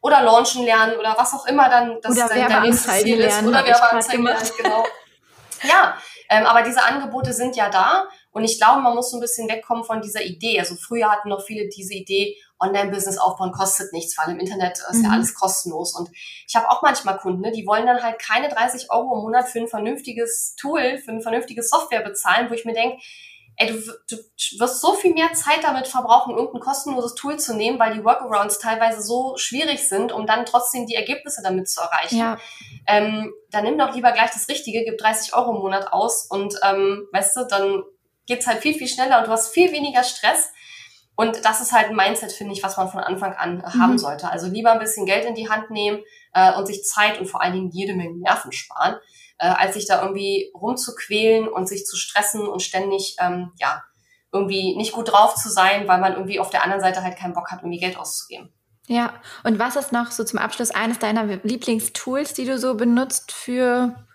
Oder 0.00 0.22
launchen 0.22 0.64
lernen 0.64 0.98
oder 0.98 1.14
was 1.16 1.34
auch 1.34 1.46
immer 1.46 1.68
dann 1.68 1.98
das 2.02 2.16
oder 2.16 2.28
dein, 2.28 2.48
dein 2.48 2.62
nächstes 2.62 3.02
Ziel 3.02 3.20
ist. 3.20 3.42
Oder 3.42 3.64
Werbeanzeigen 3.64 4.24
lernen, 4.24 4.50
genau. 4.56 4.84
Ja, 5.62 5.96
ähm, 6.30 6.46
aber 6.46 6.62
diese 6.62 6.82
Angebote 6.82 7.32
sind 7.32 7.56
ja 7.56 7.68
da 7.68 8.08
und 8.32 8.44
ich 8.44 8.58
glaube, 8.58 8.80
man 8.82 8.94
muss 8.94 9.10
so 9.10 9.16
ein 9.16 9.20
bisschen 9.20 9.48
wegkommen 9.48 9.84
von 9.84 10.00
dieser 10.00 10.22
Idee. 10.22 10.60
Also 10.60 10.76
früher 10.76 11.10
hatten 11.10 11.28
noch 11.28 11.42
viele 11.44 11.68
diese 11.68 11.94
Idee, 11.94 12.36
Online-Business 12.60 13.18
aufbauen 13.18 13.52
kostet 13.52 13.92
nichts, 13.92 14.18
weil 14.18 14.34
im 14.34 14.38
Internet 14.38 14.78
ist 14.78 14.98
mhm. 14.98 15.04
ja 15.04 15.10
alles 15.10 15.34
kostenlos. 15.34 15.94
Und 15.94 16.10
ich 16.46 16.54
habe 16.54 16.70
auch 16.70 16.82
manchmal 16.82 17.18
Kunden, 17.18 17.40
ne, 17.40 17.52
die 17.52 17.66
wollen 17.66 17.86
dann 17.86 18.02
halt 18.02 18.18
keine 18.18 18.48
30 18.48 18.90
Euro 18.90 19.16
im 19.16 19.22
Monat 19.22 19.48
für 19.48 19.60
ein 19.60 19.68
vernünftiges 19.68 20.54
Tool, 20.56 20.98
für 20.98 21.12
eine 21.12 21.20
vernünftige 21.20 21.62
Software 21.62 22.02
bezahlen, 22.02 22.50
wo 22.50 22.54
ich 22.54 22.64
mir 22.64 22.74
denke, 22.74 22.98
ey, 23.58 23.72
du, 23.72 23.76
du 24.08 24.16
wirst 24.58 24.80
so 24.80 24.94
viel 24.94 25.12
mehr 25.12 25.32
Zeit 25.32 25.64
damit 25.64 25.88
verbrauchen, 25.88 26.36
irgendein 26.36 26.60
kostenloses 26.60 27.14
Tool 27.14 27.38
zu 27.38 27.54
nehmen, 27.56 27.78
weil 27.78 27.94
die 27.94 28.04
Workarounds 28.04 28.60
teilweise 28.60 29.02
so 29.02 29.36
schwierig 29.36 29.88
sind, 29.88 30.12
um 30.12 30.26
dann 30.26 30.46
trotzdem 30.46 30.86
die 30.86 30.94
Ergebnisse 30.94 31.42
damit 31.42 31.68
zu 31.68 31.80
erreichen. 31.80 32.18
Ja. 32.18 32.38
Ähm, 32.86 33.32
dann 33.50 33.64
nimm 33.64 33.76
doch 33.76 33.94
lieber 33.94 34.12
gleich 34.12 34.30
das 34.30 34.48
Richtige, 34.48 34.84
gib 34.84 34.98
30 34.98 35.34
Euro 35.34 35.56
im 35.56 35.60
Monat 35.60 35.92
aus 35.92 36.26
und 36.30 36.54
ähm, 36.62 37.08
weißt 37.12 37.36
du, 37.36 37.44
dann 37.48 37.82
geht's 38.26 38.46
halt 38.46 38.62
viel, 38.62 38.74
viel 38.74 38.88
schneller 38.88 39.18
und 39.18 39.26
du 39.26 39.32
hast 39.32 39.52
viel 39.52 39.72
weniger 39.72 40.04
Stress 40.04 40.52
und 41.20 41.44
das 41.44 41.60
ist 41.60 41.72
halt 41.72 41.88
ein 41.88 41.96
Mindset, 41.96 42.30
finde 42.30 42.52
ich, 42.52 42.62
was 42.62 42.76
man 42.76 42.88
von 42.88 43.00
Anfang 43.00 43.32
an 43.34 43.58
äh, 43.58 43.76
mhm. 43.76 43.82
haben 43.82 43.98
sollte. 43.98 44.30
Also 44.30 44.46
lieber 44.46 44.70
ein 44.70 44.78
bisschen 44.78 45.04
Geld 45.04 45.24
in 45.24 45.34
die 45.34 45.50
Hand 45.50 45.68
nehmen 45.68 46.00
äh, 46.32 46.54
und 46.54 46.66
sich 46.66 46.84
Zeit 46.84 47.18
und 47.18 47.26
vor 47.26 47.42
allen 47.42 47.54
Dingen 47.54 47.70
jede 47.72 47.96
Menge 47.96 48.16
Nerven 48.18 48.52
sparen, 48.52 48.98
äh, 49.38 49.48
als 49.48 49.74
sich 49.74 49.88
da 49.88 50.00
irgendwie 50.00 50.52
rumzuquälen 50.54 51.48
und 51.48 51.68
sich 51.68 51.86
zu 51.86 51.96
stressen 51.96 52.46
und 52.46 52.62
ständig, 52.62 53.16
ähm, 53.18 53.50
ja, 53.58 53.82
irgendwie 54.30 54.76
nicht 54.76 54.92
gut 54.92 55.10
drauf 55.10 55.34
zu 55.34 55.48
sein, 55.48 55.88
weil 55.88 55.98
man 55.98 56.12
irgendwie 56.12 56.38
auf 56.38 56.50
der 56.50 56.62
anderen 56.62 56.82
Seite 56.82 57.02
halt 57.02 57.18
keinen 57.18 57.34
Bock 57.34 57.50
hat, 57.50 57.62
irgendwie 57.62 57.80
Geld 57.80 57.98
auszugeben. 57.98 58.52
Ja, 58.86 59.12
und 59.42 59.58
was 59.58 59.74
ist 59.74 59.90
noch 59.90 60.12
so 60.12 60.22
zum 60.22 60.38
Abschluss 60.38 60.70
eines 60.70 61.00
deiner 61.00 61.24
Lieblingstools, 61.24 62.32
die 62.34 62.44
du 62.44 62.58
so 62.58 62.76
benutzt 62.76 63.32
für 63.32 64.06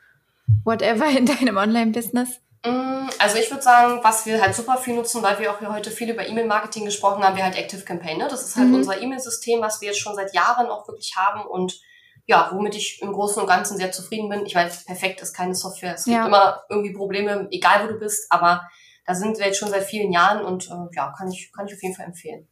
whatever 0.64 1.10
in 1.10 1.26
deinem 1.26 1.58
Online-Business? 1.58 2.40
Mm, 2.66 3.10
also 3.20 3.38
ich 3.38 3.50
würde 3.52 3.64
sagen, 3.64 4.00
was 4.04 4.26
wir 4.26 4.42
halt 4.42 4.56
super 4.56 4.78
viel 4.78 4.96
nutzen, 4.96 5.22
weil 5.22 5.40
wir 5.40 5.52
auch 5.52 5.60
hier 5.60 5.72
heute 5.72 5.92
viel 5.92 6.10
über 6.10 6.28
E-Mail-Marketing 6.28 6.86
gesprochen 6.86 7.24
haben, 7.24 7.36
wir 7.36 7.44
halt 7.44 7.58
Active 7.58 7.84
Campaign. 7.84 8.18
Ne? 8.18 8.28
Das 8.30 8.44
ist 8.44 8.56
halt 8.56 8.70
mhm. 8.70 8.76
unser 8.76 9.02
E-Mail-System, 9.02 9.62
was 9.62 9.82
wir 9.82 9.90
jetzt 9.90 10.00
schon 10.00 10.16
seit 10.16 10.34
Jahren 10.34 10.68
auch 10.68 10.88
wirklich 10.88 11.16
haben 11.18 11.46
und 11.46 11.80
ja, 12.26 12.52
womit 12.54 12.76
ich 12.76 13.02
im 13.02 13.12
Großen 13.12 13.42
und 13.42 13.50
Ganzen 13.50 13.78
sehr 13.78 13.92
zufrieden 13.92 14.30
bin. 14.30 14.46
Ich 14.46 14.56
weiß, 14.56 14.86
perfekt 14.86 15.22
ist 15.22 15.34
keine 15.34 15.56
Software. 15.56 15.96
Es 15.96 16.06
ja. 16.06 16.14
gibt 16.14 16.28
immer 16.28 16.64
irgendwie 16.70 16.94
Probleme, 16.94 17.48
egal 17.52 17.84
wo 17.84 17.92
du 17.92 18.00
bist, 18.00 18.32
aber 18.32 18.62
da 19.06 19.14
sind 19.14 19.38
wir 19.38 19.48
jetzt 19.48 19.58
schon 19.58 19.70
seit 19.70 19.84
vielen 19.84 20.14
Jahren 20.14 20.44
und 20.46 20.70
äh, 20.70 20.96
ja, 20.96 21.14
kann 21.18 21.30
ich, 21.30 21.52
kann 21.52 21.68
ich 21.68 21.74
auf 21.74 21.84
jeden 21.84 21.96
Fall 21.96 22.06
empfehlen. 22.06 22.48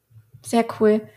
Sehr 0.45 0.65
cool. 0.79 1.07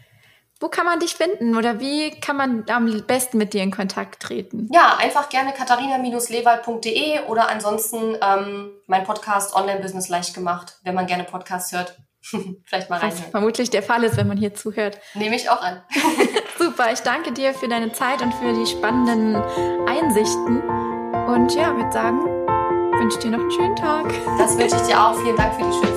Wo 0.64 0.70
kann 0.70 0.86
man 0.86 0.98
dich 0.98 1.14
finden 1.14 1.58
oder 1.58 1.78
wie 1.78 2.10
kann 2.10 2.38
man 2.38 2.64
am 2.70 3.02
besten 3.06 3.36
mit 3.36 3.52
dir 3.52 3.62
in 3.62 3.70
Kontakt 3.70 4.22
treten? 4.22 4.70
Ja, 4.72 4.96
einfach 4.96 5.28
gerne 5.28 5.52
katharina-lewald.de 5.52 7.26
oder 7.28 7.50
ansonsten 7.50 8.16
ähm, 8.22 8.70
mein 8.86 9.04
Podcast 9.04 9.54
Online 9.54 9.80
Business 9.80 10.08
leicht 10.08 10.32
gemacht, 10.32 10.78
wenn 10.82 10.94
man 10.94 11.06
gerne 11.06 11.24
Podcasts 11.24 11.70
hört. 11.72 11.98
Vielleicht 12.64 12.88
mal 12.88 12.98
rein. 12.98 13.12
Was 13.12 13.20
vermutlich 13.20 13.68
der 13.68 13.82
Fall 13.82 14.04
ist, 14.04 14.16
wenn 14.16 14.26
man 14.26 14.38
hier 14.38 14.54
zuhört. 14.54 14.98
Nehme 15.12 15.36
ich 15.36 15.50
auch 15.50 15.60
an. 15.60 15.82
Super, 16.58 16.90
ich 16.90 17.00
danke 17.00 17.32
dir 17.32 17.52
für 17.52 17.68
deine 17.68 17.92
Zeit 17.92 18.22
und 18.22 18.32
für 18.32 18.54
die 18.54 18.64
spannenden 18.64 19.36
Einsichten. 19.86 20.62
Und 21.26 21.54
ja, 21.54 21.76
würde 21.76 21.92
sagen, 21.92 22.20
wünsche 22.98 23.18
dir 23.18 23.32
noch 23.32 23.40
einen 23.40 23.50
schönen 23.50 23.76
Tag. 23.76 24.06
Das 24.38 24.56
wünsche 24.56 24.76
ich 24.76 24.82
dir 24.84 24.98
auch. 24.98 25.20
Vielen 25.20 25.36
Dank 25.36 25.56
für 25.56 25.62
die 25.62 25.72
schöne. 25.72 25.93